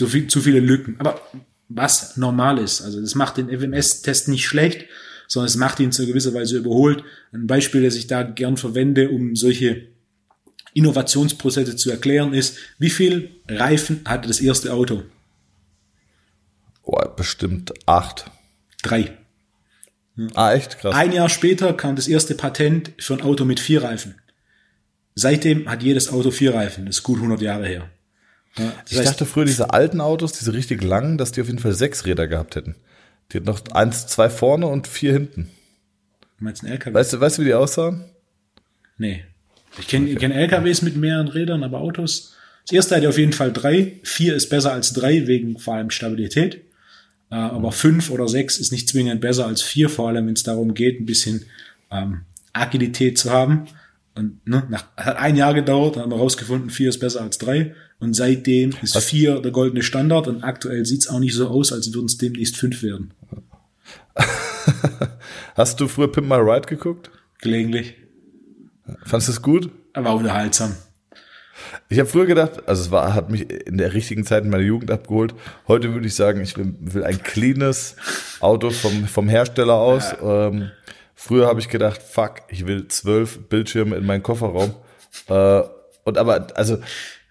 zu, 0.00 0.06
viel, 0.06 0.28
zu 0.28 0.40
viele 0.40 0.60
Lücken. 0.60 0.96
Aber 0.98 1.20
was 1.68 2.16
normal 2.16 2.58
ist, 2.58 2.80
also 2.80 3.00
das 3.00 3.14
macht 3.14 3.36
den 3.36 3.50
FMS-Test 3.50 4.28
nicht 4.28 4.46
schlecht, 4.46 4.86
sondern 5.28 5.46
es 5.46 5.56
macht 5.56 5.78
ihn 5.78 5.92
zu 5.92 6.06
gewisser 6.06 6.32
Weise 6.32 6.56
überholt. 6.56 7.04
Ein 7.32 7.46
Beispiel, 7.46 7.82
das 7.82 7.96
ich 7.96 8.06
da 8.06 8.22
gern 8.22 8.56
verwende, 8.56 9.10
um 9.10 9.36
solche 9.36 9.88
Innovationsprozesse 10.72 11.76
zu 11.76 11.90
erklären, 11.90 12.32
ist, 12.32 12.56
wie 12.78 12.88
viel 12.88 13.30
Reifen 13.46 14.00
hatte 14.06 14.28
das 14.28 14.40
erste 14.40 14.72
Auto? 14.72 15.02
Oh, 16.82 16.98
bestimmt 17.14 17.72
acht. 17.86 18.30
Drei. 18.82 19.18
Ah, 20.34 20.52
echt 20.52 20.78
krass. 20.78 20.94
Ein 20.94 21.12
Jahr 21.12 21.28
später 21.28 21.72
kam 21.72 21.96
das 21.96 22.08
erste 22.08 22.34
Patent 22.34 22.92
für 22.98 23.14
ein 23.14 23.22
Auto 23.22 23.44
mit 23.44 23.60
vier 23.60 23.82
Reifen. 23.82 24.16
Seitdem 25.14 25.68
hat 25.68 25.82
jedes 25.82 26.12
Auto 26.12 26.30
vier 26.30 26.54
Reifen. 26.54 26.86
Das 26.86 26.98
ist 26.98 27.02
gut 27.02 27.18
100 27.18 27.40
Jahre 27.40 27.66
her. 27.66 27.90
Ja, 28.56 28.72
ich 28.88 28.98
heißt, 28.98 29.08
dachte 29.08 29.26
früher, 29.26 29.44
diese 29.44 29.72
alten 29.72 30.00
Autos, 30.00 30.32
diese 30.32 30.52
richtig 30.52 30.82
langen, 30.82 31.18
dass 31.18 31.32
die 31.32 31.40
auf 31.40 31.46
jeden 31.46 31.58
Fall 31.58 31.72
sechs 31.72 32.04
Räder 32.04 32.26
gehabt 32.26 32.56
hätten. 32.56 32.76
Die 33.30 33.36
hatten 33.36 33.46
noch 33.46 33.60
eins, 33.72 34.06
zwei 34.06 34.28
vorne 34.28 34.66
und 34.66 34.88
vier 34.88 35.12
hinten. 35.12 35.50
Du 36.38 36.44
meinst 36.44 36.64
ein 36.64 36.70
LKW? 36.70 36.94
Weißt 36.94 37.12
du, 37.12 37.20
weißt 37.20 37.38
du, 37.38 37.42
wie 37.42 37.46
die 37.46 37.54
aussahen? 37.54 38.04
Nee. 38.98 39.24
Ich 39.78 39.86
kenne 39.86 40.06
okay. 40.06 40.16
kenn 40.16 40.32
LKWs 40.32 40.82
mit 40.82 40.96
mehreren 40.96 41.28
Rädern, 41.28 41.62
aber 41.62 41.78
Autos. 41.78 42.34
Das 42.66 42.72
erste 42.72 42.96
hat 42.96 43.02
ja 43.02 43.08
auf 43.08 43.18
jeden 43.18 43.32
Fall 43.32 43.52
drei. 43.52 44.00
Vier 44.02 44.34
ist 44.34 44.48
besser 44.48 44.72
als 44.72 44.92
drei, 44.92 45.26
wegen 45.26 45.58
vor 45.58 45.74
allem 45.74 45.90
Stabilität. 45.90 46.64
Äh, 47.30 47.36
aber 47.36 47.72
fünf 47.72 48.10
oder 48.10 48.28
sechs 48.28 48.58
ist 48.58 48.72
nicht 48.72 48.88
zwingend 48.88 49.20
besser 49.20 49.46
als 49.46 49.62
vier, 49.62 49.88
vor 49.88 50.08
allem 50.08 50.26
wenn 50.26 50.34
es 50.34 50.42
darum 50.42 50.74
geht, 50.74 51.00
ein 51.00 51.06
bisschen 51.06 51.44
ähm, 51.90 52.22
Agilität 52.52 53.18
zu 53.18 53.30
haben. 53.30 53.66
Und 54.14 54.46
ne, 54.46 54.64
nach, 54.68 54.86
hat 54.96 55.16
ein 55.16 55.36
Jahr 55.36 55.54
gedauert, 55.54 55.96
dann 55.96 56.04
haben 56.04 56.10
wir 56.10 56.18
rausgefunden, 56.18 56.70
vier 56.70 56.88
ist 56.88 56.98
besser 56.98 57.22
als 57.22 57.38
drei. 57.38 57.74
Und 58.00 58.14
seitdem 58.14 58.72
ist 58.82 58.94
Was? 58.94 59.04
vier 59.04 59.40
der 59.40 59.52
goldene 59.52 59.82
Standard 59.82 60.26
und 60.26 60.42
aktuell 60.42 60.84
sieht's 60.84 61.08
auch 61.08 61.20
nicht 61.20 61.34
so 61.34 61.48
aus, 61.48 61.72
als 61.72 61.92
würden 61.92 62.06
es 62.06 62.18
demnächst 62.18 62.56
fünf 62.56 62.82
werden. 62.82 63.12
Hast 65.54 65.80
du 65.80 65.86
früher 65.86 66.10
Pimp 66.10 66.28
My 66.28 66.36
Ride 66.36 66.66
geguckt? 66.66 67.10
Gelegentlich. 67.40 67.94
Fandest 69.04 69.28
du 69.28 69.32
es 69.32 69.42
gut? 69.42 69.70
war 69.94 70.16
unterhaltsam. 70.16 70.74
Ich 71.92 71.98
habe 71.98 72.08
früher 72.08 72.26
gedacht, 72.26 72.68
also 72.68 72.82
es 72.82 72.90
war, 72.92 73.14
hat 73.14 73.30
mich 73.30 73.50
in 73.50 73.76
der 73.76 73.92
richtigen 73.92 74.24
Zeit 74.24 74.44
in 74.44 74.50
meiner 74.50 74.62
Jugend 74.62 74.92
abgeholt. 74.92 75.34
Heute 75.66 75.92
würde 75.92 76.06
ich 76.06 76.14
sagen, 76.14 76.40
ich 76.40 76.56
will, 76.56 76.72
will 76.78 77.02
ein 77.02 77.20
cleanes 77.20 77.96
Auto 78.38 78.70
vom, 78.70 79.08
vom 79.08 79.28
Hersteller 79.28 79.74
aus. 79.74 80.14
Ähm, 80.22 80.70
früher 81.16 81.48
habe 81.48 81.58
ich 81.58 81.68
gedacht, 81.68 82.00
fuck, 82.00 82.42
ich 82.46 82.64
will 82.64 82.86
zwölf 82.86 83.40
Bildschirme 83.48 83.96
in 83.96 84.06
meinen 84.06 84.22
Kofferraum. 84.22 84.72
Äh, 85.26 85.62
und 86.04 86.16
aber, 86.16 86.46
also 86.54 86.78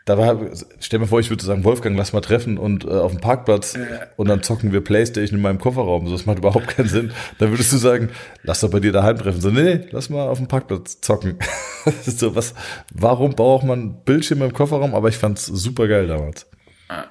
da 0.09 0.17
war, 0.17 0.39
stell 0.79 0.97
mir 0.97 1.05
vor, 1.05 1.19
ich 1.19 1.29
würde 1.29 1.45
sagen, 1.45 1.63
Wolfgang, 1.63 1.95
lass 1.95 2.13
mal 2.13 2.21
treffen 2.21 2.57
und 2.57 2.83
äh, 2.83 2.87
auf 2.87 3.11
dem 3.11 3.21
Parkplatz 3.21 3.75
äh. 3.75 4.07
und 4.15 4.27
dann 4.27 4.41
zocken 4.41 4.71
wir 4.71 4.83
Playstation 4.83 5.37
in 5.37 5.43
meinem 5.43 5.59
Kofferraum. 5.59 6.07
So, 6.07 6.13
das 6.13 6.25
macht 6.25 6.39
überhaupt 6.39 6.67
keinen 6.67 6.89
Sinn. 6.89 7.11
Dann 7.37 7.51
würdest 7.51 7.71
du 7.71 7.77
sagen, 7.77 8.09
lass 8.41 8.61
doch 8.61 8.71
bei 8.71 8.79
dir 8.79 8.91
daheim 8.91 9.19
treffen. 9.19 9.39
So, 9.39 9.51
nee, 9.51 9.81
lass 9.91 10.09
mal 10.09 10.27
auf 10.27 10.39
dem 10.39 10.47
Parkplatz 10.47 10.99
zocken. 11.01 11.37
so 12.01 12.35
was, 12.35 12.55
warum 12.91 13.35
braucht 13.35 13.65
man 13.65 14.03
Bildschirme 14.03 14.45
im 14.45 14.53
Kofferraum? 14.53 14.95
Aber 14.95 15.09
ich 15.09 15.17
fand's 15.17 15.45
super 15.45 15.87
geil 15.87 16.07
damals. 16.07 16.47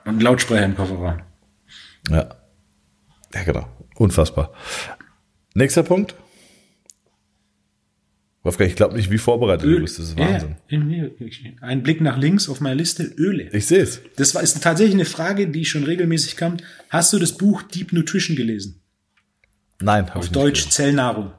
Und 0.05 0.21
Lautsprecher 0.21 0.65
im 0.65 0.75
Kofferraum. 0.75 1.21
Ja. 2.11 2.29
Ja, 3.33 3.43
genau. 3.45 3.69
Unfassbar. 3.95 4.51
Nächster 5.55 5.85
Punkt. 5.85 6.17
Wolfgang, 8.43 8.71
ich 8.71 8.77
glaube 8.77 8.97
nicht, 8.97 9.11
wie 9.11 9.19
vorbereitet 9.19 9.67
Öl. 9.67 9.77
du 9.77 9.83
bist. 9.83 9.99
Das 9.99 10.11
ist 10.11 10.19
Wahnsinn. 10.19 10.57
Ja, 10.69 10.79
ein 11.61 11.83
Blick 11.83 12.01
nach 12.01 12.17
links 12.19 12.49
auf 12.49 12.61
meiner 12.61 12.77
Liste, 12.77 13.03
Öle. 13.17 13.49
Ich 13.53 13.67
sehe 13.67 13.81
es. 13.81 14.01
Das 14.17 14.35
war, 14.35 14.43
ist 14.43 14.63
tatsächlich 14.63 14.95
eine 14.95 15.05
Frage, 15.05 15.49
die 15.49 15.65
schon 15.65 15.85
regelmäßig 15.85 16.37
kam. 16.37 16.57
Hast 16.89 17.13
du 17.13 17.19
das 17.19 17.37
Buch 17.37 17.63
Deep 17.63 17.93
Nutrition 17.93 18.37
gelesen? 18.37 18.81
Nein, 19.81 20.09
habe 20.11 20.25
ich 20.25 20.31
nicht. 20.31 20.37
Auf 20.37 20.43
Deutsch. 20.43 20.69
Zellnahrung. 20.71 21.33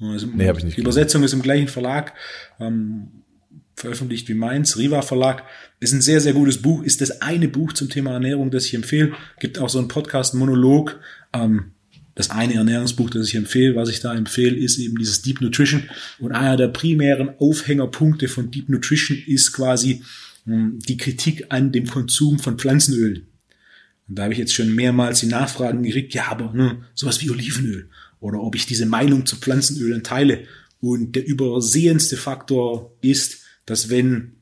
Also, 0.00 0.28
nee, 0.28 0.48
habe 0.48 0.58
ich 0.58 0.64
nicht. 0.64 0.76
Die 0.76 0.80
Übersetzung 0.80 1.22
ist 1.22 1.32
im 1.32 1.42
gleichen 1.42 1.68
Verlag, 1.68 2.14
ähm, 2.58 3.08
veröffentlicht 3.74 4.28
wie 4.28 4.34
meins, 4.34 4.78
Riva 4.78 5.02
Verlag. 5.02 5.44
Ist 5.78 5.92
ein 5.92 6.00
sehr, 6.00 6.20
sehr 6.20 6.32
gutes 6.32 6.62
Buch. 6.62 6.82
Ist 6.82 7.00
das 7.00 7.22
eine 7.22 7.48
Buch 7.48 7.72
zum 7.72 7.90
Thema 7.90 8.12
Ernährung, 8.12 8.50
das 8.50 8.66
ich 8.66 8.74
empfehle. 8.74 9.12
Gibt 9.40 9.58
auch 9.58 9.68
so 9.68 9.78
einen 9.78 9.88
Podcast, 9.88 10.34
Monolog. 10.34 11.00
Ähm, 11.32 11.72
das 12.20 12.30
eine 12.30 12.54
Ernährungsbuch, 12.54 13.10
das 13.10 13.28
ich 13.28 13.34
empfehle, 13.34 13.76
was 13.76 13.88
ich 13.88 14.00
da 14.00 14.14
empfehle, 14.14 14.56
ist 14.56 14.78
eben 14.78 14.96
dieses 14.98 15.22
Deep 15.22 15.40
Nutrition. 15.40 15.84
Und 16.18 16.32
einer 16.32 16.56
der 16.56 16.68
primären 16.68 17.30
Aufhängerpunkte 17.38 18.28
von 18.28 18.50
Deep 18.50 18.68
Nutrition 18.68 19.18
ist 19.26 19.52
quasi 19.52 20.02
hm, 20.44 20.78
die 20.80 20.98
Kritik 20.98 21.46
an 21.48 21.72
dem 21.72 21.86
Konsum 21.86 22.38
von 22.38 22.58
Pflanzenöl. 22.58 23.26
Und 24.08 24.18
da 24.18 24.24
habe 24.24 24.34
ich 24.34 24.38
jetzt 24.38 24.54
schon 24.54 24.74
mehrmals 24.74 25.20
die 25.20 25.26
Nachfragen 25.26 25.82
gekriegt, 25.82 26.12
ja, 26.12 26.28
aber 26.28 26.52
ne, 26.52 26.84
sowas 26.94 27.22
wie 27.22 27.30
Olivenöl 27.30 27.88
oder 28.20 28.40
ob 28.40 28.54
ich 28.54 28.66
diese 28.66 28.86
Meinung 28.86 29.24
zu 29.24 29.36
Pflanzenölen 29.36 30.02
teile. 30.02 30.44
Und 30.80 31.16
der 31.16 31.26
übersehendste 31.26 32.16
Faktor 32.16 32.96
ist, 33.00 33.44
dass 33.64 33.88
wenn 33.88 34.32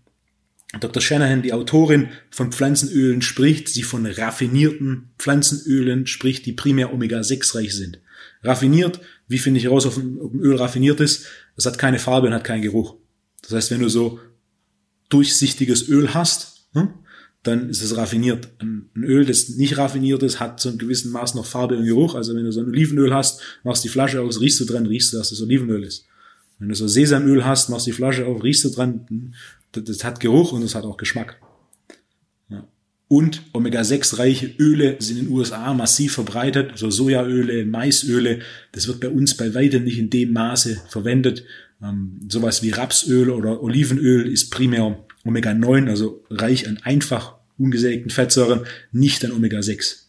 Dr. 0.81 1.01
Shanahan, 1.01 1.43
die 1.43 1.55
Autorin 1.55 2.09
von 2.31 2.53
Pflanzenölen, 2.53 3.23
spricht 3.23 3.69
sie 3.69 3.83
von 3.83 4.05
raffinierten 4.05 5.11
Pflanzenölen, 5.19 6.07
spricht, 6.07 6.45
die 6.45 6.53
primär 6.53 6.93
Omega-6 6.93 7.55
reich 7.55 7.75
sind. 7.75 8.01
Raffiniert, 8.43 9.01
wie 9.29 9.39
finde 9.39 9.59
ich 9.59 9.65
heraus, 9.65 9.87
ob 9.87 9.97
ein 9.97 10.41
Öl 10.41 10.57
raffiniert 10.57 11.01
ist? 11.01 11.27
Das 11.57 11.67
hat 11.67 11.79
keine 11.79 11.99
Farbe 11.99 12.27
und 12.27 12.35
hat 12.35 12.45
keinen 12.45 12.63
Geruch. 12.63 12.97
Das 13.43 13.53
heißt, 13.53 13.71
wenn 13.71 13.81
du 13.81 13.89
so 13.89 14.21
durchsichtiges 15.09 15.89
Öl 15.89 16.13
hast, 16.13 16.69
hm, 16.75 16.91
dann 17.43 17.71
ist 17.71 17.83
es 17.83 17.97
raffiniert. 17.97 18.49
Ein 18.59 18.91
Öl, 18.97 19.25
das 19.25 19.49
nicht 19.51 19.79
raffiniert 19.79 20.23
ist, 20.23 20.39
hat 20.39 20.61
so 20.61 20.69
einen 20.69 20.79
gewissen 20.79 21.11
Maß 21.13 21.35
noch 21.35 21.47
Farbe 21.47 21.79
und 21.79 21.87
Geruch. 21.87 22.15
Also 22.15 22.35
wenn 22.35 22.45
du 22.45 22.53
so 22.53 22.61
ein 22.61 22.69
Olivenöl 22.69 23.15
hast, 23.15 23.41
machst 23.65 23.85
die 23.85 23.89
Flasche 23.89 24.21
aus, 24.21 24.41
riechst 24.41 24.61
du 24.61 24.67
dran, 24.67 24.87
riechst 24.87 25.13
du, 25.13 25.19
dass 25.19 25.31
das 25.31 25.41
Olivenöl 25.41 25.85
ist. 25.85 26.05
Wenn 26.59 26.69
du 26.69 26.75
so 26.75 26.89
Sesamöl 26.89 27.45
hast, 27.45 27.71
machst 27.71 27.87
die 27.87 27.93
Flasche 27.93 28.27
auf, 28.27 28.43
riechst 28.43 28.65
du 28.65 28.71
dran, 28.71 29.35
das, 29.73 30.05
hat 30.05 30.21
Geruch 30.21 30.53
und 30.53 30.63
es 30.63 30.75
hat 30.75 30.85
auch 30.85 30.97
Geschmack. 30.97 31.39
Und 33.09 33.43
Omega-6-reiche 33.55 34.55
Öle 34.59 34.97
sind 34.99 35.19
in 35.19 35.25
den 35.25 35.35
USA 35.35 35.73
massiv 35.73 36.13
verbreitet, 36.13 36.73
so 36.77 36.91
Sojaöle, 36.91 37.65
Maisöle. 37.65 38.41
Das 38.73 38.87
wird 38.87 39.01
bei 39.01 39.09
uns 39.09 39.35
bei 39.35 39.55
weitem 39.55 39.85
nicht 39.85 39.99
in 39.99 40.11
dem 40.11 40.35
Maße 40.35 40.83
verwendet. 40.89 41.45
Ähm, 41.83 42.21
sowas 42.29 42.63
wie 42.63 42.71
Rapsöl 42.71 43.31
oder 43.31 43.63
Olivenöl 43.63 44.31
ist 44.31 44.51
primär 44.51 44.99
Omega-9, 45.25 45.89
also 45.89 46.23
reich 46.29 46.69
an 46.69 46.81
einfach 46.83 47.37
ungesägten 47.57 48.11
Fettsäuren, 48.11 48.67
nicht 48.93 49.25
an 49.25 49.33
Omega-6. 49.33 50.03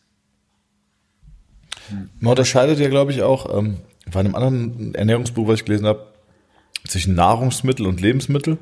Man 2.19 2.32
unterscheidet 2.32 2.80
ja, 2.80 2.89
glaube 2.89 3.13
ich, 3.13 3.22
auch 3.22 3.58
ähm, 3.58 3.78
bei 4.12 4.19
einem 4.19 4.36
anderen 4.36 4.93
Ernährungsbuch, 4.93 5.48
was 5.48 5.60
ich 5.60 5.65
gelesen 5.65 5.88
habe, 5.88 6.06
zwischen 6.86 7.15
Nahrungsmittel 7.15 7.88
und 7.88 8.02
Lebensmittel. 8.02 8.58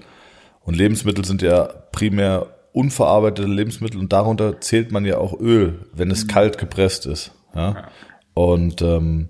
Und 0.67 0.75
Lebensmittel 0.75 1.23
sind 1.23 1.41
ja 1.41 1.63
primär 1.93 2.53
unverarbeitete 2.73 3.47
Lebensmittel 3.47 3.99
und 3.99 4.11
darunter 4.11 4.59
zählt 4.59 4.91
man 4.91 5.05
ja 5.05 5.17
auch 5.17 5.39
Öl, 5.39 5.79
wenn 5.93 6.11
es 6.11 6.25
mhm. 6.25 6.27
kalt 6.27 6.57
gepresst 6.57 7.05
ist. 7.05 7.31
Ja? 7.55 7.89
Und 8.33 8.81
ähm, 8.81 9.29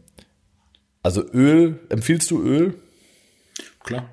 also 1.04 1.24
Öl, 1.32 1.80
empfiehlst 1.90 2.32
du 2.32 2.42
Öl? 2.42 2.74
Klar. 3.84 4.10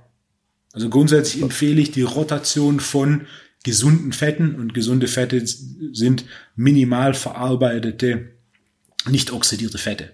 Also 0.74 0.90
grundsätzlich 0.90 1.42
empfehle 1.42 1.80
ich 1.80 1.92
die 1.92 2.02
Rotation 2.02 2.78
von 2.78 3.22
gesunden 3.64 4.12
Fetten 4.12 4.56
und 4.56 4.74
gesunde 4.74 5.08
Fette 5.08 5.42
sind 5.46 6.26
minimal 6.56 7.14
verarbeitete, 7.14 8.34
nicht 9.08 9.32
oxidierte 9.32 9.78
Fette. 9.78 10.10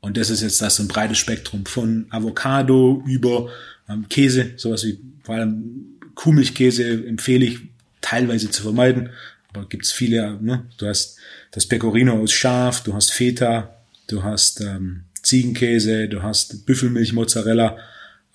Und 0.00 0.16
das 0.16 0.30
ist 0.30 0.40
jetzt 0.40 0.62
das 0.62 0.76
so 0.76 0.82
ein 0.82 0.88
breites 0.88 1.18
Spektrum 1.18 1.66
von 1.66 2.06
Avocado 2.08 3.02
über 3.06 3.50
ähm, 3.86 4.06
Käse, 4.08 4.54
sowas 4.56 4.82
wie 4.84 4.98
vor 5.22 5.34
allem 5.34 5.93
Kuhmilchkäse 6.14 7.06
empfehle 7.06 7.44
ich 7.46 7.58
teilweise 8.00 8.50
zu 8.50 8.62
vermeiden. 8.62 9.10
Aber 9.52 9.68
gibt's 9.68 9.92
viele, 9.92 10.38
ne? 10.40 10.66
Du 10.78 10.86
hast 10.86 11.18
das 11.52 11.66
Pecorino 11.66 12.20
aus 12.20 12.32
Schaf, 12.32 12.82
du 12.82 12.94
hast 12.94 13.12
Feta, 13.12 13.76
du 14.08 14.22
hast 14.22 14.60
ähm, 14.60 15.04
Ziegenkäse, 15.22 16.08
du 16.08 16.22
hast 16.22 16.66
Büffelmilch, 16.66 17.12
Mozzarella 17.12 17.78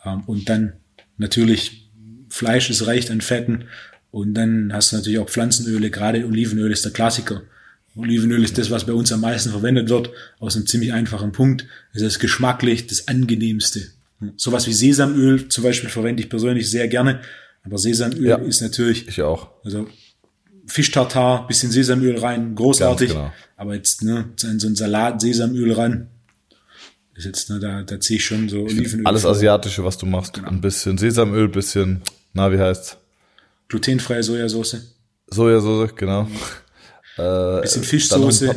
ähm, 0.06 0.24
und 0.26 0.50
dann 0.50 0.74
natürlich 1.18 1.90
Fleisch, 2.30 2.70
es 2.70 2.88
reicht 2.88 3.12
an 3.12 3.22
Fetten. 3.22 3.66
Und 4.12 4.34
dann 4.34 4.74
hast 4.74 4.92
du 4.92 4.96
natürlich 4.96 5.20
auch 5.20 5.30
Pflanzenöle, 5.30 5.92
gerade 5.92 6.26
Olivenöl 6.26 6.72
ist 6.72 6.86
der 6.86 6.94
Klassiker. 6.94 7.44
Olivenöl 7.96 8.44
ist 8.44 8.58
das, 8.58 8.72
was 8.72 8.86
bei 8.86 8.94
uns 8.94 9.12
am 9.12 9.22
meisten 9.22 9.52
verwendet 9.52 9.90
wird, 9.90 10.10
aus 10.40 10.56
einem 10.56 10.68
ziemlich 10.68 10.94
einfachen 10.94 11.32
Punkt. 11.32 11.66
Es 11.94 12.02
ist 12.02 12.20
geschmacklich 12.20 12.88
das 12.88 13.08
angenehmste. 13.08 13.90
Sowas 14.36 14.68
wie 14.68 14.74
Sesamöl 14.74 15.48
zum 15.50 15.64
Beispiel 15.64 15.90
verwende 15.90 16.24
ich 16.24 16.30
persönlich 16.30 16.70
sehr 16.70 16.88
gerne, 16.88 17.22
aber 17.70 17.78
Sesamöl 17.78 18.26
ja, 18.26 18.38
ist 18.38 18.62
natürlich. 18.62 19.08
Ich 19.08 19.22
auch. 19.22 19.50
Also 19.64 19.88
Fischtartar, 20.66 21.48
bisschen 21.48 21.72
Sesamöl 21.72 22.18
rein, 22.18 22.56
großartig. 22.56 23.10
Genau. 23.10 23.32
Aber 23.58 23.76
jetzt 23.76 24.04
ne, 24.04 24.30
so 24.36 24.48
ein 24.48 24.76
Salat 24.76 25.22
Sesamöl 25.22 25.74
ran. 25.74 26.08
Ist 27.16 27.26
jetzt, 27.26 27.50
ne, 27.50 27.60
da, 27.60 27.84
da 27.84 28.00
ziehe 28.00 28.18
ich 28.18 28.26
schon 28.26 28.50
so 28.50 28.66
ich 28.66 28.78
Olivenöl. 28.78 29.06
Alles 29.06 29.22
vor. 29.22 29.32
Asiatische, 29.32 29.84
was 29.84 29.98
du 29.98 30.06
machst. 30.06 30.34
Genau. 30.34 30.48
Ein 30.48 30.62
bisschen 30.62 30.98
Sesamöl, 30.98 31.48
bisschen, 31.50 32.02
na, 32.34 32.52
wie 32.52 32.60
heißt's? 32.60 32.98
Glutenfreie 33.68 34.24
Sojasauce. 34.24 34.96
Sojasauce, 35.28 35.96
genau. 35.96 36.28
Äh, 37.18 37.62
bisschen 37.62 37.84
Fischsoße. 37.84 38.56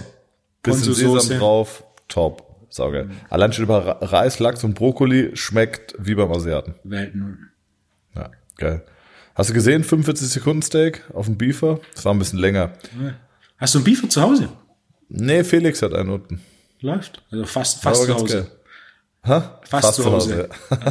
Bisschen 0.63 0.95
Sesam 0.95 1.39
drauf. 1.39 1.85
Top. 2.09 2.67
Saugeil. 2.71 3.05
Mhm. 3.05 3.17
Allein 3.29 3.53
schon 3.53 3.65
über 3.65 3.99
Reis, 4.01 4.39
Lachs 4.39 4.65
und 4.65 4.75
Brokkoli 4.75 5.33
schmeckt 5.35 5.95
wie 5.99 6.15
beim 6.15 6.33
Asiaten. 6.33 6.75
Welten. 6.85 7.51
Ja, 8.15 8.31
geil. 8.57 8.85
Hast 9.35 9.51
du 9.51 9.55
gesehen, 9.55 9.83
45 9.83 10.29
Sekunden 10.29 10.63
Steak 10.63 11.05
auf 11.15 11.27
dem 11.27 11.39
Beefer? 11.39 11.81
Das 11.95 12.05
war 12.05 12.13
ein 12.13 12.19
bisschen 12.19 12.39
länger. 12.39 12.73
Hast 13.57 13.75
du 13.75 13.79
einen 13.79 13.85
Beefer 13.85 14.09
zu 14.09 14.21
Hause? 14.21 14.49
Nee, 15.09 15.45
Felix 15.45 15.81
hat 15.83 15.95
einen 15.95 16.11
unten. 16.11 16.41
Läuft. 16.81 17.23
Also 17.31 17.45
fast, 17.45 17.83
fast 17.83 18.05
zu 18.05 18.15
Hause. 18.15 18.51
Ha? 19.25 19.61
Fast, 19.65 19.87
fast 19.87 19.95
zu 19.95 20.05
Hause. 20.05 20.49
Hause. 20.71 20.83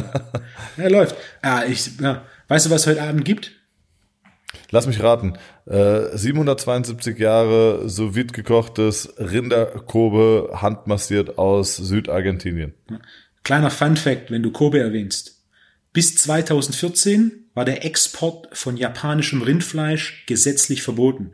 ja. 0.78 0.88
läuft. 0.88 1.16
Ah, 1.42 1.64
ich, 1.68 1.98
ja. 2.00 2.24
Weißt 2.48 2.66
du, 2.66 2.70
was 2.70 2.86
heute 2.86 3.02
Abend 3.02 3.24
gibt? 3.24 3.52
Lass 4.70 4.86
mich 4.86 5.02
raten. 5.02 5.34
Äh, 5.66 6.16
772 6.16 7.18
Jahre 7.18 7.88
so 7.88 8.14
vide 8.14 8.32
gekochtes 8.32 9.12
Rinderkobe 9.18 10.50
handmassiert 10.54 11.38
aus 11.38 11.76
Südargentinien. 11.76 12.74
Kleiner 13.44 13.70
Fun 13.70 13.96
Fact, 13.96 14.30
wenn 14.30 14.42
du 14.42 14.50
Kobe 14.50 14.80
erwähnst. 14.80 15.41
Bis 15.92 16.16
2014 16.16 17.50
war 17.54 17.64
der 17.64 17.84
Export 17.84 18.48
von 18.56 18.76
japanischem 18.76 19.42
Rindfleisch 19.42 20.24
gesetzlich 20.26 20.82
verboten. 20.82 21.32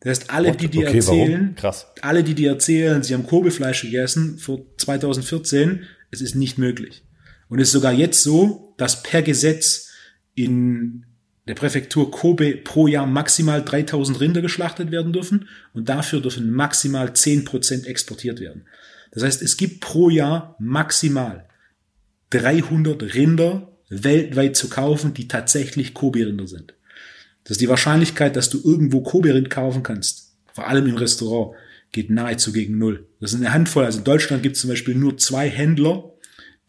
Das 0.00 0.10
heißt, 0.10 0.30
alle, 0.30 0.52
die 0.56 0.68
dir 0.68 0.88
Okay, 0.88 0.96
erzählen, 0.96 1.56
alle, 2.00 2.24
die 2.24 2.34
dir 2.34 2.50
erzählen, 2.50 3.02
sie 3.02 3.12
haben 3.12 3.26
Kobe-Fleisch 3.26 3.82
gegessen 3.82 4.38
vor 4.38 4.62
2014, 4.78 5.84
es 6.10 6.22
ist 6.22 6.34
nicht 6.34 6.56
möglich. 6.56 7.04
Und 7.48 7.58
es 7.58 7.68
ist 7.68 7.72
sogar 7.72 7.92
jetzt 7.92 8.22
so, 8.22 8.74
dass 8.78 9.02
per 9.02 9.20
Gesetz 9.20 9.90
in 10.34 11.04
der 11.46 11.54
Präfektur 11.54 12.10
Kobe 12.10 12.56
pro 12.56 12.86
Jahr 12.86 13.06
maximal 13.06 13.62
3000 13.62 14.20
Rinder 14.20 14.40
geschlachtet 14.40 14.90
werden 14.90 15.12
dürfen 15.12 15.48
und 15.74 15.88
dafür 15.88 16.20
dürfen 16.20 16.50
maximal 16.50 17.08
10% 17.08 17.84
exportiert 17.84 18.40
werden. 18.40 18.66
Das 19.10 19.22
heißt, 19.22 19.42
es 19.42 19.56
gibt 19.56 19.80
pro 19.80 20.08
Jahr 20.08 20.56
maximal 20.58 21.49
300 22.30 23.14
Rinder 23.14 23.68
weltweit 23.88 24.56
zu 24.56 24.68
kaufen, 24.68 25.14
die 25.14 25.28
tatsächlich 25.28 25.94
Kobe-Rinder 25.94 26.46
sind. 26.46 26.74
Das 27.44 27.52
ist 27.52 27.60
die 27.60 27.68
Wahrscheinlichkeit, 27.68 28.36
dass 28.36 28.50
du 28.50 28.60
irgendwo 28.62 29.02
Kobe-Rind 29.02 29.50
kaufen 29.50 29.82
kannst, 29.82 30.36
vor 30.52 30.68
allem 30.68 30.86
im 30.86 30.96
Restaurant, 30.96 31.56
geht 31.92 32.10
nahezu 32.10 32.52
gegen 32.52 32.78
null. 32.78 33.08
Das 33.20 33.32
ist 33.32 33.40
eine 33.40 33.52
Handvoll. 33.52 33.84
Also 33.84 33.98
in 33.98 34.04
Deutschland 34.04 34.42
gibt 34.42 34.54
es 34.54 34.62
zum 34.62 34.70
Beispiel 34.70 34.94
nur 34.94 35.18
zwei 35.18 35.48
Händler, 35.48 36.12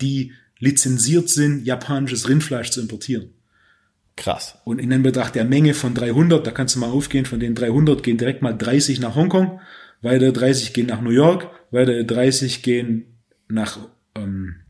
die 0.01 0.33
lizenziert 0.57 1.29
sind, 1.29 1.65
japanisches 1.65 2.27
Rindfleisch 2.27 2.71
zu 2.71 2.81
importieren. 2.81 3.29
Krass. 4.15 4.57
Und 4.65 4.79
in 4.79 4.91
Anbetracht 4.91 5.35
der 5.35 5.45
Menge 5.45 5.73
von 5.73 5.93
300, 5.93 6.45
da 6.45 6.51
kannst 6.51 6.75
du 6.75 6.79
mal 6.79 6.89
aufgehen, 6.89 7.25
von 7.25 7.39
den 7.39 7.55
300 7.55 8.03
gehen 8.03 8.17
direkt 8.17 8.41
mal 8.41 8.53
30 8.53 8.99
nach 8.99 9.15
Hongkong, 9.15 9.59
weitere 10.01 10.31
30 10.31 10.73
gehen 10.73 10.87
nach 10.87 11.01
New 11.01 11.11
York, 11.11 11.49
weitere 11.71 12.03
30 12.03 12.61
gehen 12.61 13.05
nach 13.47 13.79
ähm, 14.15 14.60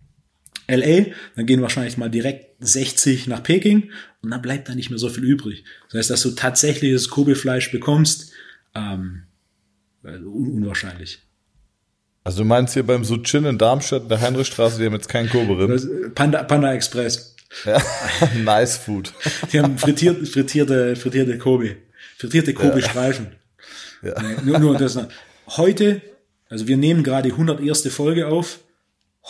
LA, 0.71 1.13
dann 1.35 1.45
gehen 1.45 1.61
wahrscheinlich 1.61 1.97
mal 1.97 2.09
direkt 2.09 2.55
60 2.59 3.27
nach 3.27 3.43
Peking 3.43 3.91
und 4.21 4.31
dann 4.31 4.41
bleibt 4.41 4.69
da 4.69 4.75
nicht 4.75 4.89
mehr 4.89 4.99
so 4.99 5.09
viel 5.09 5.23
übrig. 5.23 5.63
Das 5.89 5.99
heißt, 5.99 6.09
dass 6.09 6.21
du 6.21 6.31
tatsächlich 6.31 6.93
das 6.93 7.09
Kobe-Fleisch 7.09 7.71
bekommst, 7.71 8.31
ähm, 8.75 9.23
un 10.03 10.53
unwahrscheinlich. 10.53 11.19
Also 12.23 12.39
du 12.39 12.45
meinst 12.45 12.73
hier 12.73 12.83
beim 12.83 13.03
Suchin 13.03 13.45
in 13.45 13.57
Darmstadt, 13.57 14.03
in 14.03 14.09
der 14.09 14.21
Heinrichstraße, 14.21 14.79
die 14.79 14.85
haben 14.85 14.93
jetzt 14.93 15.09
keinen 15.09 15.29
Kobe 15.29 15.67
Das, 15.67 15.87
Panda, 16.13 16.43
Panda 16.43 16.73
Express. 16.73 17.35
Ja. 17.65 17.81
nice 18.43 18.77
Food. 18.77 19.13
Die 19.51 19.59
haben 19.59 19.77
frittiert, 19.77 20.27
frittierte, 20.27 20.95
frittierte 20.95 21.37
Kobe. 21.37 21.77
Frittierte 22.17 22.53
Kobe-Streifen. 22.53 23.27
Ja. 24.03 24.21
Nee, 24.21 24.35
nur, 24.43 24.59
nur 24.59 24.77
das. 24.77 24.99
Heute, 25.47 26.01
also 26.49 26.67
wir 26.67 26.77
nehmen 26.77 27.03
gerade 27.03 27.29
die 27.29 27.33
101. 27.33 27.87
Folge 27.87 28.27
auf. 28.27 28.59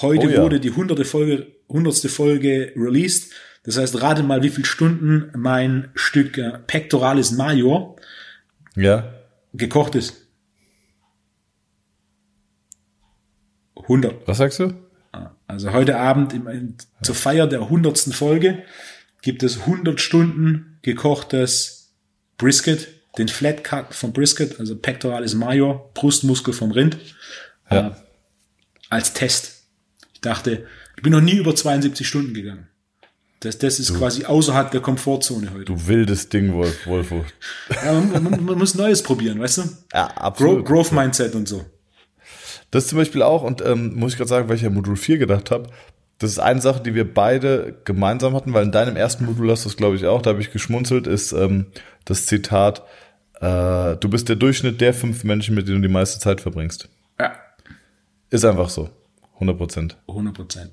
Heute 0.02 0.28
Oh 0.28 0.30
ja. 0.30 0.42
wurde 0.44 0.60
die 0.60 0.70
100. 0.72 1.06
Folge, 1.06 1.48
100. 1.70 1.96
Folge 2.10 2.74
released. 2.76 3.32
Das 3.64 3.78
heißt, 3.78 4.02
rate 4.02 4.24
mal, 4.24 4.42
wie 4.44 4.50
viele 4.50 4.66
Stunden 4.66 5.32
mein 5.38 5.90
Stück 5.96 6.38
äh, 6.38 6.58
Pectoralis 6.66 7.32
Major 7.32 7.96
Ja. 8.76 9.14
gekocht 9.54 9.96
ist. 9.96 10.28
100. 13.76 14.28
Was 14.28 14.38
sagst 14.38 14.60
du? 14.60 14.74
Also 15.48 15.74
heute 15.74 15.98
Abend 15.98 16.34
im, 16.34 16.48
in, 16.48 16.76
zur 17.04 17.16
Feier 17.16 17.46
der 17.48 17.62
100. 17.64 18.00
Folge 18.14 18.64
gibt 19.22 19.44
es 19.44 19.62
100 19.62 20.00
Stunden 20.00 20.80
gekochtes 20.82 21.94
Brisket, 22.38 22.88
den 23.18 23.28
Flat 23.28 23.64
Cut 23.64 23.94
vom 23.94 24.14
Brisket, 24.14 24.60
also 24.60 24.78
Pectoralis 24.78 25.34
Major, 25.36 25.92
Brustmuskel 25.94 26.54
vom 26.54 26.72
Rind, 26.72 26.98
Ja. 27.70 27.88
äh, 27.90 27.92
als 28.90 29.14
Test. 29.14 29.61
Dachte, 30.22 30.66
ich 30.96 31.04
bin 31.04 31.12
noch 31.12 31.22
nie 31.22 31.36
über 31.36 31.56
72 31.56 32.08
Stunden 32.08 32.34
gegangen. 32.34 32.68
Das, 33.42 33.58
das 33.58 33.80
ist 33.80 33.98
quasi 33.98 34.26
außerhalb 34.26 34.70
der 34.70 34.82
Komfortzone 34.82 35.52
heute. 35.52 35.66
Du 35.66 35.88
wildes 35.88 36.30
Ding, 36.30 36.54
Wolf, 36.54 36.86
Wolfo. 36.86 37.26
Ja, 37.84 37.94
man, 37.94 38.24
man, 38.24 38.46
man 38.46 38.58
muss 38.60 38.76
Neues 38.76 39.02
probieren, 39.02 39.40
weißt 39.40 39.58
du? 39.58 39.64
Ja, 39.94 40.06
absolut. 40.08 40.64
Growth 40.64 40.92
Mindset 40.92 41.34
und 41.34 41.48
so. 41.48 41.66
Das 42.70 42.86
zum 42.88 43.00
Beispiel 43.00 43.24
auch, 43.24 43.42
und 43.42 43.66
ähm, 43.66 43.96
muss 43.96 44.12
ich 44.12 44.18
gerade 44.18 44.30
sagen, 44.30 44.48
weil 44.48 44.58
ich 44.58 44.62
ja 44.62 44.70
Modul 44.70 44.96
4 44.96 45.18
gedacht 45.18 45.50
habe, 45.50 45.70
das 46.20 46.30
ist 46.30 46.40
eine 46.40 46.62
Sache, 46.62 46.84
die 46.84 46.94
wir 46.94 47.12
beide 47.12 47.82
gemeinsam 47.84 48.36
hatten, 48.36 48.54
weil 48.54 48.66
in 48.66 48.72
deinem 48.72 48.96
ersten 48.96 49.26
Modul 49.26 49.50
hast 49.50 49.66
du 49.66 49.70
es, 49.70 49.76
glaube 49.76 49.96
ich, 49.96 50.06
auch, 50.06 50.22
da 50.22 50.30
habe 50.30 50.42
ich 50.42 50.52
geschmunzelt, 50.52 51.08
ist 51.08 51.32
ähm, 51.32 51.66
das 52.06 52.28
Zitat, 52.28 52.84
äh, 53.40 53.98
du 53.98 54.08
bist 54.08 54.30
der 54.30 54.36
Durchschnitt 54.36 54.82
der 54.82 54.94
fünf 54.94 55.24
Menschen, 55.24 55.56
mit 55.56 55.68
denen 55.68 55.82
du 55.82 55.88
die 55.88 55.94
meiste 55.94 56.20
Zeit 56.20 56.42
verbringst. 56.42 56.90
Ja, 57.20 57.34
Ist 58.30 58.46
einfach 58.46 58.70
so. 58.70 58.92
100 59.42 59.58
Prozent. 59.58 59.98
100 60.08 60.36
Prozent. 60.36 60.72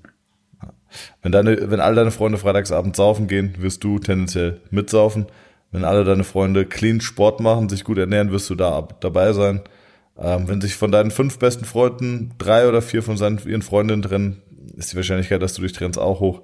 Wenn 1.23 1.33
deine, 1.33 1.71
wenn 1.71 1.81
all 1.81 1.95
deine 1.95 2.11
Freunde 2.11 2.39
freitagsabend 2.39 2.97
saufen 2.97 3.27
gehen, 3.27 3.55
wirst 3.59 3.83
du 3.83 3.99
tendenziell 3.99 4.61
mitsaufen. 4.71 5.27
Wenn 5.71 5.85
alle 5.85 6.05
deine 6.05 6.25
Freunde 6.25 6.67
clean 6.67 7.01
Sport 7.01 7.41
machen, 7.41 7.69
sich 7.69 7.85
gut 7.85 7.99
ernähren, 7.99 8.31
wirst 8.31 8.49
du 8.51 8.55
da 8.55 8.77
ab, 8.77 9.01
dabei 9.01 9.33
sein. 9.33 9.63
Ähm, 10.19 10.49
wenn 10.49 10.61
sich 10.61 10.75
von 10.75 10.93
deinen 10.93 11.11
fünf 11.11 11.39
besten 11.39 11.65
Freunden 11.65 12.35
drei 12.39 12.69
oder 12.69 12.83
vier 12.83 13.03
von 13.03 13.17
seinen, 13.17 13.39
ihren 13.47 13.63
Freundinnen 13.63 14.03
trennen, 14.03 14.43
ist 14.77 14.93
die 14.93 14.97
Wahrscheinlichkeit, 14.97 15.43
dass 15.43 15.55
du 15.55 15.63
dich 15.63 15.73
trennst, 15.73 15.99
auch 15.99 16.21
hoch. 16.21 16.43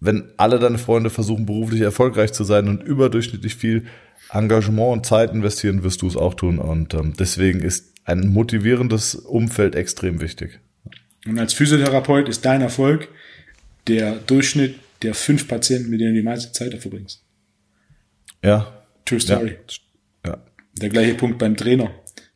Wenn 0.00 0.30
alle 0.36 0.58
deine 0.58 0.78
Freunde 0.78 1.10
versuchen, 1.10 1.46
beruflich 1.46 1.80
erfolgreich 1.80 2.32
zu 2.32 2.44
sein 2.44 2.68
und 2.68 2.82
überdurchschnittlich 2.82 3.56
viel 3.56 3.86
Engagement 4.32 4.92
und 4.92 5.06
Zeit 5.06 5.32
investieren, 5.32 5.82
wirst 5.82 6.02
du 6.02 6.06
es 6.06 6.16
auch 6.16 6.34
tun. 6.34 6.58
Und 6.58 6.94
ähm, 6.94 7.12
deswegen 7.18 7.60
ist 7.60 7.94
ein 8.04 8.28
motivierendes 8.28 9.14
Umfeld 9.14 9.74
extrem 9.74 10.20
wichtig. 10.20 10.60
Und 11.26 11.38
als 11.38 11.52
Physiotherapeut 11.54 12.28
ist 12.28 12.44
dein 12.44 12.62
Erfolg 12.62 13.08
der 13.86 14.16
Durchschnitt 14.16 14.76
der 15.02 15.14
fünf 15.14 15.48
Patienten, 15.48 15.90
mit 15.90 16.00
denen 16.00 16.14
du 16.14 16.20
die 16.20 16.26
meiste 16.26 16.52
Zeit 16.52 16.78
verbringst. 16.80 17.22
Ja. 18.42 18.84
True 19.04 19.20
Story. 19.20 19.56
Ja. 20.24 20.38
Der 20.74 20.88
gleiche 20.88 21.14
Punkt 21.14 21.38
beim 21.38 21.56
Trainer. 21.56 21.90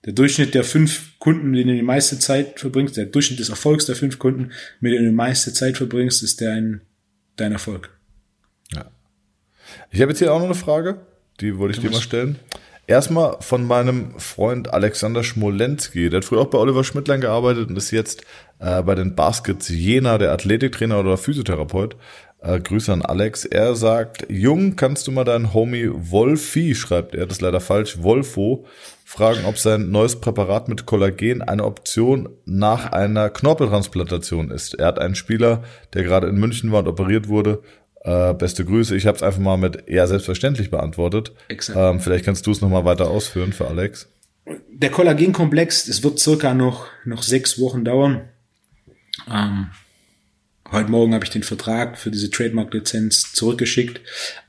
Der 0.04 0.12
Durchschnitt 0.12 0.54
der 0.54 0.64
fünf 0.64 1.18
Kunden, 1.18 1.50
mit 1.50 1.60
denen 1.60 1.70
du 1.70 1.76
die 1.76 1.82
meiste 1.82 2.18
Zeit 2.18 2.60
verbringst, 2.60 2.96
der 2.96 3.06
Durchschnitt 3.06 3.38
des 3.38 3.48
Erfolgs 3.48 3.86
der 3.86 3.96
fünf 3.96 4.18
Kunden, 4.18 4.52
mit 4.80 4.92
denen 4.92 5.04
du 5.04 5.10
die 5.10 5.16
meiste 5.16 5.52
Zeit 5.52 5.78
verbringst, 5.78 6.22
ist 6.22 6.40
dein, 6.40 6.82
dein 7.36 7.52
Erfolg. 7.52 7.90
Ja. 8.72 8.90
Ich 9.90 10.02
habe 10.02 10.12
jetzt 10.12 10.18
hier 10.18 10.32
auch 10.32 10.38
noch 10.38 10.46
eine 10.46 10.54
Frage, 10.54 11.06
die 11.40 11.56
wollte 11.56 11.76
ich 11.76 11.80
dir 11.82 11.90
mal 11.90 12.02
stellen. 12.02 12.38
Erstmal 12.86 13.38
von 13.40 13.66
meinem 13.66 14.18
Freund 14.18 14.74
Alexander 14.74 15.24
Schmolenski. 15.24 16.10
Der 16.10 16.18
hat 16.18 16.26
früher 16.26 16.40
auch 16.40 16.50
bei 16.50 16.58
Oliver 16.58 16.84
Schmidtlein 16.84 17.22
gearbeitet 17.22 17.70
und 17.70 17.76
ist 17.76 17.90
jetzt 17.90 18.24
äh, 18.58 18.82
bei 18.82 18.94
den 18.94 19.14
Baskets 19.14 19.68
Jena 19.68 20.18
der 20.18 20.32
Athletiktrainer 20.32 21.00
oder 21.00 21.16
Physiotherapeut. 21.16 21.96
Äh, 22.44 22.60
Grüße 22.60 22.92
an 22.92 23.02
Alex. 23.02 23.46
Er 23.46 23.74
sagt, 23.74 24.26
Jung, 24.28 24.76
kannst 24.76 25.06
du 25.06 25.12
mal 25.12 25.24
deinen 25.24 25.54
Homie 25.54 25.88
Wolfi, 25.92 26.74
schreibt 26.74 27.14
er, 27.14 27.26
das 27.26 27.38
ist 27.38 27.42
leider 27.42 27.60
falsch, 27.60 28.02
Wolfo, 28.02 28.66
fragen, 29.04 29.46
ob 29.46 29.58
sein 29.58 29.90
neues 29.90 30.20
Präparat 30.20 30.68
mit 30.68 30.84
Kollagen 30.84 31.40
eine 31.40 31.64
Option 31.64 32.28
nach 32.44 32.92
einer 32.92 33.30
Knorpeltransplantation 33.30 34.50
ist. 34.50 34.74
Er 34.74 34.86
hat 34.86 34.98
einen 34.98 35.14
Spieler, 35.14 35.62
der 35.94 36.02
gerade 36.02 36.26
in 36.26 36.36
München 36.36 36.70
war 36.70 36.80
und 36.80 36.88
operiert 36.88 37.28
wurde. 37.28 37.62
Äh, 38.02 38.34
beste 38.34 38.66
Grüße. 38.66 38.94
Ich 38.94 39.06
habe 39.06 39.16
es 39.16 39.22
einfach 39.22 39.40
mal 39.40 39.56
mit 39.56 39.88
eher 39.88 40.06
selbstverständlich 40.06 40.70
beantwortet. 40.70 41.32
Exakt. 41.48 41.78
Ähm, 41.78 42.00
vielleicht 42.00 42.26
kannst 42.26 42.46
du 42.46 42.50
es 42.50 42.60
nochmal 42.60 42.84
weiter 42.84 43.08
ausführen 43.08 43.54
für 43.54 43.68
Alex. 43.68 44.08
Der 44.70 44.90
Kollagenkomplex, 44.90 45.88
es 45.88 46.04
wird 46.04 46.18
circa 46.18 46.52
noch, 46.52 46.86
noch 47.06 47.22
sechs 47.22 47.58
Wochen 47.58 47.82
dauern. 47.86 48.28
Ähm, 49.30 49.68
heute 50.70 50.90
Morgen 50.90 51.14
habe 51.14 51.24
ich 51.24 51.30
den 51.30 51.42
Vertrag 51.42 51.98
für 51.98 52.10
diese 52.10 52.30
Trademark-Lizenz 52.30 53.32
zurückgeschickt. 53.32 54.00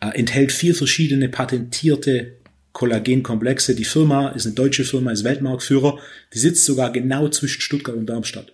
Äh, 0.01 0.18
enthält 0.18 0.51
vier 0.51 0.76
verschiedene 0.76 1.30
patentierte 1.30 2.38
Kollagenkomplexe. 2.74 3.76
Die 3.76 3.86
Firma 3.86 4.30
ist 4.30 4.45
eine 4.45 4.55
deutsche 4.55 4.84
Firma, 4.84 5.11
ist 5.11 5.24
Weltmarktführer. 5.24 5.99
Die 6.34 6.39
sitzt 6.39 6.66
sogar 6.66 6.91
genau 6.91 7.30
zwischen 7.30 7.61
Stuttgart 7.61 7.95
und 7.95 8.07
Darmstadt. 8.07 8.53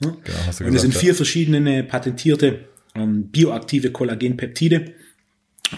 Du 0.00 0.08
Und 0.64 0.74
es 0.74 0.82
sind 0.82 0.94
vier 0.94 1.14
verschiedene 1.14 1.84
patentierte 1.84 2.60
ähm, 2.94 3.28
bioaktive 3.28 3.90
Kollagenpeptide. 3.90 4.94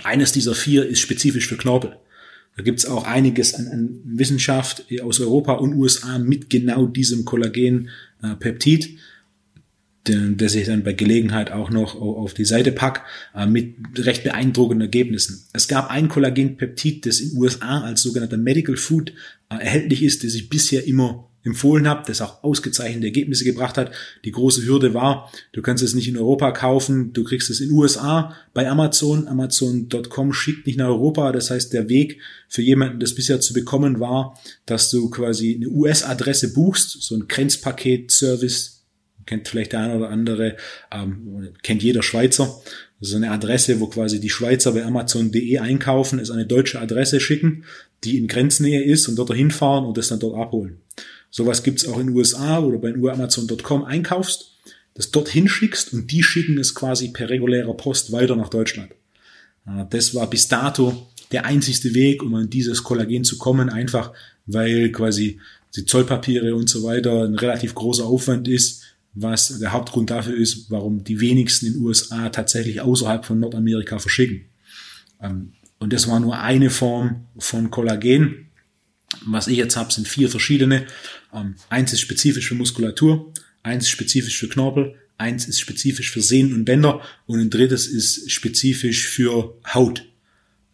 Eines 0.05 0.33
dieser 0.33 0.55
vier 0.55 0.87
ist 0.87 1.01
spezifisch 1.01 1.49
für 1.49 1.57
Knorpel. 1.57 1.97
Da 2.57 2.63
gibt's 2.63 2.85
auch 2.85 3.05
einiges 3.05 3.55
an, 3.55 3.67
an 3.69 4.01
Wissenschaft 4.05 4.85
aus 5.03 5.21
Europa 5.21 5.55
und 5.55 5.75
USA 5.75 6.19
mit 6.19 6.51
genau 6.51 6.87
diesem 6.87 7.25
Kollagenpeptid, 7.25 8.99
der, 10.07 10.19
der 10.19 10.49
sich 10.49 10.67
dann 10.67 10.83
bei 10.83 10.93
Gelegenheit 10.93 11.53
auch 11.53 11.71
noch 11.71 11.95
au- 11.95 12.17
auf 12.19 12.35
die 12.35 12.45
Seite 12.45 12.73
pack, 12.73 13.05
äh, 13.35 13.47
mit 13.47 13.75
recht 13.99 14.25
beeindruckenden 14.25 14.81
Ergebnissen. 14.89 15.45
Es 15.53 15.69
gab 15.69 15.91
ein 15.91 16.09
Kollagenpeptid, 16.09 17.07
das 17.07 17.21
in 17.21 17.37
USA 17.37 17.83
als 17.83 18.03
sogenannter 18.03 18.37
Medical 18.37 18.77
Food 18.77 19.11
äh, 19.51 19.55
erhältlich 19.63 20.03
ist, 20.03 20.25
das 20.25 20.33
sich 20.33 20.49
bisher 20.49 20.87
immer 20.87 21.29
empfohlen 21.45 21.89
habe, 21.89 22.05
das 22.07 22.21
auch 22.21 22.45
ausgezeichnete 22.45 23.07
Ergebnisse 23.07 23.43
gebracht 23.45 23.77
hat. 23.77 23.91
Die 24.25 24.31
große 24.31 24.65
Hürde 24.65 24.95
war, 24.95 25.29
du 25.53 25.61
kannst 25.61 25.83
es 25.83 25.93
nicht 25.93 26.07
in 26.07 26.17
Europa 26.17 26.53
kaufen, 26.53 27.13
du 27.13 27.25
kriegst 27.25 27.51
es 27.51 27.61
in 27.61 27.73
USA 27.73 28.33
bei 28.55 28.71
Amazon. 28.71 29.27
Amazon.com 29.27 30.33
schickt 30.33 30.69
nicht 30.69 30.79
nach 30.79 30.87
Europa. 30.87 31.33
Das 31.33 31.51
heißt, 31.51 31.73
der 31.73 31.89
Weg 31.89 32.21
für 32.49 32.63
jemanden, 32.63 33.01
das 33.01 33.17
bisher 33.17 33.41
zu 33.41 33.55
bekommen 33.55 33.99
war, 33.99 34.39
dass 34.67 34.89
du 34.91 35.11
quasi 35.11 35.57
eine 35.57 35.69
US-Adresse 35.69 36.53
buchst, 36.53 37.03
so 37.03 37.17
ein 37.17 37.27
Grenzpaket-Service, 37.27 38.82
kennt 39.27 39.49
vielleicht 39.49 39.73
der 39.73 39.81
eine 39.81 39.97
oder 39.97 40.11
andere, 40.11 40.57
ähm, 40.91 41.49
kennt 41.63 41.83
jeder 41.83 42.03
Schweizer. 42.03 42.63
Das 43.01 43.11
ist 43.11 43.15
eine 43.15 43.31
Adresse, 43.31 43.81
wo 43.81 43.87
quasi 43.87 44.21
die 44.21 44.31
Schweizer 44.31 44.73
bei 44.73 44.85
Amazon.de 44.85 45.59
einkaufen, 45.59 46.19
es 46.19 46.31
eine 46.31 46.47
deutsche 46.47 46.81
Adresse 46.81 47.21
schicken, 47.21 47.65
die 48.05 48.19
in 48.19 48.29
Grenznähe 48.29 48.83
ist 48.83 49.09
und 49.09 49.17
dort 49.17 49.35
hinfahren 49.35 49.85
und 49.85 49.97
das 49.97 50.09
dann 50.09 50.21
dort 50.21 50.37
abholen. 50.37 50.79
Sowas 51.31 51.63
gibt's 51.63 51.87
auch 51.89 51.99
in 51.99 52.09
den 52.09 52.17
USA 52.17 52.59
oder 52.61 52.79
bei 52.79 52.93
Amazon.com 52.93 53.85
einkaufst, 53.85 54.53
das 54.95 55.11
dorthin 55.11 55.49
schickst 55.49 55.93
und 55.93 56.11
die 56.11 56.23
schicken 56.23 56.59
es 56.59 56.75
quasi 56.75 57.09
per 57.09 57.31
regulärer 57.31 57.75
Post 57.75 58.13
weiter 58.13 58.37
nach 58.37 58.51
Deutschland. 58.51 58.91
Das 59.91 60.15
war 60.15 60.29
bis 60.29 60.49
dato 60.49 61.09
der 61.31 61.47
einzigste 61.47 61.95
Weg, 61.95 62.23
um 62.23 62.35
an 62.35 62.51
dieses 62.51 62.83
Kollagen 62.83 63.25
zu 63.25 63.39
kommen, 63.39 63.71
einfach 63.71 64.13
weil 64.47 64.91
quasi 64.91 65.41
die 65.77 65.87
Zollpapiere 65.87 66.55
und 66.55 66.69
so 66.69 66.83
weiter 66.83 67.25
ein 67.25 67.35
relativ 67.35 67.75
großer 67.75 68.05
Aufwand 68.05 68.49
ist, 68.49 68.83
was 69.15 69.59
der 69.59 69.73
Hauptgrund 69.73 70.11
dafür 70.11 70.37
ist, 70.37 70.71
warum 70.71 71.05
die 71.05 71.21
wenigsten 71.21 71.67
in 71.67 71.73
den 71.75 71.83
USA 71.83 72.29
tatsächlich 72.31 72.81
außerhalb 72.81 73.25
von 73.25 73.41
Nordamerika 73.41 73.99
verschicken. 73.99 74.47
Ähm, 75.21 75.53
und 75.79 75.93
das 75.93 76.09
war 76.09 76.21
nur 76.21 76.39
eine 76.39 76.71
Form 76.71 77.27
von 77.39 77.71
Kollagen. 77.71 78.49
Was 79.27 79.49
ich 79.49 79.59
jetzt 79.59 79.77
habe, 79.77 79.93
sind 79.93 80.09
vier 80.09 80.31
verschiedene. 80.31 80.87
Ähm, 81.35 81.57
eins 81.69 81.93
ist 81.93 82.01
spezifisch 82.01 82.49
für 82.49 82.55
Muskulatur, 82.55 83.33
eins 83.63 83.85
ist 83.85 83.91
spezifisch 83.91 84.39
für 84.39 84.49
Knorpel, 84.49 84.95
eins 85.19 85.47
ist 85.47 85.61
spezifisch 85.61 86.11
für 86.11 86.23
Sehnen 86.23 86.55
und 86.55 86.65
Bänder 86.65 87.03
und 87.27 87.41
ein 87.41 87.51
drittes 87.51 87.87
ist 87.87 88.31
spezifisch 88.31 89.07
für 89.07 89.59
Haut. 89.75 90.07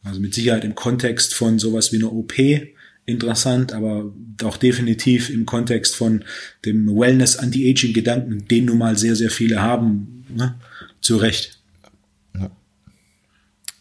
Also 0.02 0.20
mit 0.20 0.34
Sicherheit 0.34 0.64
im 0.64 0.74
Kontext 0.74 1.34
von 1.34 1.58
sowas 1.58 1.92
wie 1.92 1.96
einer 1.96 2.12
OP 2.12 2.34
interessant, 3.08 3.72
aber 3.72 4.12
auch 4.44 4.56
definitiv 4.56 5.30
im 5.30 5.46
Kontext 5.46 5.96
von 5.96 6.24
dem 6.64 6.86
Wellness 6.86 7.36
Anti-Aging 7.36 7.92
Gedanken, 7.92 8.46
den 8.46 8.66
nun 8.66 8.78
mal 8.78 8.96
sehr, 8.96 9.16
sehr 9.16 9.30
viele 9.30 9.62
haben, 9.62 10.24
ne? 10.28 10.54
zu 11.00 11.16
Recht. 11.16 11.58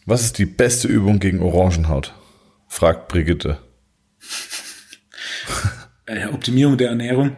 Was 0.06 0.24
ist 0.24 0.38
die 0.38 0.46
beste 0.46 0.88
Übung 0.88 1.20
gegen 1.20 1.40
Orangenhaut? 1.40 2.14
fragt 2.66 3.08
Brigitte. 3.08 3.58
Äh, 6.06 6.28
Optimierung 6.28 6.78
der 6.78 6.88
Ernährung. 6.88 7.36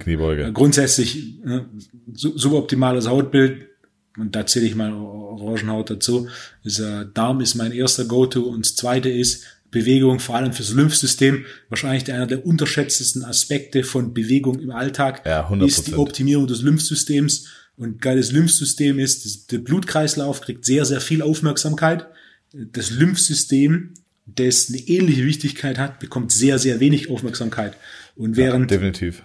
Kniebeuge. 0.00 0.50
Grundsätzlich 0.54 1.38
ne, 1.44 1.68
suboptimales 2.14 3.06
Hautbild, 3.06 3.68
und 4.16 4.36
da 4.36 4.46
zähle 4.46 4.66
ich 4.66 4.74
mal 4.74 4.92
Orangenhaut 4.92 5.90
dazu. 5.90 6.28
Ist, 6.62 6.78
äh, 6.78 7.06
Darm 7.12 7.40
ist 7.40 7.56
mein 7.56 7.72
erster 7.72 8.04
Go-To 8.04 8.42
und 8.42 8.64
das 8.64 8.76
zweite 8.76 9.10
ist 9.10 9.44
Bewegung, 9.74 10.20
vor 10.20 10.36
allem 10.36 10.54
fürs 10.54 10.72
Lymphsystem. 10.72 11.44
Wahrscheinlich 11.68 12.10
einer 12.10 12.26
der 12.26 12.46
unterschätztesten 12.46 13.24
Aspekte 13.24 13.84
von 13.84 14.14
Bewegung 14.14 14.58
im 14.60 14.70
Alltag 14.70 15.22
ja, 15.26 15.46
100%. 15.46 15.66
ist 15.66 15.86
die 15.88 15.94
Optimierung 15.94 16.46
des 16.46 16.62
Lymphsystems. 16.62 17.48
Und 17.76 18.00
geiles 18.00 18.32
Lymphsystem 18.32 18.98
ist, 18.98 19.52
der 19.52 19.58
Blutkreislauf 19.58 20.40
kriegt 20.40 20.64
sehr, 20.64 20.86
sehr 20.86 21.02
viel 21.02 21.20
Aufmerksamkeit. 21.20 22.06
Das 22.52 22.90
Lymphsystem 22.90 23.94
das 24.26 24.68
eine 24.68 24.78
ähnliche 24.78 25.24
Wichtigkeit 25.24 25.78
hat, 25.78 26.00
bekommt 26.00 26.32
sehr, 26.32 26.58
sehr 26.58 26.80
wenig 26.80 27.10
Aufmerksamkeit. 27.10 27.76
Und 28.16 28.36
während 28.36 28.70
ja, 28.70 28.78
definitiv. 28.78 29.22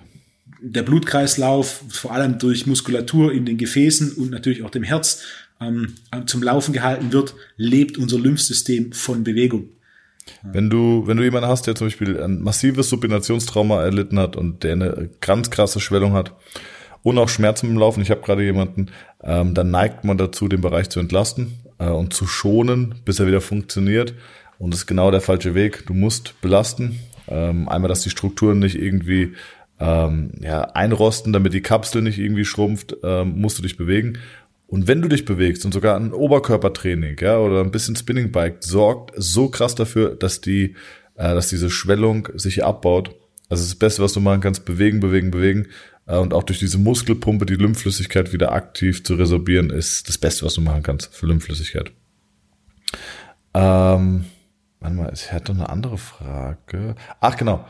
der 0.62 0.84
Blutkreislauf 0.84 1.84
vor 1.90 2.12
allem 2.12 2.38
durch 2.38 2.66
Muskulatur 2.66 3.32
in 3.32 3.46
den 3.46 3.58
Gefäßen 3.58 4.14
und 4.14 4.30
natürlich 4.32 4.64
auch 4.64 4.72
dem 4.72 4.84
Herz 4.84 5.24
ähm, 5.62 5.96
zum 6.26 6.44
Laufen 6.44 6.74
gehalten 6.74 7.12
wird, 7.14 7.36
lebt 7.56 7.98
unser 7.98 8.20
Lymphsystem 8.20 8.92
von 8.92 9.24
Bewegung. 9.24 9.70
Wenn 10.44 10.70
du, 10.70 11.04
wenn 11.06 11.18
du 11.18 11.24
jemanden 11.24 11.50
hast, 11.50 11.68
der 11.68 11.76
zum 11.76 11.88
Beispiel 11.88 12.22
ein 12.22 12.42
massives 12.42 12.90
Supinationstrauma 12.90 13.82
erlitten 13.82 14.20
hat 14.20 14.36
und 14.36 14.64
der 14.64 14.74
eine 14.74 15.10
ganz 15.22 15.50
krasse 15.50 15.80
Schwellung 15.80 16.14
hat 16.14 16.34
und 17.04 17.18
auch 17.18 17.30
Schmerzen 17.30 17.70
im 17.70 17.78
Laufen, 17.78 18.02
ich 18.02 18.12
habe 18.12 18.22
gerade 18.22 18.44
jemanden, 18.44 18.88
ähm, 19.24 19.54
dann 19.54 19.72
neigt 19.72 20.04
man 20.04 20.18
dazu, 20.18 20.48
den 20.48 20.62
Bereich 20.62 20.90
zu 20.90 21.00
entlasten 21.00 21.60
äh, 21.78 21.90
und 21.90 22.14
zu 22.14 22.28
schonen, 22.28 22.96
bis 23.06 23.20
er 23.20 23.28
wieder 23.28 23.42
funktioniert. 23.42 24.14
Und 24.58 24.74
das 24.74 24.82
ist 24.82 24.88
genau 24.88 25.10
der 25.12 25.22
falsche 25.22 25.56
Weg. 25.56 25.86
Du 25.88 25.94
musst 25.94 26.40
belasten. 26.42 27.00
Ähm, 27.28 27.70
einmal, 27.70 27.90
dass 27.90 28.02
die 28.02 28.10
Strukturen 28.10 28.60
nicht 28.60 28.76
irgendwie 28.76 29.34
ähm, 29.80 30.32
ja, 30.42 30.62
einrosten, 30.62 31.32
damit 31.32 31.54
die 31.54 31.62
Kapsel 31.62 32.02
nicht 32.02 32.20
irgendwie 32.20 32.46
schrumpft, 32.46 32.98
ähm, 33.04 33.40
musst 33.40 33.58
du 33.58 33.62
dich 33.62 33.78
bewegen. 33.78 34.18
Und 34.70 34.88
wenn 34.88 35.02
du 35.02 35.08
dich 35.08 35.26
bewegst 35.26 35.66
und 35.66 35.74
sogar 35.74 35.96
ein 35.96 36.14
Oberkörpertraining, 36.14 37.18
ja, 37.20 37.40
oder 37.40 37.62
ein 37.62 37.72
bisschen 37.72 37.96
Spinningbike 37.96 38.58
sorgt 38.60 39.14
so 39.16 39.50
krass 39.50 39.76
dafür, 39.76 40.16
dass 40.16 40.42
die, 40.42 40.76
äh, 41.16 41.34
dass 41.34 41.50
diese 41.50 41.70
Schwellung 41.70 42.30
sich 42.36 42.64
abbaut. 42.64 43.16
Also 43.50 43.64
das 43.64 43.76
Beste, 43.76 44.04
was 44.04 44.14
du 44.14 44.20
machen 44.20 44.42
kannst, 44.42 44.66
bewegen, 44.66 45.00
bewegen, 45.00 45.32
bewegen. 45.32 45.68
Äh, 46.06 46.18
und 46.18 46.34
auch 46.34 46.44
durch 46.44 46.60
diese 46.60 46.78
Muskelpumpe 46.78 47.48
die 47.48 47.56
Lymphflüssigkeit 47.56 48.32
wieder 48.32 48.52
aktiv 48.52 49.04
zu 49.04 49.16
resorbieren, 49.16 49.72
ist 49.72 50.08
das 50.08 50.20
Beste, 50.20 50.46
was 50.46 50.54
du 50.54 50.62
machen 50.62 50.84
kannst 50.84 51.16
für 51.16 51.26
Lymphflüssigkeit. 51.26 51.92
Ähm, 53.56 54.26
Warte 54.80 54.96
mal, 54.96 55.12
ich 55.14 55.32
hatte 55.32 55.52
eine 55.52 55.70
andere 55.70 55.98
Frage. 55.98 56.96
Ach 57.20 57.36
genau, 57.36 57.66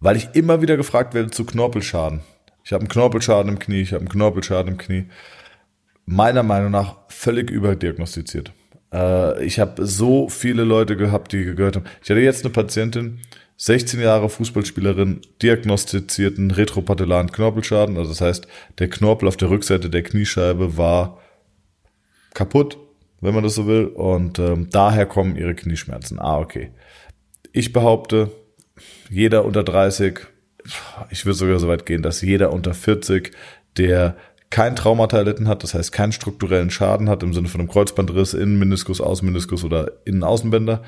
weil 0.00 0.16
ich 0.16 0.30
immer 0.34 0.60
wieder 0.62 0.76
gefragt 0.76 1.14
werde 1.14 1.30
zu 1.30 1.44
Knorpelschaden. 1.44 2.20
Ich 2.64 2.72
habe 2.72 2.82
einen 2.82 2.88
Knorpelschaden 2.88 3.52
im 3.52 3.58
Knie, 3.58 3.82
ich 3.82 3.92
habe 3.92 4.00
einen 4.00 4.08
Knorpelschaden 4.08 4.72
im 4.72 4.78
Knie. 4.78 5.06
Meiner 6.10 6.42
Meinung 6.42 6.70
nach 6.70 6.96
völlig 7.08 7.50
überdiagnostiziert. 7.50 8.52
Äh, 8.94 9.44
ich 9.44 9.60
habe 9.60 9.84
so 9.86 10.30
viele 10.30 10.64
Leute 10.64 10.96
gehabt, 10.96 11.32
die 11.34 11.44
gehört 11.44 11.76
haben. 11.76 11.84
Ich 12.02 12.08
hatte 12.08 12.20
jetzt 12.20 12.46
eine 12.46 12.52
Patientin, 12.52 13.20
16 13.58 14.00
Jahre 14.00 14.30
Fußballspielerin, 14.30 15.20
diagnostizierten 15.42 16.50
retropatellaren 16.50 17.30
Knorpelschaden. 17.30 17.98
Also 17.98 18.08
das 18.12 18.22
heißt, 18.22 18.48
der 18.78 18.88
Knorpel 18.88 19.28
auf 19.28 19.36
der 19.36 19.50
Rückseite 19.50 19.90
der 19.90 20.02
Kniescheibe 20.02 20.78
war 20.78 21.20
kaputt, 22.32 22.78
wenn 23.20 23.34
man 23.34 23.44
das 23.44 23.56
so 23.56 23.66
will. 23.66 23.84
Und 23.84 24.38
ähm, 24.38 24.70
daher 24.70 25.04
kommen 25.04 25.36
ihre 25.36 25.54
Knieschmerzen. 25.54 26.18
Ah, 26.18 26.38
okay. 26.38 26.70
Ich 27.52 27.74
behaupte, 27.74 28.30
jeder 29.10 29.44
unter 29.44 29.62
30, 29.62 30.20
ich 31.10 31.26
würde 31.26 31.36
sogar 31.36 31.58
so 31.58 31.68
weit 31.68 31.84
gehen, 31.84 32.00
dass 32.00 32.22
jeder 32.22 32.50
unter 32.50 32.72
40, 32.72 33.32
der 33.76 34.16
kein 34.50 34.76
Traumata 34.76 35.18
erlitten 35.18 35.48
hat, 35.48 35.62
das 35.62 35.74
heißt 35.74 35.92
keinen 35.92 36.12
strukturellen 36.12 36.70
Schaden 36.70 37.08
hat 37.08 37.22
im 37.22 37.34
Sinne 37.34 37.48
von 37.48 37.60
einem 37.60 37.70
Kreuzbandriss, 37.70 38.34
Innenmeniskus, 38.34 39.00
Außenmeniskus 39.00 39.64
oder 39.64 39.92
Innenaußenbänder 40.04 40.82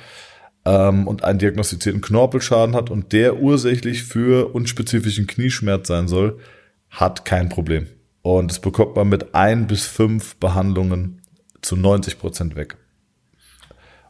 ähm, 0.65 1.07
und 1.07 1.25
einen 1.25 1.39
diagnostizierten 1.39 2.01
Knorpelschaden 2.01 2.75
hat 2.75 2.91
und 2.91 3.13
der 3.13 3.41
ursächlich 3.41 4.05
für 4.05 4.55
unspezifischen 4.55 5.27
Knieschmerz 5.27 5.89
sein 5.89 6.09
soll, 6.09 6.39
hat 6.89 7.25
kein 7.25 7.49
Problem. 7.49 7.87
Und 8.23 8.51
das 8.51 8.61
bekommt 8.61 8.97
man 8.97 9.09
mit 9.09 9.35
ein 9.35 9.67
bis 9.67 9.87
fünf 9.87 10.37
Behandlungen 10.37 11.23
zu 11.63 11.77
90 11.77 12.19
Prozent 12.19 12.57
weg. 12.57 12.77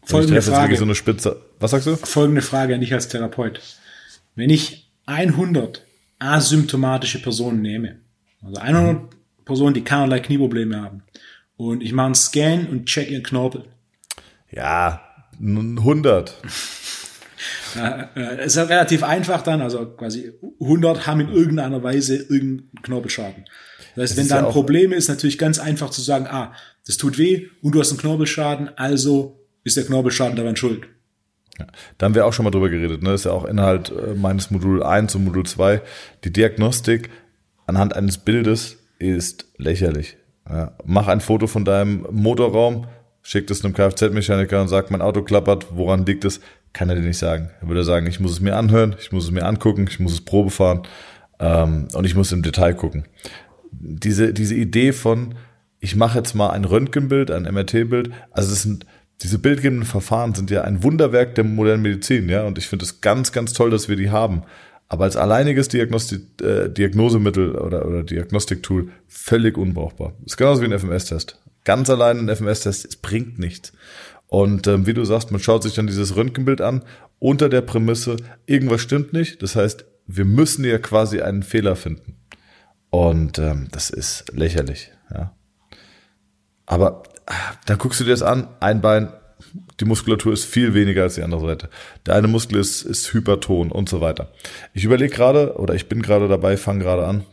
Folgende 0.03 0.43
Frage. 0.43 0.77
So 0.77 0.85
eine 0.85 0.95
Spitze. 0.95 1.43
Was 1.59 1.73
sagst 1.73 1.87
du? 1.87 1.97
Folgende 1.97 2.43
Frage 2.43 2.75
an 2.75 2.81
dich 2.81 2.93
als 2.93 3.09
Therapeut. 3.09 3.61
Wenn 4.35 4.51
ich 4.51 4.91
100 5.07 5.85
asymptomatische 6.19 7.21
Personen 7.21 7.63
nehme, 7.63 8.01
also 8.43 8.61
100 8.61 8.95
mhm. 8.95 9.09
Personen, 9.51 9.75
die 9.75 9.85
keinerlei 9.85 10.21
Knieprobleme 10.21 10.81
haben, 10.81 11.03
und 11.57 11.83
ich 11.83 11.93
mache 11.93 12.07
einen 12.07 12.15
Scan 12.15 12.69
und 12.71 12.87
check 12.87 13.11
ihren 13.11 13.23
Knorpel. 13.23 13.65
Ja, 14.51 15.03
100. 15.39 16.35
Äh, 17.77 18.05
äh, 18.17 18.47
ist 18.47 18.57
ja 18.57 18.63
relativ 18.63 19.03
einfach 19.03 19.43
dann, 19.43 19.61
also 19.61 19.85
quasi 19.85 20.33
100 20.61 21.07
haben 21.07 21.21
in 21.21 21.29
irgendeiner 21.29 21.83
Weise 21.83 22.17
irgendeinen 22.17 22.83
Knorpelschaden. 22.83 23.45
Das 23.95 24.03
heißt, 24.03 24.13
das 24.13 24.17
wenn 24.17 24.29
da 24.29 24.39
ein 24.39 24.45
ja 24.45 24.51
Problem 24.51 24.93
ist, 24.93 25.09
natürlich 25.09 25.37
ganz 25.37 25.59
einfach 25.59 25.91
zu 25.91 26.01
sagen, 26.01 26.27
ah, 26.29 26.55
das 26.87 26.97
tut 26.97 27.19
weh 27.19 27.49
und 27.61 27.75
du 27.75 27.81
hast 27.81 27.91
einen 27.91 28.01
Knorpelschaden, 28.01 28.71
also 28.79 29.47
ist 29.63 29.77
der 29.77 29.85
Knorpelschaden 29.85 30.37
daran 30.37 30.57
schuld. 30.57 30.87
Ja, 31.59 31.67
da 31.99 32.07
haben 32.07 32.15
wir 32.15 32.25
auch 32.25 32.33
schon 32.33 32.45
mal 32.45 32.51
drüber 32.51 32.71
geredet. 32.71 33.03
Ne? 33.03 33.11
Das 33.11 33.23
ist 33.23 33.25
ja 33.27 33.33
auch 33.33 33.45
Inhalt 33.45 33.91
äh, 33.91 34.15
meines 34.15 34.51
Modul 34.51 34.83
1 34.83 35.15
und 35.15 35.25
Modul 35.25 35.45
2. 35.45 35.83
Die 36.25 36.33
Diagnostik 36.33 37.11
anhand 37.67 37.95
eines 37.95 38.17
Bildes 38.17 38.79
ist 39.01 39.47
lächerlich. 39.57 40.17
Ja, 40.49 40.73
mach 40.85 41.09
ein 41.09 41.21
Foto 41.21 41.47
von 41.47 41.65
deinem 41.65 42.07
Motorraum, 42.11 42.87
schick 43.23 43.51
es 43.51 43.65
einem 43.65 43.75
Kfz-Mechaniker 43.75 44.61
und 44.61 44.69
sag, 44.69 44.91
mein 44.91 45.03
Auto 45.03 45.23
klappert, 45.23 45.67
woran 45.71 46.07
liegt 46.07 46.25
es? 46.25 46.41
Kann 46.73 46.89
er 46.89 46.97
dir 46.97 47.03
nicht 47.03 47.19
sagen. 47.19 47.51
Er 47.61 47.69
würde 47.69 47.85
sagen, 47.85 48.07
ich 48.07 48.21
muss 48.21 48.33
es 48.33 48.41
mir 48.41 48.57
anhören, 48.57 48.95
ich 49.01 49.11
muss 49.13 49.25
es 49.25 49.31
mir 49.31 49.45
angucken, 49.45 49.87
ich 49.89 49.99
muss 49.99 50.13
es 50.13 50.21
Probe 50.21 50.51
fahren 50.51 50.83
ähm, 51.41 51.89
und 51.95 52.05
ich 52.05 52.15
muss 52.15 52.33
im 52.33 52.43
Detail 52.43 52.75
gucken. 52.75 53.05
Diese, 53.73 54.33
diese 54.33 54.55
Idee 54.55 54.93
von, 54.93 55.35
ich 55.81 55.97
mache 55.97 56.19
jetzt 56.19 56.35
mal 56.35 56.51
ein 56.51 56.65
Röntgenbild, 56.65 57.31
ein 57.31 57.43
MRT-Bild. 57.43 58.11
Also 58.31 58.51
das 58.51 58.63
sind 58.63 58.87
diese 59.23 59.39
bildgebenden 59.39 59.87
Verfahren 59.87 60.35
sind 60.35 60.51
ja 60.51 60.63
ein 60.63 60.83
Wunderwerk 60.83 61.35
der 61.35 61.45
modernen 61.45 61.83
Medizin, 61.83 62.29
ja. 62.29 62.45
Und 62.45 62.59
ich 62.59 62.67
finde 62.67 62.85
es 62.85 63.01
ganz, 63.01 63.33
ganz 63.33 63.53
toll, 63.53 63.71
dass 63.71 63.89
wir 63.89 63.97
die 63.97 64.11
haben. 64.11 64.43
Aber 64.91 65.05
als 65.05 65.17
alleiniges 65.17 65.69
Diagnosti 65.69 66.19
äh, 66.43 66.69
Diagnosemittel 66.69 67.55
oder, 67.55 67.87
oder 67.87 68.03
Diagnostiktool 68.03 68.91
völlig 69.07 69.57
unbrauchbar. 69.57 70.15
ist 70.27 70.37
genauso 70.37 70.63
wie 70.63 70.67
ein 70.67 70.77
FMS-Test. 70.79 71.41
Ganz 71.65 71.89
allein 71.89 72.19
ein 72.19 72.37
FMS-Test, 72.37 72.87
es 72.87 72.97
bringt 72.97 73.39
nichts. 73.39 73.73
Und 74.27 74.67
ähm, 74.67 74.87
wie 74.87 74.95
du 74.95 75.05
sagst, 75.05 75.31
man 75.31 75.41
schaut 75.41 75.63
sich 75.63 75.75
dann 75.75 75.87
dieses 75.87 76.17
Röntgenbild 76.17 76.61
an 76.61 76.83
unter 77.21 77.49
der 77.49 77.61
Prämisse, 77.61 78.17
irgendwas 78.47 78.81
stimmt 78.81 79.13
nicht. 79.13 79.41
Das 79.43 79.55
heißt, 79.55 79.85
wir 80.09 80.25
müssen 80.25 80.65
ja 80.65 80.79
quasi 80.79 81.21
einen 81.21 81.45
Fehler 81.45 81.77
finden. 81.77 82.17
Und 82.91 83.39
ähm, 83.39 83.69
das 83.71 83.91
ist 83.91 84.25
lächerlich. 84.33 84.91
Ja. 85.15 85.37
Aber 86.67 87.05
ah, 87.27 87.35
da 87.67 87.77
guckst 87.77 88.01
du 88.01 88.05
dir 88.05 88.11
das 88.11 88.23
an, 88.23 88.49
ein 88.59 88.81
Bein, 88.81 89.13
die 89.81 89.85
Muskulatur 89.85 90.33
ist 90.33 90.45
viel 90.45 90.75
weniger 90.75 91.03
als 91.03 91.15
die 91.15 91.23
andere 91.23 91.41
Seite. 91.41 91.71
Der 92.07 92.15
eine 92.15 92.29
Muskel 92.29 92.59
ist, 92.59 92.83
ist 92.83 93.13
hyperton 93.13 93.73
und 93.73 93.89
so 93.89 94.01
weiter. 94.01 94.33
Ich 94.75 94.85
überlege 94.85 95.15
gerade, 95.15 95.57
oder 95.57 95.75
ich 95.75 95.89
bin 95.89 96.03
gerade 96.03 96.29
dabei, 96.29 96.57
fange 96.57 96.85
gerade 96.85 97.07
an, 97.07 97.25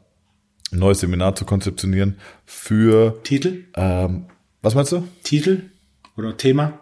ein 0.72 0.80
neues 0.80 1.00
Seminar 1.00 1.36
zu 1.36 1.46
konzeptionieren 1.46 2.18
für 2.46 3.22
Titel? 3.24 3.66
Ähm, 3.76 4.26
was 4.62 4.76
meinst 4.76 4.92
du? 4.92 5.08
Titel 5.24 5.70
oder 6.18 6.36
Thema? 6.36 6.80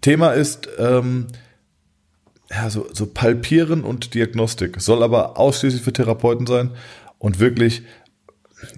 Thema 0.00 0.32
ist 0.32 0.68
ähm, 0.78 1.26
ja, 2.50 2.70
so, 2.70 2.86
so 2.92 3.06
Palpieren 3.06 3.82
und 3.82 4.14
Diagnostik. 4.14 4.80
Soll 4.80 5.02
aber 5.02 5.38
ausschließlich 5.38 5.82
für 5.82 5.92
Therapeuten 5.92 6.46
sein 6.46 6.70
und 7.18 7.40
wirklich 7.40 7.82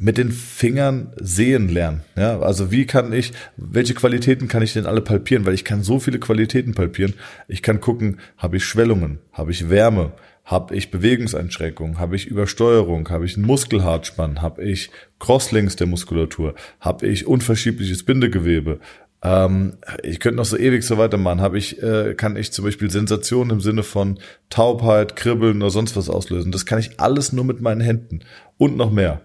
mit 0.01 0.19
den 0.19 0.33
Fingern 0.33 1.13
sehen 1.17 1.69
lernen. 1.69 2.03
Ja, 2.17 2.41
also 2.41 2.71
wie 2.71 2.87
kann 2.87 3.13
ich, 3.13 3.33
welche 3.57 3.95
Qualitäten 3.95 4.49
kann 4.49 4.63
ich 4.63 4.73
denn 4.73 4.87
alle 4.87 5.01
palpieren? 5.01 5.47
Weil 5.47 5.55
ich 5.55 5.65
kann 5.65 5.83
so 5.83 6.01
viele 6.01 6.19
Qualitäten 6.19 6.75
palpieren. 6.75 7.15
Ich 7.47 7.63
kann 7.63 7.81
gucken, 7.81 8.19
habe 8.37 8.57
ich 8.57 8.65
Schwellungen, 8.65 9.19
habe 9.33 9.53
ich 9.53 9.71
Wärme, 9.71 10.13
habe 10.45 10.75
ich 10.75 10.91
Bewegungseinschränkungen, 10.91 11.99
habe 11.99 12.17
ich 12.17 12.27
Übersteuerung, 12.27 13.09
habe 13.11 13.27
ich 13.27 13.37
einen 13.37 13.47
Muskelhartspann, 13.47 14.43
habe 14.43 14.65
ich 14.65 14.91
Crosslinks 15.19 15.77
der 15.77 15.87
Muskulatur, 15.87 16.55
habe 16.81 17.07
ich 17.07 17.27
unverschiebliches 17.27 18.05
Bindegewebe, 18.05 18.81
ähm, 19.23 19.79
ich 20.03 20.21
könnte 20.21 20.37
noch 20.37 20.45
so 20.45 20.57
ewig 20.57 20.85
so 20.85 20.97
weitermachen. 20.99 21.41
Habe 21.41 21.59
ich, 21.59 21.83
äh, 21.83 22.15
kann 22.15 22.37
ich 22.37 22.53
zum 22.53 22.65
Beispiel 22.65 22.91
Sensationen 22.91 23.51
im 23.51 23.61
Sinne 23.61 23.83
von 23.83 24.19
Taubheit, 24.49 25.17
Kribbeln 25.17 25.61
oder 25.61 25.71
sonst 25.71 25.97
was 25.97 26.09
auslösen. 26.09 26.53
Das 26.53 26.67
kann 26.67 26.79
ich 26.79 27.01
alles 27.01 27.33
nur 27.33 27.45
mit 27.45 27.61
meinen 27.61 27.81
Händen 27.81 28.21
und 28.59 28.77
noch 28.77 28.91
mehr. 28.91 29.21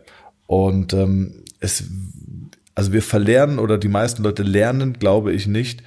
Und 0.48 0.94
ähm, 0.94 1.44
es, 1.60 1.86
also 2.76 2.94
wir 2.94 3.02
verlernen 3.02 3.60
oder 3.60 3.78
die 3.78 3.88
meisten 3.88 4.24
Leute 4.24 4.44
lernen, 4.44 4.94
glaube 4.94 5.34
ich, 5.34 5.48
nicht, 5.48 5.84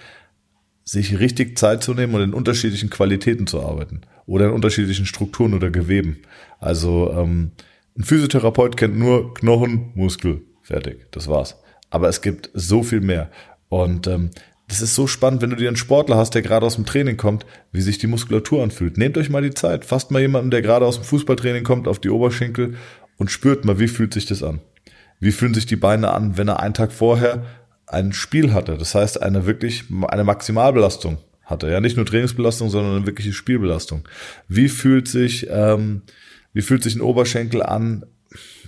sich 0.85 1.19
richtig 1.19 1.59
Zeit 1.59 1.83
zu 1.83 1.95
nehmen 1.95 2.15
und 2.15 2.23
in 2.23 2.35
unterschiedlichen 2.35 2.91
Qualitäten 2.91 3.47
zu 3.47 3.61
arbeiten 3.61 4.03
oder 4.27 4.47
in 4.47 4.53
unterschiedlichen 4.53 5.07
Strukturen 5.07 5.55
oder 5.55 5.71
Geweben. 5.71 6.19
Also 6.61 7.13
ähm, 7.13 7.53
ein 7.99 8.05
Physiotherapeut 8.05 8.77
kennt 8.77 8.97
nur 8.97 9.35
Knochen, 9.35 9.91
Muskel, 9.95 10.43
fertig, 10.63 11.11
das 11.11 11.29
war's. 11.29 11.57
Aber 11.91 12.09
es 12.09 12.23
gibt 12.23 12.51
so 12.55 12.83
viel 12.83 13.01
mehr. 13.01 13.31
Und 13.69 14.07
ähm, 14.07 14.31
das 14.69 14.81
ist 14.81 14.95
so 14.95 15.07
spannend, 15.07 15.43
wenn 15.43 15.51
du 15.51 15.57
dir 15.57 15.69
einen 15.69 15.77
Sportler 15.77 16.17
hast, 16.17 16.35
der 16.35 16.43
gerade 16.43 16.67
aus 16.67 16.75
dem 16.75 16.87
Training 16.87 17.17
kommt, 17.17 17.47
wie 17.73 17.81
sich 17.81 17.99
die 17.99 18.09
Muskulatur 18.09 18.63
anfühlt. 18.63 18.97
Nehmt 18.97 19.17
euch 19.17 19.31
mal 19.31 19.43
die 19.43 19.55
Zeit, 19.55 19.85
fasst 19.85 20.11
mal 20.11 20.21
jemanden, 20.21 20.51
der 20.51 20.63
gerade 20.63 20.87
aus 20.87 20.97
dem 20.97 21.05
Fußballtraining 21.05 21.63
kommt, 21.63 21.87
auf 21.87 22.01
die 22.01 22.11
Oberschenkel 22.11 22.75
und 23.19 23.31
spürt 23.31 23.65
mal, 23.65 23.79
wie 23.79 23.89
fühlt 23.89 24.15
sich 24.15 24.27
das 24.27 24.43
an. 24.43 24.61
Wie 25.21 25.33
fühlen 25.33 25.55
sich 25.55 25.67
die 25.67 25.77
Beine 25.77 26.13
an, 26.13 26.37
wenn 26.37 26.49
er 26.49 26.61
einen 26.61 26.75
Tag 26.75 26.93
vorher 26.93 27.45
ein 27.87 28.13
Spiel 28.13 28.53
hatte? 28.53 28.77
Das 28.77 28.95
heißt, 28.95 29.23
eine 29.23 29.47
wirklich, 29.47 29.85
eine 30.09 30.25
Maximalbelastung 30.25 31.19
hatte. 31.45 31.71
Ja, 31.71 31.81
nicht 31.81 31.97
nur 31.97 32.07
Trainingsbelastung, 32.07 32.69
sondern 32.69 32.97
eine 32.97 33.07
wirkliche 33.07 33.33
Spielbelastung. 33.33 34.07
Wie 34.49 34.69
fühlt 34.69 35.09
sich, 35.09 35.47
ähm, 35.51 36.03
wie 36.53 36.63
fühlt 36.63 36.83
sich 36.83 36.97
ein 36.97 37.01
Oberschenkel 37.01 37.63
an, 37.63 38.05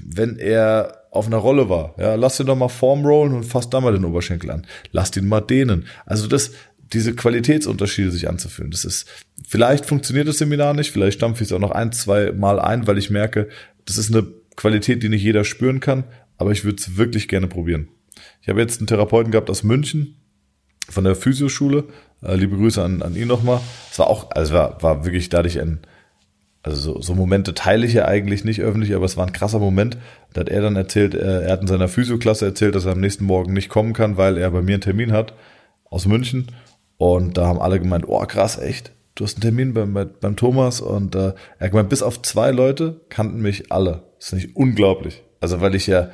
wenn 0.02 0.36
er 0.38 0.98
auf 1.10 1.26
einer 1.26 1.38
Rolle 1.38 1.68
war. 1.68 1.94
Ja, 1.98 2.14
lass 2.14 2.38
ihn 2.38 2.46
doch 2.46 2.56
mal 2.56 2.68
Form 2.68 3.04
rollen 3.04 3.34
und 3.34 3.44
fass 3.44 3.70
da 3.70 3.80
mal 3.80 3.92
den 3.92 4.04
Oberschenkel 4.04 4.50
an. 4.50 4.66
Lass 4.92 5.16
ihn 5.16 5.26
mal 5.26 5.40
dehnen. 5.40 5.86
Also 6.06 6.26
das, 6.26 6.52
diese 6.92 7.14
Qualitätsunterschiede 7.14 8.10
sich 8.10 8.28
anzufühlen. 8.28 8.70
Das 8.70 8.84
ist, 8.84 9.08
vielleicht 9.46 9.86
funktioniert 9.86 10.28
das 10.28 10.38
Seminar 10.38 10.74
nicht, 10.74 10.92
vielleicht 10.92 11.18
stampfe 11.18 11.42
ich 11.42 11.50
es 11.50 11.52
auch 11.52 11.60
noch 11.60 11.70
ein, 11.70 11.92
zwei 11.92 12.32
Mal 12.32 12.60
ein, 12.60 12.86
weil 12.86 12.98
ich 12.98 13.10
merke, 13.10 13.48
das 13.84 13.96
ist 13.96 14.14
eine 14.14 14.26
Qualität, 14.58 15.02
die 15.02 15.08
nicht 15.08 15.22
jeder 15.22 15.44
spüren 15.44 15.80
kann, 15.80 16.04
aber 16.36 16.50
ich 16.50 16.64
würde 16.64 16.78
es 16.78 16.96
wirklich 16.96 17.28
gerne 17.28 17.46
probieren. 17.46 17.88
Ich 18.42 18.48
habe 18.48 18.60
jetzt 18.60 18.80
einen 18.80 18.88
Therapeuten 18.88 19.30
gehabt 19.30 19.48
aus 19.50 19.62
München, 19.62 20.16
von 20.88 21.04
der 21.04 21.14
Physioschule. 21.14 21.84
Äh, 22.22 22.34
liebe 22.34 22.56
Grüße 22.56 22.82
an, 22.82 23.02
an 23.02 23.14
ihn 23.14 23.28
nochmal. 23.28 23.60
Es 23.90 23.98
war 23.98 24.08
auch, 24.08 24.30
also 24.32 24.54
war, 24.54 24.82
war 24.82 25.04
wirklich 25.04 25.28
dadurch 25.28 25.60
ein, 25.60 25.80
also 26.62 26.94
so, 26.94 27.00
so 27.00 27.14
Momente 27.14 27.54
teile 27.54 27.86
ich 27.86 27.92
ja 27.92 28.06
eigentlich 28.06 28.44
nicht 28.44 28.60
öffentlich, 28.60 28.94
aber 28.94 29.04
es 29.04 29.16
war 29.16 29.26
ein 29.26 29.32
krasser 29.32 29.60
Moment. 29.60 29.96
Da 30.32 30.40
hat 30.40 30.48
er 30.48 30.62
dann 30.62 30.76
erzählt, 30.76 31.14
äh, 31.14 31.42
er 31.42 31.52
hat 31.52 31.60
in 31.60 31.68
seiner 31.68 31.88
Physioklasse 31.88 32.46
erzählt, 32.46 32.74
dass 32.74 32.84
er 32.84 32.92
am 32.92 33.00
nächsten 33.00 33.24
Morgen 33.26 33.52
nicht 33.52 33.68
kommen 33.68 33.92
kann, 33.92 34.16
weil 34.16 34.38
er 34.38 34.50
bei 34.50 34.62
mir 34.62 34.74
einen 34.74 34.80
Termin 34.80 35.12
hat 35.12 35.34
aus 35.84 36.06
München. 36.06 36.50
Und 36.96 37.36
da 37.36 37.46
haben 37.46 37.60
alle 37.60 37.78
gemeint, 37.78 38.06
oh 38.08 38.24
krass, 38.26 38.58
echt, 38.58 38.92
du 39.14 39.24
hast 39.24 39.36
einen 39.36 39.42
Termin 39.42 39.74
beim, 39.74 40.10
beim 40.20 40.36
Thomas. 40.36 40.80
Und 40.80 41.14
äh, 41.14 41.32
er 41.58 41.66
hat 41.66 41.70
gemeint, 41.70 41.90
bis 41.90 42.02
auf 42.02 42.22
zwei 42.22 42.50
Leute 42.50 43.02
kannten 43.08 43.40
mich 43.40 43.70
alle. 43.70 44.07
Das 44.18 44.28
ist 44.28 44.32
nicht 44.34 44.56
unglaublich. 44.56 45.22
Also 45.40 45.60
weil 45.60 45.74
ich 45.74 45.86
ja 45.86 46.10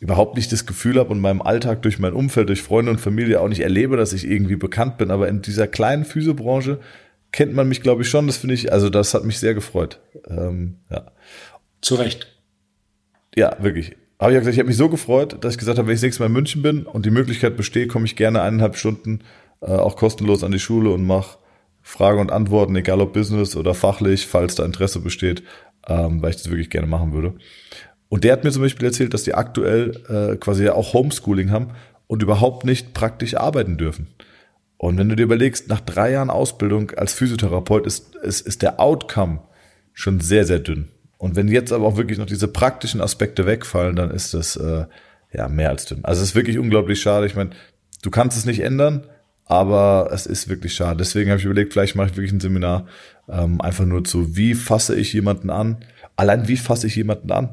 überhaupt 0.00 0.36
nicht 0.36 0.52
das 0.52 0.66
Gefühl 0.66 0.98
habe 0.98 1.10
und 1.10 1.20
meinem 1.20 1.40
Alltag 1.40 1.82
durch 1.82 1.98
mein 1.98 2.12
Umfeld, 2.12 2.48
durch 2.48 2.62
Freunde 2.62 2.90
und 2.90 3.00
Familie 3.00 3.40
auch 3.40 3.48
nicht 3.48 3.60
erlebe, 3.60 3.96
dass 3.96 4.12
ich 4.12 4.26
irgendwie 4.26 4.56
bekannt 4.56 4.98
bin. 4.98 5.10
Aber 5.10 5.28
in 5.28 5.40
dieser 5.40 5.66
kleinen 5.66 6.04
Physiobranche 6.04 6.80
kennt 7.32 7.54
man 7.54 7.68
mich, 7.68 7.82
glaube 7.82 8.02
ich, 8.02 8.08
schon. 8.08 8.26
Das 8.26 8.36
finde 8.36 8.54
ich, 8.54 8.72
also 8.72 8.90
das 8.90 9.14
hat 9.14 9.24
mich 9.24 9.38
sehr 9.38 9.54
gefreut. 9.54 10.00
Ähm, 10.28 10.76
ja. 10.90 11.12
Zu 11.80 11.94
Recht. 11.94 12.26
Ja, 13.36 13.56
wirklich. 13.60 13.96
Habe 14.20 14.32
ich 14.32 14.34
ja 14.34 14.40
gesagt, 14.40 14.54
ich 14.54 14.60
habe 14.60 14.68
mich 14.68 14.76
so 14.76 14.88
gefreut, 14.88 15.38
dass 15.40 15.54
ich 15.54 15.58
gesagt 15.58 15.78
habe, 15.78 15.88
wenn 15.88 15.96
ich 15.96 16.02
nächstes 16.02 16.20
Mal 16.20 16.26
in 16.26 16.32
München 16.32 16.62
bin 16.62 16.86
und 16.86 17.04
die 17.04 17.10
Möglichkeit 17.10 17.56
besteht, 17.56 17.88
komme 17.88 18.04
ich 18.06 18.16
gerne 18.16 18.42
eineinhalb 18.42 18.76
Stunden 18.76 19.20
äh, 19.60 19.66
auch 19.66 19.96
kostenlos 19.96 20.44
an 20.44 20.52
die 20.52 20.60
Schule 20.60 20.90
und 20.90 21.04
mache 21.04 21.38
Fragen 21.82 22.20
und 22.20 22.32
Antworten, 22.32 22.76
egal 22.76 23.00
ob 23.00 23.12
Business 23.12 23.56
oder 23.56 23.74
fachlich, 23.74 24.26
falls 24.26 24.54
da 24.54 24.64
Interesse 24.64 25.00
besteht, 25.00 25.42
ähm, 25.88 26.22
weil 26.22 26.30
ich 26.30 26.36
das 26.36 26.50
wirklich 26.50 26.70
gerne 26.70 26.86
machen 26.86 27.12
würde. 27.12 27.34
Und 28.08 28.24
der 28.24 28.32
hat 28.32 28.44
mir 28.44 28.52
zum 28.52 28.62
Beispiel 28.62 28.86
erzählt, 28.86 29.14
dass 29.14 29.24
die 29.24 29.34
aktuell 29.34 30.02
äh, 30.08 30.36
quasi 30.36 30.64
ja 30.64 30.74
auch 30.74 30.92
Homeschooling 30.92 31.50
haben 31.50 31.70
und 32.06 32.22
überhaupt 32.22 32.64
nicht 32.64 32.94
praktisch 32.94 33.36
arbeiten 33.36 33.76
dürfen. 33.76 34.08
Und 34.76 34.98
wenn 34.98 35.08
du 35.08 35.16
dir 35.16 35.22
überlegst, 35.22 35.68
nach 35.68 35.80
drei 35.80 36.12
Jahren 36.12 36.30
Ausbildung 36.30 36.90
als 36.92 37.14
Physiotherapeut 37.14 37.86
ist, 37.86 38.14
ist, 38.16 38.46
ist 38.46 38.62
der 38.62 38.80
Outcome 38.80 39.40
schon 39.92 40.20
sehr, 40.20 40.44
sehr 40.44 40.58
dünn. 40.58 40.88
Und 41.16 41.36
wenn 41.36 41.48
jetzt 41.48 41.72
aber 41.72 41.86
auch 41.86 41.96
wirklich 41.96 42.18
noch 42.18 42.26
diese 42.26 42.48
praktischen 42.48 43.00
Aspekte 43.00 43.46
wegfallen, 43.46 43.96
dann 43.96 44.10
ist 44.10 44.34
das 44.34 44.56
äh, 44.56 44.84
ja 45.32 45.48
mehr 45.48 45.70
als 45.70 45.86
dünn. 45.86 46.04
Also 46.04 46.22
es 46.22 46.30
ist 46.30 46.34
wirklich 46.34 46.58
unglaublich 46.58 47.00
schade. 47.00 47.26
Ich 47.26 47.34
meine, 47.34 47.50
du 48.02 48.10
kannst 48.10 48.36
es 48.36 48.44
nicht 48.44 48.60
ändern, 48.60 49.06
aber 49.46 50.10
es 50.12 50.26
ist 50.26 50.48
wirklich 50.48 50.74
schade. 50.74 50.96
Deswegen 50.98 51.30
habe 51.30 51.38
ich 51.38 51.44
überlegt, 51.44 51.72
vielleicht 51.72 51.96
mache 51.96 52.08
ich 52.10 52.16
wirklich 52.16 52.32
ein 52.32 52.40
Seminar 52.40 52.86
ähm, 53.28 53.60
einfach 53.60 53.84
nur 53.84 54.04
zu, 54.04 54.36
wie 54.36 54.54
fasse 54.54 54.96
ich 54.96 55.12
jemanden 55.12 55.50
an? 55.50 55.84
Allein 56.16 56.48
wie 56.48 56.56
fasse 56.56 56.86
ich 56.86 56.96
jemanden 56.96 57.30
an? 57.30 57.50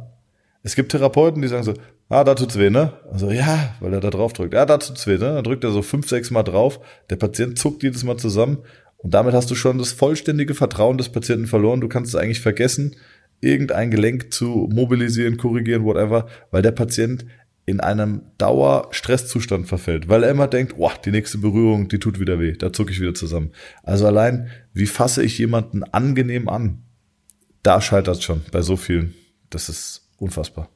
Es 0.64 0.76
gibt 0.76 0.92
Therapeuten, 0.92 1.42
die 1.42 1.48
sagen 1.48 1.64
so, 1.64 1.74
ah, 2.10 2.24
da 2.24 2.36
tut's 2.36 2.58
weh, 2.58 2.70
ne? 2.70 2.94
Also 3.12 3.32
ja, 3.32 3.76
weil 3.80 3.94
er 3.94 4.00
da 4.00 4.10
drauf 4.10 4.34
drückt. 4.34 4.54
Ja, 4.54 4.66
da 4.66 4.78
tut's 4.78 5.08
weh, 5.08 5.18
ne? 5.18 5.34
Dann 5.34 5.44
drückt 5.44 5.64
er 5.64 5.72
so 5.72 5.82
fünf, 5.82 6.08
sechs 6.08 6.30
Mal 6.30 6.44
drauf. 6.44 6.80
Der 7.10 7.16
Patient 7.16 7.58
zuckt 7.58 7.84
jedes 7.84 8.04
Mal 8.04 8.18
zusammen. 8.18 8.60
Und 8.98 9.14
damit 9.14 9.34
hast 9.34 9.50
du 9.50 9.56
schon 9.56 9.80
das 9.80 9.92
vollständige 9.92 10.54
Vertrauen 10.54 10.98
des 10.98 11.10
Patienten 11.10 11.48
verloren. 11.48 11.82
Du 11.82 11.88
kannst 11.88 12.14
es 12.14 12.20
eigentlich 12.20 12.42
vergessen, 12.42 12.96
irgendein 13.40 13.90
Gelenk 13.90 14.32
zu 14.32 14.70
mobilisieren, 14.72 15.38
korrigieren, 15.38 15.84
whatever, 15.84 16.28
weil 16.52 16.62
der 16.62 16.72
Patient 16.72 17.26
in 17.66 17.80
einem 17.80 18.24
Dauer-Stresszustand 18.38 19.68
verfällt, 19.68 20.10
weil 20.10 20.24
er 20.24 20.32
immer 20.32 20.48
denkt, 20.48 20.76
oh, 20.78 20.92
die 21.06 21.12
nächste 21.12 21.38
Berührung, 21.38 21.88
die 21.88 22.00
tut 22.00 22.20
wieder 22.20 22.40
weh, 22.40 22.54
da 22.54 22.74
zucke 22.74 22.92
ich 22.92 23.00
wieder 23.00 23.14
zusammen. 23.14 23.52
Also 23.84 24.08
allein, 24.08 24.50
wie 24.74 24.88
fasse 24.88 25.24
ich 25.24 25.38
jemanden 25.38 25.84
angenehm 25.84 26.50
an? 26.50 26.84
Da 27.64 27.80
scheitert 27.80 28.24
schon 28.24 28.44
bei 28.52 28.62
so 28.62 28.76
vielen. 28.76 29.14
Das 29.52 29.70
ist 29.70 30.10
unfassbar. 30.18 30.70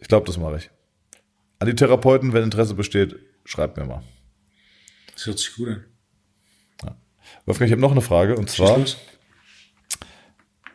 Ich 0.00 0.08
glaube, 0.08 0.26
das 0.26 0.38
mache 0.38 0.56
ich. 0.56 0.70
An 1.58 1.66
die 1.66 1.74
Therapeuten, 1.74 2.32
wenn 2.32 2.44
Interesse 2.44 2.74
besteht, 2.74 3.16
schreibt 3.44 3.76
mir 3.76 3.84
mal. 3.84 4.02
Das 5.12 5.26
hört 5.26 5.38
sich 5.38 5.54
gut 5.56 5.68
an. 5.68 5.84
Ja. 6.84 6.96
Wolfgang, 7.44 7.68
ich 7.68 7.72
habe 7.72 7.82
noch 7.82 7.90
eine 7.90 8.00
Frage 8.00 8.36
und 8.36 8.48
zwar. 8.48 8.78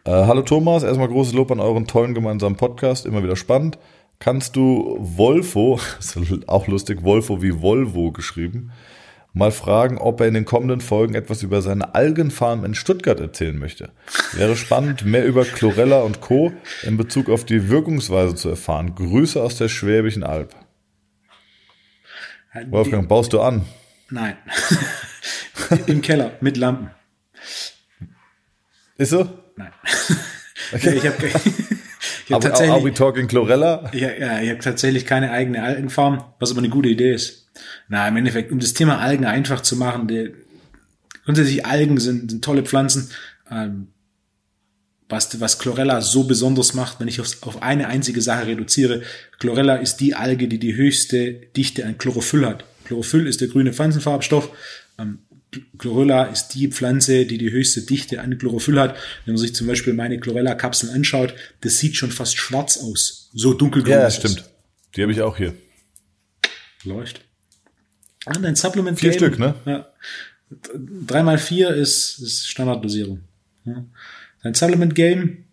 Äh, 0.05 0.11
hallo 0.11 0.41
Thomas, 0.41 0.83
erstmal 0.83 1.07
großes 1.07 1.33
Lob 1.33 1.49
an 1.51 1.61
euren 1.61 1.87
tollen 1.87 2.13
gemeinsamen 2.13 2.57
Podcast, 2.57 3.05
immer 3.05 3.23
wieder 3.23 3.37
spannend. 3.37 3.79
Kannst 4.23 4.55
du 4.55 4.95
Wolfo, 5.01 5.81
ist 5.99 6.17
auch 6.47 6.67
lustig, 6.67 7.03
Wolfo 7.03 7.41
wie 7.41 7.61
Volvo 7.61 8.13
geschrieben, 8.13 8.71
mal 9.33 9.51
fragen, 9.51 9.97
ob 9.97 10.21
er 10.21 10.29
in 10.29 10.33
den 10.33 10.45
kommenden 10.45 10.79
Folgen 10.79 11.13
etwas 11.13 11.43
über 11.43 11.61
seine 11.61 11.93
Algenfarm 11.93 12.63
in 12.63 12.73
Stuttgart 12.73 13.19
erzählen 13.19 13.59
möchte. 13.59 13.91
Wäre 14.31 14.55
spannend, 14.55 15.03
mehr 15.03 15.25
über 15.25 15.43
Chlorella 15.43 16.03
und 16.03 16.21
Co. 16.21 16.53
in 16.83 16.95
Bezug 16.95 17.29
auf 17.29 17.43
die 17.43 17.67
Wirkungsweise 17.67 18.33
zu 18.33 18.47
erfahren. 18.47 18.95
Grüße 18.95 19.43
aus 19.43 19.57
der 19.57 19.67
Schwäbischen 19.67 20.23
Alb. 20.23 20.55
Wolfgang, 22.69 23.09
baust 23.09 23.33
du 23.33 23.41
an? 23.41 23.65
Nein. 24.09 24.37
Im 25.87 26.01
Keller 26.01 26.31
mit 26.39 26.55
Lampen. 26.55 26.91
Ist 28.95 29.09
so? 29.09 29.27
Nein. 29.57 29.73
Okay. 30.71 30.95
ich 30.95 31.05
habe 31.05 31.17
ich 32.27 32.33
hab 32.33 32.45
Are, 32.45 32.59
we- 32.59 32.71
are 32.71 32.83
we 32.83 32.93
talking 32.93 33.27
Chlorella? 33.27 33.89
Ja, 33.93 34.09
ja, 34.11 34.41
ich 34.41 34.49
habe 34.49 34.59
tatsächlich 34.59 35.05
keine 35.05 35.31
eigene 35.31 35.61
Algenfarm, 35.63 36.23
was 36.39 36.51
aber 36.51 36.59
eine 36.59 36.69
gute 36.69 36.89
Idee 36.89 37.13
ist. 37.13 37.47
Na, 37.87 38.07
im 38.07 38.15
Endeffekt, 38.17 38.51
um 38.51 38.59
das 38.59 38.73
Thema 38.73 38.99
Algen 38.99 39.25
einfach 39.25 39.61
zu 39.61 39.75
machen, 39.75 40.07
der, 40.07 40.29
grundsätzlich 41.25 41.65
Algen 41.65 41.99
sind, 41.99 42.31
sind 42.31 42.43
tolle 42.43 42.63
Pflanzen. 42.63 43.09
Ähm, 43.51 43.87
was, 45.09 45.39
was 45.39 45.59
Chlorella 45.59 46.01
so 46.01 46.23
besonders 46.23 46.73
macht, 46.73 46.99
wenn 46.99 47.07
ich 47.07 47.19
aufs, 47.21 47.43
auf 47.43 47.61
eine 47.61 47.87
einzige 47.87 48.21
Sache 48.21 48.47
reduziere, 48.47 49.03
Chlorella 49.39 49.75
ist 49.75 49.97
die 49.97 50.15
Alge, 50.15 50.47
die 50.47 50.57
die 50.59 50.75
höchste 50.75 51.33
Dichte 51.55 51.85
an 51.85 51.97
Chlorophyll 51.97 52.45
hat. 52.47 52.65
Chlorophyll 52.85 53.27
ist 53.27 53.41
der 53.41 53.49
grüne 53.49 53.73
Pflanzenfarbstoff. 53.73 54.49
Ähm, 54.97 55.19
Chlorella 55.77 56.25
ist 56.25 56.49
die 56.49 56.67
Pflanze, 56.69 57.25
die 57.25 57.37
die 57.37 57.51
höchste 57.51 57.81
Dichte 57.81 58.21
an 58.21 58.37
Chlorophyll 58.37 58.79
hat. 58.79 58.95
Wenn 59.25 59.33
man 59.35 59.41
sich 59.41 59.55
zum 59.55 59.67
Beispiel 59.67 59.93
meine 59.93 60.19
Chlorella-Kapseln 60.19 60.93
anschaut, 60.93 61.33
das 61.61 61.77
sieht 61.77 61.95
schon 61.95 62.11
fast 62.11 62.37
schwarz 62.37 62.77
aus. 62.77 63.29
So 63.33 63.53
dunkelgrün 63.53 63.93
Ja, 63.93 64.11
stimmt. 64.11 64.43
Die 64.95 65.01
habe 65.01 65.11
ich 65.11 65.21
auch 65.21 65.37
hier. 65.37 65.53
Läuft. 66.83 67.21
Ah, 68.25 68.33
dein 68.33 68.55
Supplement 68.55 68.99
Vier 68.99 69.11
Game. 69.11 69.19
Stück, 69.19 69.39
ne? 69.39 69.55
Ja. 69.65 69.87
Drei 71.07 71.23
mal 71.23 71.37
vier 71.37 71.69
ist, 71.69 72.19
ist 72.19 72.47
Standarddosierung. 72.47 73.21
Ja. 73.65 73.83
Dein 74.43 74.53
Supplement 74.53 74.93
Game 74.93 75.45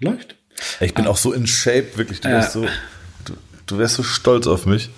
läuft. 0.00 0.36
Ich 0.80 0.94
bin 0.94 1.06
auch 1.06 1.16
so 1.16 1.32
in 1.32 1.46
Shape, 1.46 1.96
wirklich. 1.96 2.20
Du 2.20 2.28
wärst 2.28 2.52
so, 2.52 2.66
du, 3.24 3.34
du 3.66 3.78
wärst 3.78 3.94
so 3.94 4.02
stolz 4.02 4.46
auf 4.46 4.66
mich. 4.66 4.90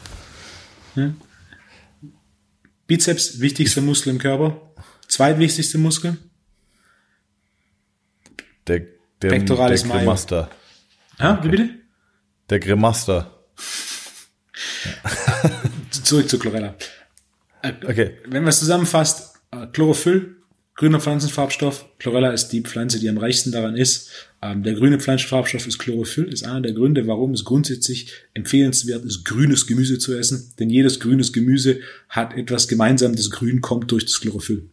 Bizeps, 2.91 3.39
wichtigster 3.39 3.83
Muskel 3.83 4.11
im 4.11 4.19
Körper. 4.19 4.61
Zweitwichtigste 5.07 5.79
Muskel. 5.79 6.17
Der, 8.67 8.81
der, 9.23 9.29
Pectoralis 9.29 9.85
der. 9.85 9.93
Grimaster. 9.93 10.51
Ja, 11.17 11.39
wie 11.45 11.51
bitte? 11.51 11.69
Der 12.51 12.59
Grimaster. 12.59 13.45
Zurück 16.03 16.29
zu 16.29 16.41
Chlorella. 16.41 16.75
Okay. 17.63 18.19
Wenn 18.25 18.43
man 18.43 18.49
es 18.49 18.59
zusammenfasst, 18.59 19.37
äh, 19.53 19.69
Chlorophyll, 19.69 20.40
grüner 20.75 21.01
Pflanzenfarbstoff. 21.01 21.87
Chlorella 21.99 22.31
ist 22.31 22.49
die 22.49 22.63
Pflanze, 22.63 22.99
die 23.01 23.09
am 23.09 23.19
reichsten 23.19 23.53
daran 23.53 23.77
ist. 23.77 24.11
Ähm, 24.43 24.63
der 24.63 24.75
grüne 24.75 24.99
Pflanzenfarbstoff 24.99 25.67
ist 25.67 25.79
Chlorophyll, 25.79 26.25
ist 26.25 26.45
einer 26.45 26.63
der 26.63 26.73
Gründe, 26.73 27.07
warum 27.07 27.33
es 27.33 27.45
grundsätzlich 27.45 28.13
empfehlenswert 28.35 29.05
ist, 29.05 29.25
grünes 29.25 29.67
Gemüse 29.67 29.99
zu 29.99 30.17
essen. 30.17 30.53
Denn 30.59 30.71
jedes 30.71 31.01
grünes 31.01 31.33
Gemüse 31.33 31.81
hat 32.09 32.35
etwas 32.35 32.69
gemeinsam. 32.69 33.15
Das 33.15 33.31
Grün 33.31 33.61
kommt 33.61 33.91
durch 33.91 34.07
das 34.07 34.21
Chlorophyll. 34.21 34.69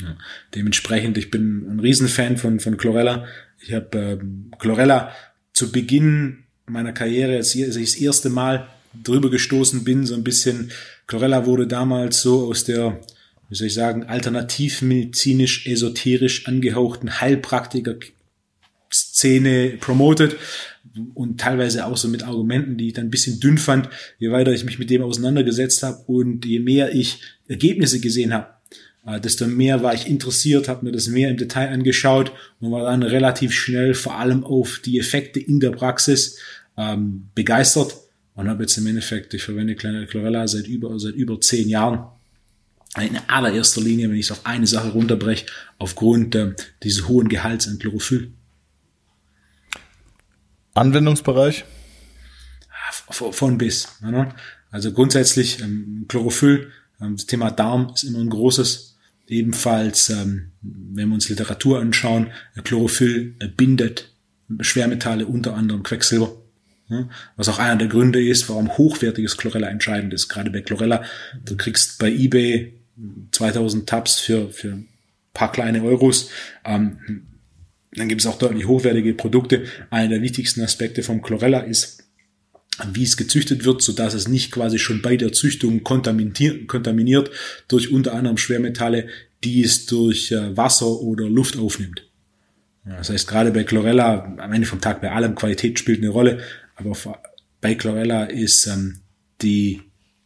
Ja. 0.00 0.16
Dementsprechend, 0.54 1.18
ich 1.18 1.30
bin 1.30 1.66
ein 1.70 1.80
Riesenfan 1.80 2.36
von, 2.36 2.58
von 2.60 2.76
Chlorella. 2.76 3.26
Ich 3.60 3.72
habe 3.72 3.98
ähm, 3.98 4.50
Chlorella 4.58 5.12
zu 5.52 5.70
Beginn 5.70 6.44
meiner 6.66 6.92
Karriere, 6.92 7.36
als 7.36 7.54
ich 7.54 7.64
als 7.64 7.76
ich 7.76 7.92
das 7.92 8.00
erste 8.00 8.30
Mal 8.30 8.68
drüber 9.04 9.30
gestoßen 9.30 9.84
bin, 9.84 10.06
so 10.06 10.14
ein 10.14 10.24
bisschen, 10.24 10.70
Chlorella 11.06 11.46
wurde 11.46 11.66
damals 11.66 12.22
so 12.22 12.48
aus 12.48 12.64
der, 12.64 13.00
wie 13.50 13.56
soll 13.56 13.66
ich 13.66 13.74
sagen, 13.74 14.04
alternativmedizinisch, 14.04 15.66
esoterisch 15.66 16.46
angehauchten 16.46 17.20
Heilpraktiker 17.20 17.96
Szene 18.92 19.76
promoted 19.80 20.36
und 21.14 21.40
teilweise 21.40 21.86
auch 21.86 21.96
so 21.96 22.08
mit 22.08 22.22
Argumenten, 22.22 22.76
die 22.76 22.88
ich 22.88 22.92
dann 22.94 23.06
ein 23.06 23.10
bisschen 23.10 23.38
dünn 23.38 23.58
fand, 23.58 23.88
je 24.18 24.30
weiter 24.30 24.52
ich 24.52 24.64
mich 24.64 24.78
mit 24.78 24.90
dem 24.90 25.02
auseinandergesetzt 25.02 25.82
habe 25.82 26.02
und 26.06 26.44
je 26.44 26.60
mehr 26.60 26.94
ich 26.94 27.20
Ergebnisse 27.46 28.00
gesehen 28.00 28.32
habe, 28.32 28.48
äh, 29.06 29.20
desto 29.20 29.46
mehr 29.46 29.82
war 29.82 29.94
ich 29.94 30.08
interessiert, 30.08 30.68
habe 30.68 30.84
mir 30.84 30.92
das 30.92 31.08
mehr 31.08 31.30
im 31.30 31.36
Detail 31.36 31.68
angeschaut 31.68 32.32
und 32.60 32.72
war 32.72 32.84
dann 32.84 33.02
relativ 33.02 33.52
schnell 33.52 33.94
vor 33.94 34.16
allem 34.18 34.44
auf 34.44 34.80
die 34.84 34.98
Effekte 34.98 35.38
in 35.38 35.60
der 35.60 35.70
Praxis 35.70 36.38
ähm, 36.76 37.28
begeistert 37.34 37.96
und 38.34 38.48
habe 38.48 38.62
jetzt 38.62 38.76
im 38.76 38.86
Endeffekt, 38.86 39.34
ich 39.34 39.42
verwende 39.42 39.74
kleine 39.76 40.06
Chlorella 40.06 40.48
seit 40.48 40.66
über, 40.66 40.98
seit 40.98 41.14
über 41.14 41.40
zehn 41.40 41.68
Jahren 41.68 42.06
in 42.98 43.18
allererster 43.28 43.80
Linie, 43.80 44.08
wenn 44.08 44.16
ich 44.16 44.26
es 44.26 44.32
auf 44.32 44.46
eine 44.46 44.66
Sache 44.66 44.90
runterbreche, 44.90 45.46
aufgrund 45.78 46.34
ähm, 46.34 46.56
dieses 46.82 47.06
hohen 47.06 47.28
Gehalts 47.28 47.68
an 47.68 47.78
Chlorophyll. 47.78 48.32
Anwendungsbereich? 50.74 51.64
Von 53.10 53.32
von 53.32 53.58
bis. 53.58 53.88
Ne? 54.02 54.34
Also 54.70 54.92
grundsätzlich 54.92 55.60
ähm, 55.60 56.06
Chlorophyll, 56.08 56.72
ähm, 57.00 57.16
das 57.16 57.26
Thema 57.26 57.50
Darm 57.50 57.92
ist 57.94 58.04
immer 58.04 58.18
ein 58.18 58.30
großes. 58.30 58.96
Ebenfalls, 59.28 60.10
ähm, 60.10 60.50
wenn 60.60 61.08
wir 61.08 61.14
uns 61.14 61.28
Literatur 61.28 61.80
anschauen, 61.80 62.32
äh, 62.56 62.62
Chlorophyll 62.62 63.36
äh, 63.38 63.46
bindet 63.46 64.12
Schwermetalle, 64.60 65.26
unter 65.26 65.54
anderem 65.54 65.84
Quecksilber. 65.84 66.32
Ja, 66.88 67.08
was 67.36 67.48
auch 67.48 67.60
einer 67.60 67.76
der 67.76 67.86
Gründe 67.86 68.20
ist, 68.20 68.48
warum 68.48 68.76
hochwertiges 68.76 69.36
Chlorella 69.36 69.68
entscheidend 69.68 70.12
ist. 70.12 70.28
Gerade 70.28 70.50
bei 70.50 70.60
Chlorella, 70.60 71.04
du 71.44 71.56
kriegst 71.56 72.00
bei 72.00 72.10
eBay 72.10 72.79
2000 73.32 73.88
Tabs 73.88 74.18
für, 74.18 74.50
für 74.50 74.72
ein 74.72 74.88
paar 75.32 75.52
kleine 75.52 75.82
Euros. 75.82 76.30
Ähm, 76.64 77.26
dann 77.92 78.08
gibt 78.08 78.20
es 78.20 78.26
auch 78.26 78.38
deutlich 78.38 78.66
hochwertige 78.66 79.14
Produkte. 79.14 79.64
Einer 79.90 80.08
der 80.08 80.22
wichtigsten 80.22 80.62
Aspekte 80.62 81.02
vom 81.02 81.22
Chlorella 81.22 81.60
ist, 81.60 82.04
wie 82.92 83.02
es 83.02 83.16
gezüchtet 83.16 83.64
wird, 83.64 83.82
so 83.82 83.92
dass 83.92 84.14
es 84.14 84.28
nicht 84.28 84.52
quasi 84.52 84.78
schon 84.78 85.02
bei 85.02 85.16
der 85.16 85.32
Züchtung 85.32 85.82
kontaminiert, 85.82 87.30
durch 87.68 87.92
unter 87.92 88.14
anderem 88.14 88.38
Schwermetalle, 88.38 89.08
die 89.42 89.62
es 89.62 89.86
durch 89.86 90.30
äh, 90.32 90.56
Wasser 90.56 91.00
oder 91.00 91.28
Luft 91.28 91.56
aufnimmt. 91.58 92.06
Das 92.84 93.10
heißt, 93.10 93.28
gerade 93.28 93.50
bei 93.50 93.64
Chlorella, 93.64 94.36
am 94.38 94.52
Ende 94.52 94.66
vom 94.66 94.80
Tag 94.80 95.00
bei 95.00 95.10
allem, 95.10 95.34
Qualität 95.34 95.78
spielt 95.78 95.98
eine 95.98 96.08
Rolle, 96.08 96.42
aber 96.76 96.96
bei 97.60 97.74
Chlorella 97.74 98.24
ist 98.24 98.66
ähm, 98.66 99.00
die, 99.42 99.82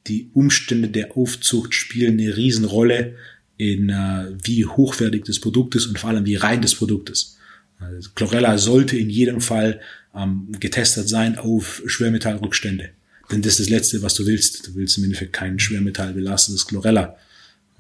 die 0.07 0.31
Umstände 0.35 0.89
der 0.89 1.17
Aufzucht 1.17 1.75
spielen 1.75 2.21
eine 2.21 2.37
Riesenrolle 2.37 3.17
in 3.57 3.89
äh, 3.89 4.27
wie 4.43 4.67
hochwertig 4.67 5.25
das 5.25 5.41
Produkt 5.41 5.75
ist 5.75 5.87
und 5.87 5.99
vor 5.99 6.11
allem 6.11 6.27
wie 6.27 6.37
rein 6.37 6.61
das 6.61 6.75
Produkt 6.75 7.11
ist. 7.11 7.39
Also 7.79 8.11
Chlorella 8.15 8.59
sollte 8.59 8.97
in 8.97 9.11
jedem 9.11 9.41
Fall 9.41 9.81
ähm, 10.15 10.49
getestet 10.59 11.09
sein 11.09 11.39
auf 11.39 11.83
Schwermetallrückstände. 11.87 12.91
Denn 13.31 13.43
das 13.43 13.53
ist 13.53 13.61
das 13.61 13.69
Letzte, 13.69 14.03
was 14.03 14.15
du 14.15 14.27
willst. 14.27 14.67
Du 14.67 14.75
willst 14.75 14.99
im 14.99 15.05
Endeffekt 15.05 15.33
kein 15.33 15.59
Schwermetall 15.59 16.13
belastetes 16.13 16.67
Chlorella. 16.67 17.17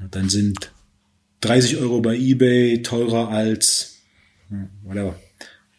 Und 0.00 0.14
dann 0.14 0.28
sind 0.28 0.70
30 1.42 1.76
Euro 1.76 2.00
bei 2.00 2.16
Ebay 2.16 2.82
teurer 2.82 3.28
als 3.28 3.98
hm, 4.48 4.68
whatever. 4.82 5.18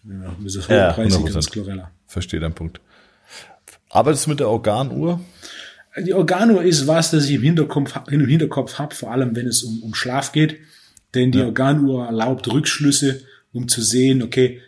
Ja, 0.07 0.35
das 0.43 0.55
ist 0.55 0.69
Ja, 0.69 0.91
hochpreisig 0.91 1.21
100%. 1.21 1.35
als 1.35 1.49
Chlorella. 1.49 1.91
Verstehe 2.07 2.39
deinen 2.39 2.53
Punkt. 2.53 2.79
Arbeitest 3.89 4.25
du 4.25 4.29
mit 4.31 4.39
der 4.39 4.49
Organuhr? 4.49 5.19
Die 5.97 6.13
Organuhr 6.13 6.63
ist 6.63 6.87
was, 6.87 7.11
das 7.11 7.25
ich 7.25 7.35
im 7.35 7.41
Hinterkopf, 7.41 7.93
im 8.09 8.27
Hinterkopf 8.27 8.79
habe, 8.79 8.93
vor 8.93 9.11
allem 9.11 9.35
wenn 9.35 9.47
es 9.47 9.63
um, 9.63 9.81
um 9.81 9.93
Schlaf 9.93 10.31
geht. 10.31 10.57
Denn 11.13 11.31
die 11.31 11.41
Organuhr 11.41 12.05
erlaubt 12.05 12.51
Rückschlüsse, 12.51 13.21
um 13.53 13.69
zu 13.69 13.81
sehen, 13.81 14.21
okay, 14.21 14.59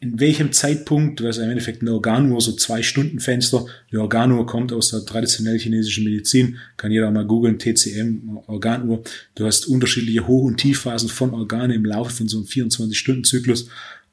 in 0.00 0.20
welchem 0.20 0.52
Zeitpunkt, 0.52 1.20
du 1.20 1.26
hast 1.26 1.38
im 1.38 1.50
Endeffekt 1.50 1.82
eine 1.82 1.92
Organuhr, 1.92 2.40
so 2.40 2.52
zwei 2.52 2.82
Stunden 2.82 3.18
Fenster. 3.18 3.66
Die 3.90 3.96
Organuhr 3.96 4.46
kommt 4.46 4.72
aus 4.72 4.90
der 4.90 5.04
traditionell 5.04 5.58
chinesischen 5.58 6.04
Medizin, 6.04 6.56
kann 6.76 6.92
jeder 6.92 7.10
mal 7.10 7.26
googeln, 7.26 7.58
TCM, 7.58 8.38
Organuhr. 8.46 9.02
Du 9.34 9.44
hast 9.44 9.66
unterschiedliche 9.66 10.26
Hoch- 10.26 10.44
und 10.44 10.58
Tiefphasen 10.58 11.08
von 11.08 11.34
Organen 11.34 11.72
im 11.72 11.84
Laufe 11.84 12.12
von 12.12 12.28
so 12.28 12.38
einem 12.38 12.46
24-Stunden-Zyklus. 12.46 13.68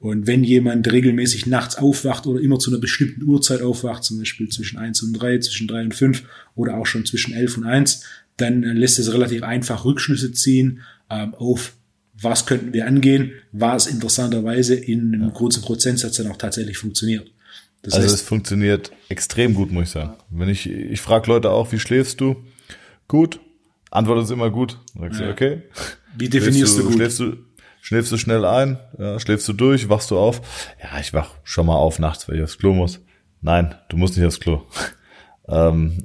Und 0.06 0.28
wenn 0.28 0.44
jemand 0.44 0.92
regelmäßig 0.92 1.48
nachts 1.48 1.78
aufwacht 1.78 2.28
oder 2.28 2.40
immer 2.40 2.60
zu 2.60 2.70
einer 2.70 2.80
bestimmten 2.80 3.24
Uhrzeit 3.24 3.64
aufwacht, 3.64 4.04
zum 4.04 4.20
Beispiel 4.20 4.48
zwischen 4.50 4.78
1 4.78 5.02
und 5.02 5.14
3, 5.14 5.40
zwischen 5.40 5.68
3 5.68 5.86
und 5.86 5.96
5 5.96 6.24
oder 6.54 6.76
auch 6.76 6.86
schon 6.86 7.06
zwischen 7.06 7.34
11 7.34 7.58
und 7.58 7.64
1, 7.64 8.04
dann 8.38 8.62
äh, 8.62 8.74
lässt 8.74 9.00
es 9.00 9.12
relativ 9.12 9.42
einfach 9.42 9.84
Rückschlüsse 9.84 10.32
ziehen 10.32 10.82
ähm, 11.10 11.34
auf 11.34 11.74
was 12.22 12.46
könnten 12.46 12.72
wir 12.72 12.86
angehen, 12.86 13.32
was 13.52 13.88
interessanterweise 13.88 14.76
in 14.76 15.12
einem 15.16 15.34
großen 15.34 15.64
Prozentsatz 15.64 16.18
dann 16.18 16.28
auch 16.28 16.38
tatsächlich 16.38 16.78
funktioniert. 16.78 17.32
Das 17.82 17.96
Also 17.96 18.06
es 18.06 18.14
heißt, 18.14 18.28
funktioniert 18.28 18.92
extrem 19.10 19.56
gut, 19.56 19.72
muss 19.72 19.86
ich 19.86 19.90
sagen. 19.90 20.14
Wenn 20.30 20.50
ich, 20.50 20.70
ich 20.70 21.02
frage 21.02 21.32
Leute 21.32 21.50
auch, 21.50 21.72
wie 21.72 21.80
schläfst 21.80 22.22
du? 22.22 22.36
Gut. 23.08 23.40
Antwort 23.90 24.24
ist 24.24 24.30
immer 24.30 24.52
gut. 24.52 24.78
Dann 24.94 25.06
Sagst 25.06 25.20
du, 25.20 25.30
okay. 25.32 25.64
wie 26.16 26.30
definierst 26.30 26.76
schläfst 26.76 26.78
du 26.78 26.84
gut? 26.84 26.94
Schläfst 26.94 27.20
du, 27.20 27.38
schläfst 27.86 28.12
du 28.12 28.18
schnell 28.18 28.46
ein? 28.46 28.80
Ja, 28.98 29.20
schläfst 29.20 29.48
du 29.48 29.54
durch? 29.54 29.90
Wachst 29.90 30.10
du 30.10 30.18
auf? 30.18 30.42
Ja, 30.82 31.00
ich 31.00 31.14
wach 31.14 31.30
schon 31.44 31.68
mal 31.68 31.76
auf 31.76 32.00
nachts, 32.00 32.28
weil 32.28 32.38
ich 32.38 32.44
aufs 32.44 32.58
Klo 32.58 32.74
muss. 32.74 33.00
Nein, 33.42 33.76
du 33.90 33.98
musst 33.98 34.18
nicht 34.18 34.26
aufs 34.26 34.40
Klo. 34.40 34.64
Ähm, 35.48 36.00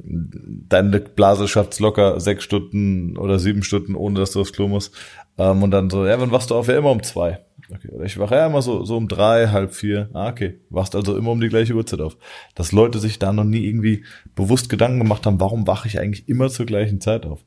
deine 0.69 1.01
Blase 1.01 1.49
schafft's 1.49 1.81
locker 1.81 2.21
sechs 2.21 2.45
Stunden 2.45 3.17
oder 3.17 3.39
sieben 3.39 3.63
Stunden, 3.63 3.95
ohne 3.95 4.21
dass 4.21 4.33
du 4.33 4.43
aufs 4.43 4.53
Klo 4.53 4.69
musst. 4.69 4.95
Ähm, 5.39 5.63
und 5.63 5.71
dann 5.71 5.89
so, 5.89 6.05
ja, 6.05 6.21
wann 6.21 6.31
wachst 6.31 6.51
du 6.51 6.57
auf? 6.57 6.69
Ja, 6.69 6.77
immer 6.77 6.91
um 6.91 7.03
zwei. 7.03 7.39
Okay, 7.75 7.89
oder 7.89 8.05
ich 8.05 8.19
wache 8.19 8.35
ja 8.35 8.45
immer 8.45 8.61
so, 8.61 8.85
so 8.85 8.99
um 8.99 9.09
drei, 9.09 9.49
halb 9.49 9.73
vier. 9.73 10.11
Ah, 10.13 10.29
okay. 10.29 10.61
Wachst 10.69 10.95
also 10.95 11.17
immer 11.17 11.31
um 11.31 11.41
die 11.41 11.49
gleiche 11.49 11.73
Uhrzeit 11.73 12.03
auf. 12.03 12.19
Dass 12.55 12.73
Leute 12.73 12.99
sich 12.99 13.19
da 13.19 13.33
noch 13.33 13.45
nie 13.45 13.65
irgendwie 13.65 14.05
bewusst 14.35 14.69
Gedanken 14.69 14.99
gemacht 14.99 15.25
haben, 15.25 15.41
warum 15.41 15.67
wache 15.67 15.89
ich 15.89 15.99
eigentlich 15.99 16.29
immer 16.29 16.51
zur 16.51 16.67
gleichen 16.67 17.01
Zeit 17.01 17.25
auf? 17.25 17.43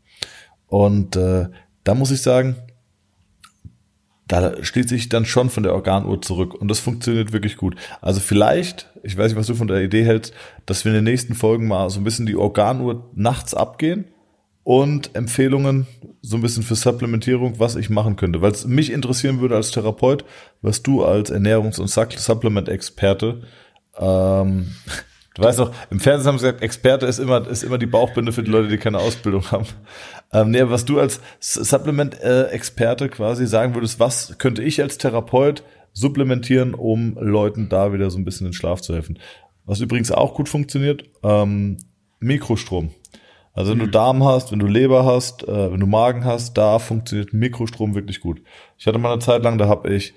Und 0.66 1.16
äh, 1.16 1.50
da 1.84 1.94
muss 1.94 2.10
ich 2.10 2.24
sagen, 2.24 2.56
da 4.28 4.64
schließe 4.64 4.96
ich 4.96 5.10
dann 5.10 5.26
schon 5.26 5.50
von 5.50 5.64
der 5.64 5.74
Organuhr 5.74 6.22
zurück 6.22 6.54
und 6.54 6.70
das 6.70 6.80
funktioniert 6.80 7.34
wirklich 7.34 7.58
gut. 7.58 7.76
Also 8.02 8.20
vielleicht, 8.20 8.90
ich 9.04 9.18
weiß 9.18 9.32
nicht, 9.32 9.40
was 9.40 9.48
du 9.48 9.56
von 9.56 9.68
der 9.68 9.82
Idee 9.82 10.06
hältst, 10.06 10.34
dass 10.66 10.86
wir 10.86 10.92
in 10.92 10.96
den 10.96 11.04
nächsten 11.04 11.36
Folgen 11.36 11.68
mal 11.68 11.90
so 11.90 12.00
ein 12.00 12.04
bisschen 12.04 12.26
die 12.26 12.38
Organuhr 12.38 13.10
nachts 13.16 13.54
abgehen 13.54 14.06
und 14.64 15.14
Empfehlungen 15.14 15.88
so 16.22 16.38
ein 16.38 16.42
bisschen 16.42 16.64
für 16.64 16.76
Supplementierung, 16.76 17.60
was 17.60 17.76
ich 17.76 17.90
machen 17.90 18.16
könnte, 18.16 18.42
weil 18.42 18.54
es 18.54 18.66
mich 18.66 18.92
interessieren 18.92 19.42
würde 19.42 19.58
als 19.58 19.72
Therapeut, 19.72 20.24
was 20.62 20.82
du 20.82 21.04
als 21.04 21.32
Ernährungs- 21.32 21.80
und 21.80 21.90
Supplement-Experte 21.90 23.42
ähm, 23.98 24.68
Du 25.36 25.42
weißt 25.42 25.60
doch, 25.60 25.74
im 25.90 26.00
Fernsehen 26.00 26.28
haben 26.28 26.38
sie 26.38 26.46
gesagt, 26.46 26.62
Experte 26.62 27.08
ist 27.08 27.18
immer, 27.18 27.48
ist 27.48 27.64
immer 27.64 27.80
die 27.80 27.88
Bauchbinde 27.88 28.32
für 28.32 28.44
die 28.44 28.52
Leute, 28.52 28.68
die 28.68 28.78
keine 28.78 29.00
Ausbildung 29.00 29.50
haben. 29.52 29.66
Ähm, 30.34 30.52
nee, 30.52 30.64
was 30.64 30.86
du 30.86 31.00
als 31.00 31.22
Supplement-Experte 31.40 33.10
quasi 33.10 33.46
sagen 33.46 33.76
würdest, 33.76 34.00
was 34.00 34.38
könnte 34.40 34.64
ich 34.64 34.82
als 34.82 34.98
Therapeut 34.98 35.64
supplementieren, 35.94 36.74
um 36.74 37.16
Leuten 37.20 37.70
da 37.70 37.94
wieder 37.94 38.10
so 38.10 38.18
ein 38.18 38.26
bisschen 38.26 38.48
in 38.48 38.52
den 38.52 38.58
Schlaf 38.58 38.82
zu 38.82 38.94
helfen? 38.94 39.20
Was 39.66 39.80
übrigens 39.80 40.12
auch 40.12 40.34
gut 40.34 40.50
funktioniert, 40.50 41.04
ähm, 41.24 41.78
Mikrostrom. 42.20 42.92
Also 43.54 43.72
wenn 43.72 43.78
mhm. 43.78 43.84
du 43.84 43.92
Darm 43.92 44.24
hast, 44.24 44.52
wenn 44.52 44.60
du 44.60 44.66
Leber 44.66 45.06
hast, 45.06 45.48
äh, 45.48 45.72
wenn 45.72 45.80
du 45.80 45.86
Magen 45.86 46.26
hast, 46.26 46.58
da 46.58 46.80
funktioniert 46.80 47.34
Mikrostrom 47.34 47.94
wirklich 47.94 48.20
gut. 48.20 48.42
Ich 48.78 48.88
hatte 48.88 48.98
mal 48.98 49.12
eine 49.12 49.22
Zeit 49.22 49.44
lang, 49.44 49.60
da 49.60 49.68
habe 49.68 49.94
ich 49.94 50.14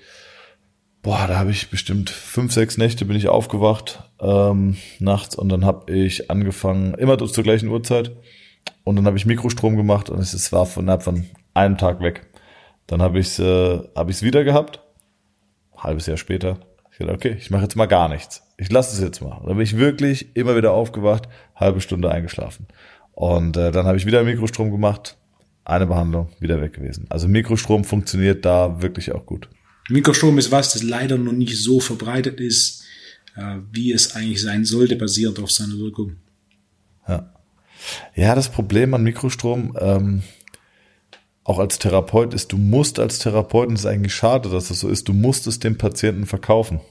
boah, 1.03 1.25
da 1.27 1.37
habe 1.37 1.51
ich 1.51 1.69
bestimmt 1.69 2.09
fünf, 2.09 2.51
sechs 2.51 2.77
Nächte 2.77 3.05
bin 3.05 3.15
ich 3.15 3.29
aufgewacht 3.29 4.03
ähm, 4.19 4.75
nachts 4.99 5.35
und 5.35 5.49
dann 5.49 5.63
habe 5.63 5.93
ich 5.93 6.29
angefangen, 6.29 6.95
immer 6.95 7.17
zur 7.17 7.43
gleichen 7.43 7.69
Uhrzeit 7.69 8.11
und 8.83 8.95
dann 8.95 9.05
habe 9.05 9.17
ich 9.17 9.25
Mikrostrom 9.25 9.75
gemacht 9.75 10.09
und 10.09 10.19
es 10.19 10.51
war 10.51 10.65
von, 10.65 10.99
von 11.01 11.25
einem 11.53 11.77
Tag 11.77 12.01
weg. 12.01 12.27
Dann 12.87 13.01
habe 13.01 13.19
ich 13.19 13.27
es 13.27 13.39
äh, 13.39 13.79
hab 13.95 14.09
ich's 14.09 14.23
wieder 14.23 14.43
gehabt, 14.43 14.79
halbes 15.75 16.05
Jahr 16.05 16.17
später. 16.17 16.59
Ich 16.91 16.99
dachte, 16.99 17.13
okay, 17.13 17.35
ich 17.37 17.51
mache 17.51 17.63
jetzt 17.63 17.75
mal 17.75 17.85
gar 17.85 18.09
nichts. 18.09 18.41
Ich 18.57 18.71
lasse 18.71 18.95
es 18.95 19.01
jetzt 19.03 19.21
mal. 19.21 19.37
Und 19.37 19.47
dann 19.47 19.57
bin 19.57 19.63
ich 19.63 19.77
wirklich 19.77 20.35
immer 20.35 20.55
wieder 20.55 20.71
aufgewacht, 20.71 21.27
halbe 21.55 21.81
Stunde 21.81 22.09
eingeschlafen. 22.09 22.67
Und 23.11 23.57
äh, 23.57 23.71
dann 23.71 23.85
habe 23.85 23.97
ich 23.97 24.05
wieder 24.05 24.23
Mikrostrom 24.23 24.71
gemacht, 24.71 25.17
eine 25.65 25.85
Behandlung, 25.85 26.29
wieder 26.39 26.61
weg 26.61 26.73
gewesen. 26.73 27.05
Also 27.09 27.27
Mikrostrom 27.27 27.83
funktioniert 27.83 28.45
da 28.45 28.81
wirklich 28.81 29.11
auch 29.11 29.25
gut. 29.25 29.49
Mikrostrom 29.89 30.37
ist 30.37 30.51
was, 30.51 30.73
das 30.73 30.83
leider 30.83 31.17
noch 31.17 31.33
nicht 31.33 31.57
so 31.57 31.79
verbreitet 31.79 32.39
ist, 32.39 32.83
äh, 33.35 33.57
wie 33.71 33.91
es 33.91 34.15
eigentlich 34.15 34.41
sein 34.41 34.65
sollte, 34.65 34.95
basierend 34.95 35.39
auf 35.39 35.51
seiner 35.51 35.77
Wirkung. 35.77 36.15
Ja. 37.07 37.33
Ja, 38.15 38.35
das 38.35 38.49
Problem 38.49 38.93
an 38.93 39.03
Mikrostrom, 39.03 39.77
ähm, 39.79 40.23
auch 41.43 41.59
als 41.59 41.79
Therapeut 41.79 42.33
ist, 42.33 42.51
du 42.51 42.57
musst 42.57 42.99
als 42.99 43.19
Therapeut, 43.19 43.69
und 43.69 43.75
es 43.75 43.81
ist 43.81 43.85
eigentlich 43.85 44.13
schade, 44.13 44.49
dass 44.49 44.67
das 44.67 44.81
so 44.81 44.89
ist, 44.89 45.07
du 45.07 45.13
musst 45.13 45.47
es 45.47 45.59
dem 45.59 45.77
Patienten 45.77 46.25
verkaufen. 46.25 46.81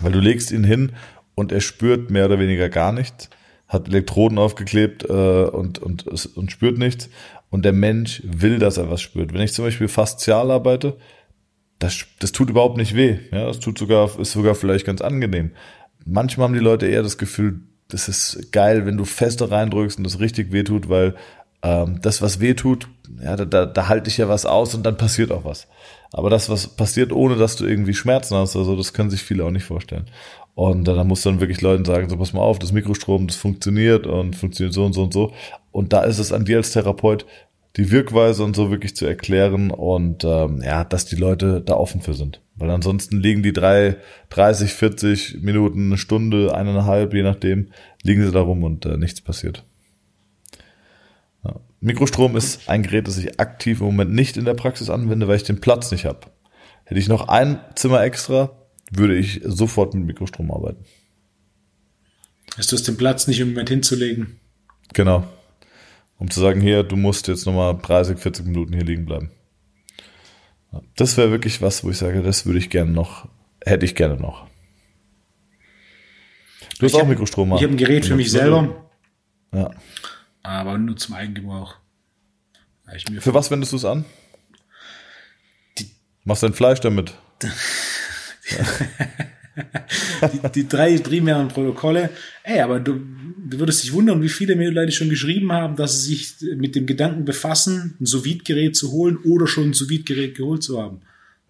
Weil 0.00 0.12
du 0.12 0.20
legst 0.20 0.50
ihn 0.50 0.64
hin 0.64 0.92
und 1.34 1.52
er 1.52 1.60
spürt 1.60 2.10
mehr 2.10 2.26
oder 2.26 2.38
weniger 2.38 2.68
gar 2.68 2.92
nichts, 2.92 3.30
hat 3.68 3.88
Elektroden 3.88 4.38
aufgeklebt 4.38 5.04
äh, 5.08 5.44
und, 5.44 5.78
und, 5.78 6.06
und 6.06 6.52
spürt 6.52 6.76
nichts. 6.76 7.08
Und 7.48 7.64
der 7.64 7.72
Mensch 7.72 8.22
will, 8.24 8.58
dass 8.58 8.76
er 8.76 8.90
was 8.90 9.00
spürt. 9.00 9.32
Wenn 9.32 9.40
ich 9.40 9.52
zum 9.52 9.64
Beispiel 9.64 9.88
faszial 9.88 10.50
arbeite, 10.50 10.98
das, 11.78 12.04
das 12.18 12.32
tut 12.32 12.50
überhaupt 12.50 12.76
nicht 12.76 12.94
weh. 12.94 13.18
Ja, 13.30 13.46
das 13.46 13.60
tut 13.60 13.78
sogar, 13.78 14.18
ist 14.18 14.32
sogar 14.32 14.54
vielleicht 14.54 14.86
ganz 14.86 15.00
angenehm. 15.00 15.52
Manchmal 16.04 16.48
haben 16.48 16.54
die 16.54 16.60
Leute 16.60 16.86
eher 16.86 17.02
das 17.02 17.18
Gefühl, 17.18 17.60
das 17.92 18.08
ist 18.08 18.52
geil, 18.52 18.86
wenn 18.86 18.96
du 18.96 19.04
fester 19.04 19.50
reindrückst 19.50 19.98
und 19.98 20.04
das 20.04 20.20
richtig 20.20 20.52
weh 20.52 20.62
tut, 20.62 20.88
weil 20.88 21.14
ähm, 21.62 22.00
das, 22.02 22.22
was 22.22 22.40
weh 22.40 22.54
tut, 22.54 22.88
ja, 23.22 23.36
da, 23.36 23.44
da, 23.44 23.66
da 23.66 23.88
halte 23.88 24.08
ich 24.08 24.16
ja 24.16 24.28
was 24.28 24.46
aus 24.46 24.74
und 24.74 24.84
dann 24.84 24.96
passiert 24.96 25.30
auch 25.30 25.44
was. 25.44 25.68
Aber 26.12 26.30
das, 26.30 26.48
was 26.48 26.68
passiert, 26.68 27.12
ohne 27.12 27.36
dass 27.36 27.56
du 27.56 27.66
irgendwie 27.66 27.94
Schmerzen 27.94 28.36
hast, 28.36 28.56
also 28.56 28.76
das 28.76 28.92
können 28.92 29.10
sich 29.10 29.22
viele 29.22 29.44
auch 29.44 29.50
nicht 29.50 29.64
vorstellen. 29.64 30.06
Und 30.54 30.88
äh, 30.88 30.94
da 30.94 31.04
muss 31.04 31.22
dann 31.22 31.40
wirklich 31.40 31.60
Leuten 31.60 31.84
sagen, 31.84 32.08
so 32.08 32.16
pass 32.16 32.32
mal 32.32 32.40
auf, 32.40 32.58
das 32.58 32.72
Mikrostrom, 32.72 33.26
das 33.26 33.36
funktioniert 33.36 34.06
und 34.06 34.36
funktioniert 34.36 34.74
so 34.74 34.84
und 34.84 34.92
so 34.92 35.02
und 35.04 35.12
so. 35.12 35.32
Und 35.70 35.92
da 35.92 36.02
ist 36.02 36.18
es 36.18 36.32
an 36.32 36.44
dir 36.44 36.58
als 36.58 36.72
Therapeut, 36.72 37.26
die 37.76 37.90
Wirkweise 37.90 38.44
und 38.44 38.54
so 38.54 38.70
wirklich 38.70 38.94
zu 38.94 39.06
erklären 39.06 39.70
und 39.70 40.24
ähm, 40.24 40.60
ja, 40.62 40.84
dass 40.84 41.06
die 41.06 41.16
Leute 41.16 41.62
da 41.62 41.74
offen 41.74 42.02
für 42.02 42.14
sind. 42.14 42.42
Weil 42.56 42.70
ansonsten 42.70 43.18
liegen 43.18 43.42
die 43.42 43.54
drei, 43.54 43.96
30, 44.28 44.74
40 44.74 45.42
Minuten, 45.42 45.86
eine 45.86 45.96
Stunde, 45.96 46.54
eineinhalb, 46.54 47.14
je 47.14 47.22
nachdem, 47.22 47.70
liegen 48.02 48.24
sie 48.24 48.32
da 48.32 48.40
rum 48.40 48.62
und 48.62 48.84
äh, 48.84 48.98
nichts 48.98 49.22
passiert. 49.22 49.64
Ja. 51.44 51.60
Mikrostrom 51.80 52.36
ist 52.36 52.68
ein 52.68 52.82
Gerät, 52.82 53.08
das 53.08 53.16
ich 53.16 53.40
aktiv 53.40 53.80
im 53.80 53.86
Moment 53.86 54.12
nicht 54.12 54.36
in 54.36 54.44
der 54.44 54.54
Praxis 54.54 54.90
anwende, 54.90 55.26
weil 55.26 55.36
ich 55.36 55.44
den 55.44 55.60
Platz 55.60 55.90
nicht 55.90 56.04
habe. 56.04 56.26
Hätte 56.84 57.00
ich 57.00 57.08
noch 57.08 57.28
ein 57.28 57.58
Zimmer 57.74 58.02
extra, 58.02 58.50
würde 58.90 59.16
ich 59.16 59.40
sofort 59.44 59.94
mit 59.94 60.04
Mikrostrom 60.04 60.50
arbeiten. 60.50 60.84
Hast 62.58 62.70
du 62.70 62.76
es 62.76 62.82
den 62.82 62.98
Platz 62.98 63.26
nicht 63.26 63.40
im 63.40 63.48
Moment 63.48 63.70
hinzulegen? 63.70 64.40
Genau 64.92 65.26
um 66.22 66.30
zu 66.30 66.40
sagen, 66.40 66.60
hier, 66.60 66.84
du 66.84 66.94
musst 66.94 67.26
jetzt 67.26 67.46
nochmal 67.46 67.76
30, 67.76 68.16
40 68.16 68.46
Minuten 68.46 68.72
hier 68.72 68.84
liegen 68.84 69.06
bleiben. 69.06 69.32
Das 70.94 71.16
wäre 71.16 71.32
wirklich 71.32 71.60
was, 71.60 71.82
wo 71.82 71.90
ich 71.90 71.98
sage, 71.98 72.22
das 72.22 72.46
würde 72.46 72.60
ich 72.60 72.70
gerne 72.70 72.92
noch, 72.92 73.28
hätte 73.66 73.84
ich 73.84 73.96
gerne 73.96 74.16
noch. 74.16 74.46
Du 76.78 76.86
hast 76.86 76.94
auch 76.94 77.08
Mikrostrom. 77.08 77.52
Ich 77.56 77.64
habe 77.64 77.72
ein 77.72 77.76
Gerät 77.76 78.06
für 78.06 78.14
mich 78.14 78.30
selber. 78.30 78.88
Ja. 79.52 79.72
Aber 80.44 80.78
nur 80.78 80.96
zum 80.96 81.16
Eigengebrauch. 81.16 81.74
Für 83.18 83.34
was 83.34 83.50
wendest 83.50 83.72
du 83.72 83.76
es 83.78 83.84
an? 83.84 84.04
Die, 85.78 85.90
Machst 86.22 86.44
dein 86.44 86.54
Fleisch 86.54 86.78
damit? 86.78 87.14
die, 90.32 90.48
die 90.54 90.68
drei 90.68 90.98
primären 90.98 91.48
Protokolle. 91.48 92.10
Ey, 92.42 92.60
aber 92.60 92.80
du, 92.80 92.94
du 92.94 93.58
würdest 93.58 93.82
dich 93.82 93.92
wundern, 93.92 94.22
wie 94.22 94.28
viele 94.28 94.56
mir 94.56 94.70
Leute 94.70 94.92
schon 94.92 95.08
geschrieben 95.08 95.52
haben, 95.52 95.76
dass 95.76 96.02
sie 96.02 96.14
sich 96.14 96.56
mit 96.56 96.74
dem 96.74 96.86
Gedanken 96.86 97.24
befassen, 97.24 97.96
ein 98.00 98.06
sous 98.06 98.24
gerät 98.44 98.76
zu 98.76 98.92
holen 98.92 99.18
oder 99.24 99.46
schon 99.46 99.70
ein 99.70 99.72
sous 99.72 99.88
gerät 100.04 100.36
geholt 100.36 100.62
zu 100.62 100.80
haben. 100.80 101.00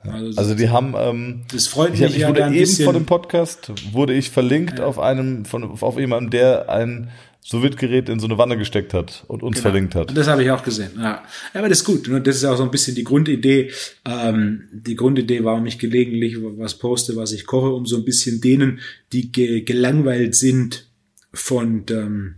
Also, 0.04 0.38
also 0.38 0.54
die 0.56 0.68
haben, 0.68 0.94
ähm, 0.96 1.42
das 1.52 1.68
freut 1.68 1.92
mich 1.92 2.00
ich, 2.00 2.16
ich 2.16 2.18
ja 2.18 2.28
wurde 2.28 2.52
eben 2.52 2.66
vor 2.66 2.92
dem 2.92 3.06
Podcast 3.06 3.70
wurde 3.92 4.14
ich 4.14 4.30
verlinkt 4.30 4.80
ja. 4.80 4.84
auf 4.84 4.98
einem 4.98 5.44
von 5.44 5.62
auf 5.62 5.96
jemandem, 5.96 6.30
der 6.30 6.68
ein 6.68 7.10
Sous-Gerät 7.44 8.08
in 8.08 8.20
so 8.20 8.26
eine 8.26 8.38
Wanne 8.38 8.56
gesteckt 8.56 8.94
hat 8.94 9.24
und 9.26 9.42
uns 9.42 9.56
genau. 9.56 9.62
verlinkt 9.62 9.94
hat. 9.94 10.16
Das 10.16 10.28
habe 10.28 10.44
ich 10.44 10.50
auch 10.50 10.62
gesehen. 10.62 10.92
Ja. 10.96 11.24
Aber 11.54 11.68
das 11.68 11.78
ist 11.78 11.84
gut. 11.84 12.08
Und 12.08 12.26
das 12.26 12.36
ist 12.36 12.44
auch 12.44 12.56
so 12.56 12.62
ein 12.62 12.70
bisschen 12.70 12.94
die 12.94 13.04
Grundidee. 13.04 13.72
Ähm, 14.04 14.68
die 14.72 14.94
Grundidee, 14.94 15.42
warum 15.42 15.66
ich 15.66 15.78
gelegentlich 15.78 16.36
was 16.40 16.78
poste, 16.78 17.16
was 17.16 17.32
ich 17.32 17.46
koche, 17.46 17.70
um 17.70 17.84
so 17.84 17.96
ein 17.96 18.04
bisschen 18.04 18.40
denen, 18.40 18.80
die 19.12 19.32
ge 19.32 19.62
gelangweilt 19.62 20.34
sind 20.34 20.86
von 21.34 21.84
ähm, 21.90 22.34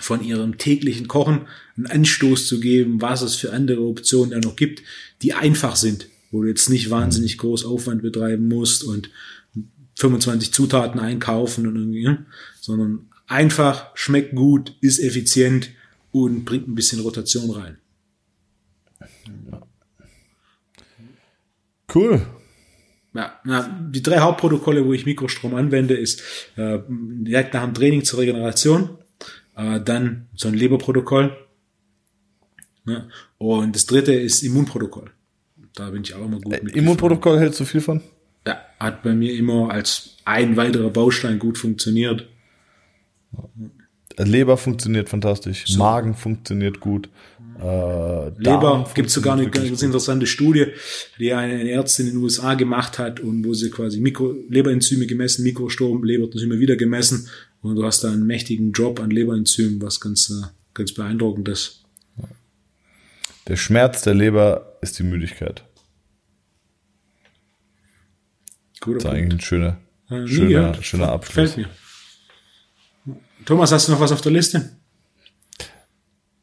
von 0.00 0.24
ihrem 0.24 0.58
täglichen 0.58 1.06
Kochen 1.06 1.42
einen 1.76 1.86
Anstoß 1.86 2.48
zu 2.48 2.58
geben, 2.58 3.00
was 3.00 3.22
es 3.22 3.36
für 3.36 3.52
andere 3.52 3.82
Optionen 3.82 4.30
da 4.30 4.40
noch 4.40 4.56
gibt, 4.56 4.82
die 5.22 5.34
einfach 5.34 5.76
sind 5.76 6.08
wo 6.34 6.42
du 6.42 6.48
jetzt 6.48 6.68
nicht 6.68 6.90
wahnsinnig 6.90 7.38
groß 7.38 7.64
Aufwand 7.64 8.02
betreiben 8.02 8.48
musst 8.48 8.82
und 8.82 9.08
25 9.94 10.52
Zutaten 10.52 10.98
einkaufen 10.98 11.66
und 11.68 11.76
irgendwie, 11.76 12.04
ne? 12.04 12.26
sondern 12.60 13.06
einfach, 13.26 13.90
schmeckt 13.94 14.34
gut, 14.34 14.76
ist 14.80 14.98
effizient 14.98 15.70
und 16.12 16.44
bringt 16.44 16.68
ein 16.68 16.74
bisschen 16.74 17.00
Rotation 17.00 17.50
rein. 17.50 17.78
Cool. 21.94 22.26
Ja, 23.14 23.38
na, 23.44 23.68
die 23.90 24.02
drei 24.02 24.18
Hauptprotokolle, 24.18 24.84
wo 24.84 24.92
ich 24.92 25.06
Mikrostrom 25.06 25.54
anwende, 25.54 25.94
ist 25.94 26.22
äh, 26.56 26.80
direkt 26.88 27.54
nach 27.54 27.64
dem 27.64 27.74
Training 27.74 28.04
zur 28.04 28.20
Regeneration, 28.20 28.98
äh, 29.56 29.80
dann 29.80 30.26
so 30.34 30.48
ein 30.48 30.54
Leberprotokoll 30.54 31.36
ja, 32.86 33.08
und 33.38 33.74
das 33.74 33.86
dritte 33.86 34.12
ist 34.12 34.42
Immunprotokoll. 34.42 35.10
Da 35.74 35.90
bin 35.90 36.02
ich 36.02 36.14
auch 36.14 36.24
immer 36.24 36.40
gut 36.40 36.54
äh, 36.54 36.62
mit. 36.62 36.76
Immunprotokoll 36.76 37.38
hältst 37.38 37.60
du 37.60 37.64
viel 37.64 37.80
von? 37.80 38.02
Ja, 38.46 38.60
hat 38.78 39.02
bei 39.02 39.14
mir 39.14 39.34
immer 39.34 39.70
als 39.70 40.16
ein 40.24 40.56
weiterer 40.56 40.90
Baustein 40.90 41.38
gut 41.38 41.56
funktioniert. 41.56 42.28
Leber 44.16 44.56
funktioniert 44.56 45.08
fantastisch, 45.08 45.64
so. 45.66 45.78
Magen 45.78 46.14
funktioniert 46.14 46.80
gut. 46.80 47.08
Äh, 47.58 48.28
Leber 48.38 48.88
gibt 48.94 49.08
es 49.08 49.14
sogar 49.14 49.34
eine 49.34 49.48
ganz 49.48 49.82
interessante 49.82 50.26
Studie, 50.26 50.66
die 51.18 51.32
eine 51.32 51.70
Ärztin 51.70 52.06
in 52.06 52.14
den 52.14 52.22
USA 52.22 52.54
gemacht 52.54 52.98
hat 52.98 53.20
und 53.20 53.44
wo 53.44 53.54
sie 53.54 53.70
quasi 53.70 54.00
Mikro 54.00 54.34
Leberenzyme 54.48 55.06
gemessen, 55.06 55.44
Mikrostrom, 55.44 56.02
Leberenzyme 56.04 56.58
wieder 56.58 56.76
gemessen 56.76 57.28
und 57.62 57.76
du 57.76 57.84
hast 57.84 58.02
da 58.04 58.12
einen 58.12 58.26
mächtigen 58.26 58.72
Drop 58.72 59.00
an 59.00 59.10
Leberenzymen, 59.10 59.80
was 59.80 60.00
ganz, 60.00 60.30
äh, 60.30 60.46
ganz 60.74 60.92
beeindruckend 60.92 61.48
ist. 61.48 61.84
Der 63.46 63.56
Schmerz 63.56 64.02
der 64.02 64.14
Leber 64.14 64.78
ist 64.80 64.98
die 64.98 65.02
Müdigkeit. 65.02 65.64
Guter 68.80 68.98
das 68.98 69.04
ist 69.04 69.10
eigentlich 69.10 69.34
ein 69.34 69.40
schöner, 69.40 69.78
ja, 70.10 70.26
schöner, 70.26 70.82
schöner 70.82 71.12
Abschluss. 71.12 71.54
Gefällt 71.54 71.56
mir. 71.56 71.83
Thomas, 73.44 73.72
hast 73.72 73.88
du 73.88 73.92
noch 73.92 74.00
was 74.00 74.12
auf 74.12 74.20
der 74.20 74.32
Liste? 74.32 74.70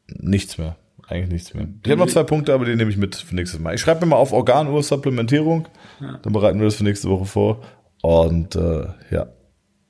Nichts 0.08 0.58
mehr. 0.58 0.76
eigentlich 1.08 1.32
nichts 1.32 1.54
mehr. 1.54 1.68
Ich 1.84 1.92
habe 1.92 2.02
noch 2.02 2.08
zwei 2.08 2.24
Punkte, 2.24 2.54
aber 2.54 2.66
die 2.66 2.76
nehme 2.76 2.92
ich 2.92 2.98
mit 2.98 3.16
für 3.16 3.36
nächstes 3.36 3.60
Mal. 3.60 3.74
Ich 3.76 3.82
schreibe 3.82 4.02
mir 4.02 4.08
mal 4.08 4.18
auf 4.18 4.34
Organuhr-Supplementierung. 4.34 5.68
Ja. 6.00 6.20
Dann 6.22 6.34
bereiten 6.34 6.60
wir 6.60 6.66
das 6.66 6.76
für 6.76 6.84
nächste 6.84 7.10
Woche 7.10 7.26
vor. 7.26 7.64
Und 8.02 8.56
äh, 8.56 8.88
ja, 9.10 9.28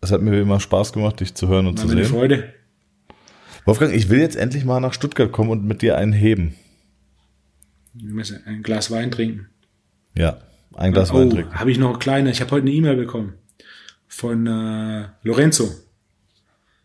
es 0.02 0.12
hat 0.12 0.22
mir 0.22 0.32
wie 0.32 0.40
immer 0.40 0.60
Spaß 0.60 0.94
gemacht, 0.94 1.20
dich 1.20 1.36
zu 1.36 1.48
hören 1.48 1.68
und 1.68 1.78
War 1.78 1.84
zu 1.84 1.88
sehen. 1.90 2.00
Eine 2.00 2.08
Freude. 2.08 2.54
Wolfgang, 3.66 3.94
ich 3.94 4.10
will 4.10 4.20
jetzt 4.20 4.36
endlich 4.36 4.66
mal 4.66 4.80
nach 4.80 4.94
Stuttgart 4.94 5.32
kommen 5.32 5.52
und 5.52 5.64
mit 5.64 5.82
dir 5.82 5.98
einen 5.98 6.14
heben. 6.14 6.56
Wir 7.94 8.14
müssen 8.14 8.42
ein 8.46 8.64
Glas 8.64 8.90
Wein 8.90 9.12
trinken. 9.12 9.50
Ja, 10.16 10.40
ein 10.74 10.94
Glas 10.94 11.12
oh, 11.12 11.20
Wein 11.20 11.30
trinken. 11.30 11.54
Habe 11.54 11.72
ich 11.72 11.78
noch 11.78 11.90
eine 11.90 12.00
kleine. 12.00 12.32
Ich 12.32 12.42
habe 12.42 12.52
heute 12.52 12.64
eine 12.64 12.72
E-Mail 12.72 12.96
bekommen 12.96 13.34
von 14.08 14.48
äh, 14.48 15.08
Lorenzo. 15.24 15.70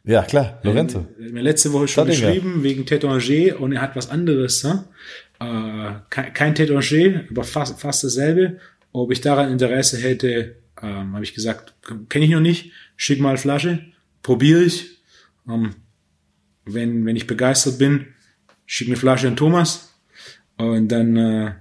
Ja, 0.07 0.23
klar, 0.23 0.61
Lorenzo. 0.63 1.05
Er 1.19 1.27
hat 1.27 1.33
mir 1.33 1.43
letzte 1.43 1.73
Woche 1.73 1.89
schon 1.89 2.05
Stadinger. 2.05 2.29
geschrieben 2.29 2.63
wegen 2.63 2.85
Tétanger 2.85 3.57
und 3.57 3.73
er 3.73 3.83
hat 3.83 3.97
was 3.97 4.09
anderes. 4.09 4.63
Ne? 4.63 4.85
Äh, 5.41 5.99
kein, 6.11 6.33
kein 6.33 6.55
Tétanger, 6.55 7.25
aber 7.29 7.43
fast, 7.43 7.81
fast 7.81 8.05
dasselbe. 8.05 8.61
Ob 8.93 9.11
ich 9.11 9.21
daran 9.21 9.51
Interesse 9.51 9.99
hätte, 9.99 10.57
ähm, 10.81 11.13
habe 11.13 11.25
ich 11.25 11.35
gesagt, 11.35 11.75
kenne 12.09 12.25
ich 12.25 12.31
noch 12.31 12.41
nicht. 12.41 12.71
Schick 12.97 13.21
mal 13.21 13.37
Flasche, 13.37 13.85
probiere 14.23 14.63
ich. 14.63 15.03
Ähm, 15.49 15.75
wenn, 16.65 17.05
wenn 17.05 17.17
ich 17.17 17.27
begeistert 17.27 17.79
bin, 17.79 18.07
schick 18.65 18.87
eine 18.87 18.97
Flasche 18.97 19.27
an 19.27 19.37
Thomas 19.37 19.93
und 20.57 20.87
dann 20.89 21.17
äh, 21.17 21.53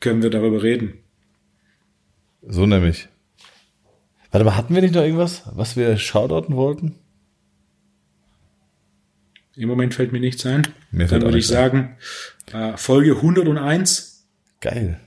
können 0.00 0.22
wir 0.24 0.30
darüber 0.30 0.62
reden. 0.64 0.94
So 2.42 2.66
nämlich. 2.66 3.08
Warte 4.32 4.44
mal, 4.44 4.56
hatten 4.56 4.74
wir 4.74 4.82
nicht 4.82 4.94
noch 4.94 5.02
irgendwas, 5.02 5.42
was 5.54 5.76
wir 5.76 5.96
shoutouten 5.98 6.56
wollten? 6.56 6.96
Im 9.56 9.68
Moment 9.68 9.94
fällt 9.94 10.12
mir 10.12 10.20
nichts 10.20 10.46
ein. 10.46 10.66
Mir 10.90 11.06
dann 11.06 11.22
würde 11.22 11.38
ich 11.38 11.46
sagen, 11.46 11.96
äh, 12.52 12.76
Folge 12.76 13.16
101. 13.16 14.24
Geil. 14.60 14.98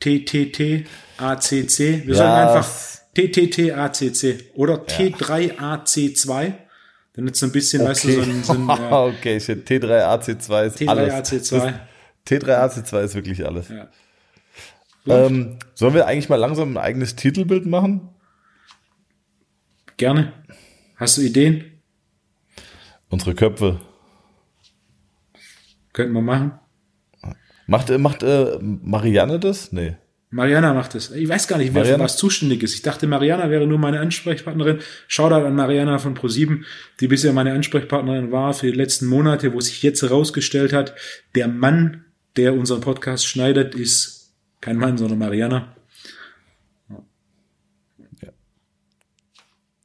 TTT 0.00 0.86
ACC. 1.16 1.78
Wir 1.78 2.04
ja. 2.06 2.14
sagen 2.14 2.48
einfach 2.48 2.68
TTT 3.14 3.72
ACC 3.72 4.50
oder 4.54 4.74
ja. 4.74 5.06
T3AC2. 5.06 6.52
Dann 7.14 7.28
ist 7.28 7.38
so 7.38 7.46
ein 7.46 7.52
bisschen, 7.52 7.82
okay. 7.82 7.90
weißt 7.90 8.04
du, 8.04 8.12
so 8.12 8.20
ein, 8.22 8.44
so 8.44 8.52
ein 8.52 8.68
äh, 8.68 8.92
Okay, 8.92 9.36
T3AC2 9.38 10.66
ist 10.66 10.78
T3 10.78 10.88
alles. 10.88 11.14
AC2. 11.14 11.74
T3AC2 12.28 13.02
ist 13.02 13.14
wirklich 13.14 13.46
alles. 13.46 13.68
Ja. 13.68 13.88
Ähm, 15.06 15.58
sollen 15.74 15.94
wir 15.94 16.06
eigentlich 16.06 16.28
mal 16.28 16.36
langsam 16.36 16.72
ein 16.72 16.76
eigenes 16.76 17.16
Titelbild 17.16 17.66
machen? 17.66 18.10
Gerne. 19.96 20.32
Hast 20.96 21.16
du 21.16 21.22
Ideen? 21.22 21.69
Unsere 23.10 23.34
Köpfe. 23.34 23.80
Könnten 25.92 26.14
wir 26.14 26.22
machen. 26.22 26.52
Macht, 27.66 27.90
macht 27.98 28.22
äh, 28.22 28.58
Marianne 28.60 29.38
das? 29.38 29.72
Nee. 29.72 29.96
Mariana 30.30 30.72
macht 30.74 30.94
es. 30.94 31.10
Ich 31.10 31.28
weiß 31.28 31.48
gar 31.48 31.58
nicht, 31.58 31.74
wer 31.74 31.82
Mariana? 31.82 31.98
für 31.98 32.04
was 32.04 32.16
zuständig 32.16 32.62
ist. 32.62 32.74
Ich 32.74 32.82
dachte, 32.82 33.08
Mariana 33.08 33.50
wäre 33.50 33.66
nur 33.66 33.78
meine 33.78 33.98
Ansprechpartnerin. 33.98 34.78
Shoutout 35.08 35.44
an 35.44 35.56
Mariana 35.56 35.98
von 35.98 36.16
Pro7, 36.16 36.64
die 37.00 37.08
bisher 37.08 37.32
meine 37.32 37.52
Ansprechpartnerin 37.52 38.30
war 38.30 38.54
für 38.54 38.66
die 38.66 38.76
letzten 38.76 39.06
Monate, 39.06 39.52
wo 39.52 39.60
sich 39.60 39.82
jetzt 39.82 40.02
herausgestellt 40.02 40.72
hat, 40.72 40.94
der 41.34 41.48
Mann, 41.48 42.04
der 42.36 42.54
unseren 42.54 42.80
Podcast 42.80 43.26
schneidet, 43.26 43.74
ist 43.74 44.32
kein 44.60 44.76
Mann, 44.76 44.96
sondern 44.96 45.18
Mariana. 45.18 45.74
Ja. 48.22 48.28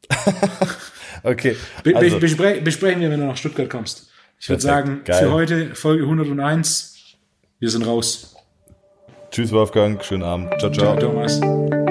okay. 1.23 1.55
Also. 1.93 2.19
Bespre 2.19 2.61
besprechen 2.61 3.01
wir, 3.01 3.09
wenn 3.09 3.19
du 3.19 3.25
nach 3.25 3.37
Stuttgart 3.37 3.69
kommst. 3.69 4.09
Ich 4.39 4.49
würde 4.49 4.61
sagen, 4.61 5.01
Geil. 5.05 5.23
für 5.23 5.31
heute 5.31 5.75
Folge 5.75 6.03
101, 6.03 7.17
wir 7.59 7.69
sind 7.69 7.85
raus. 7.85 8.35
Tschüss, 9.31 9.51
Wolfgang. 9.51 10.03
Schönen 10.03 10.23
Abend. 10.23 10.53
Ciao, 10.59 10.71
ciao. 10.71 10.97
Ciao, 10.97 11.11
Thomas. 11.11 11.84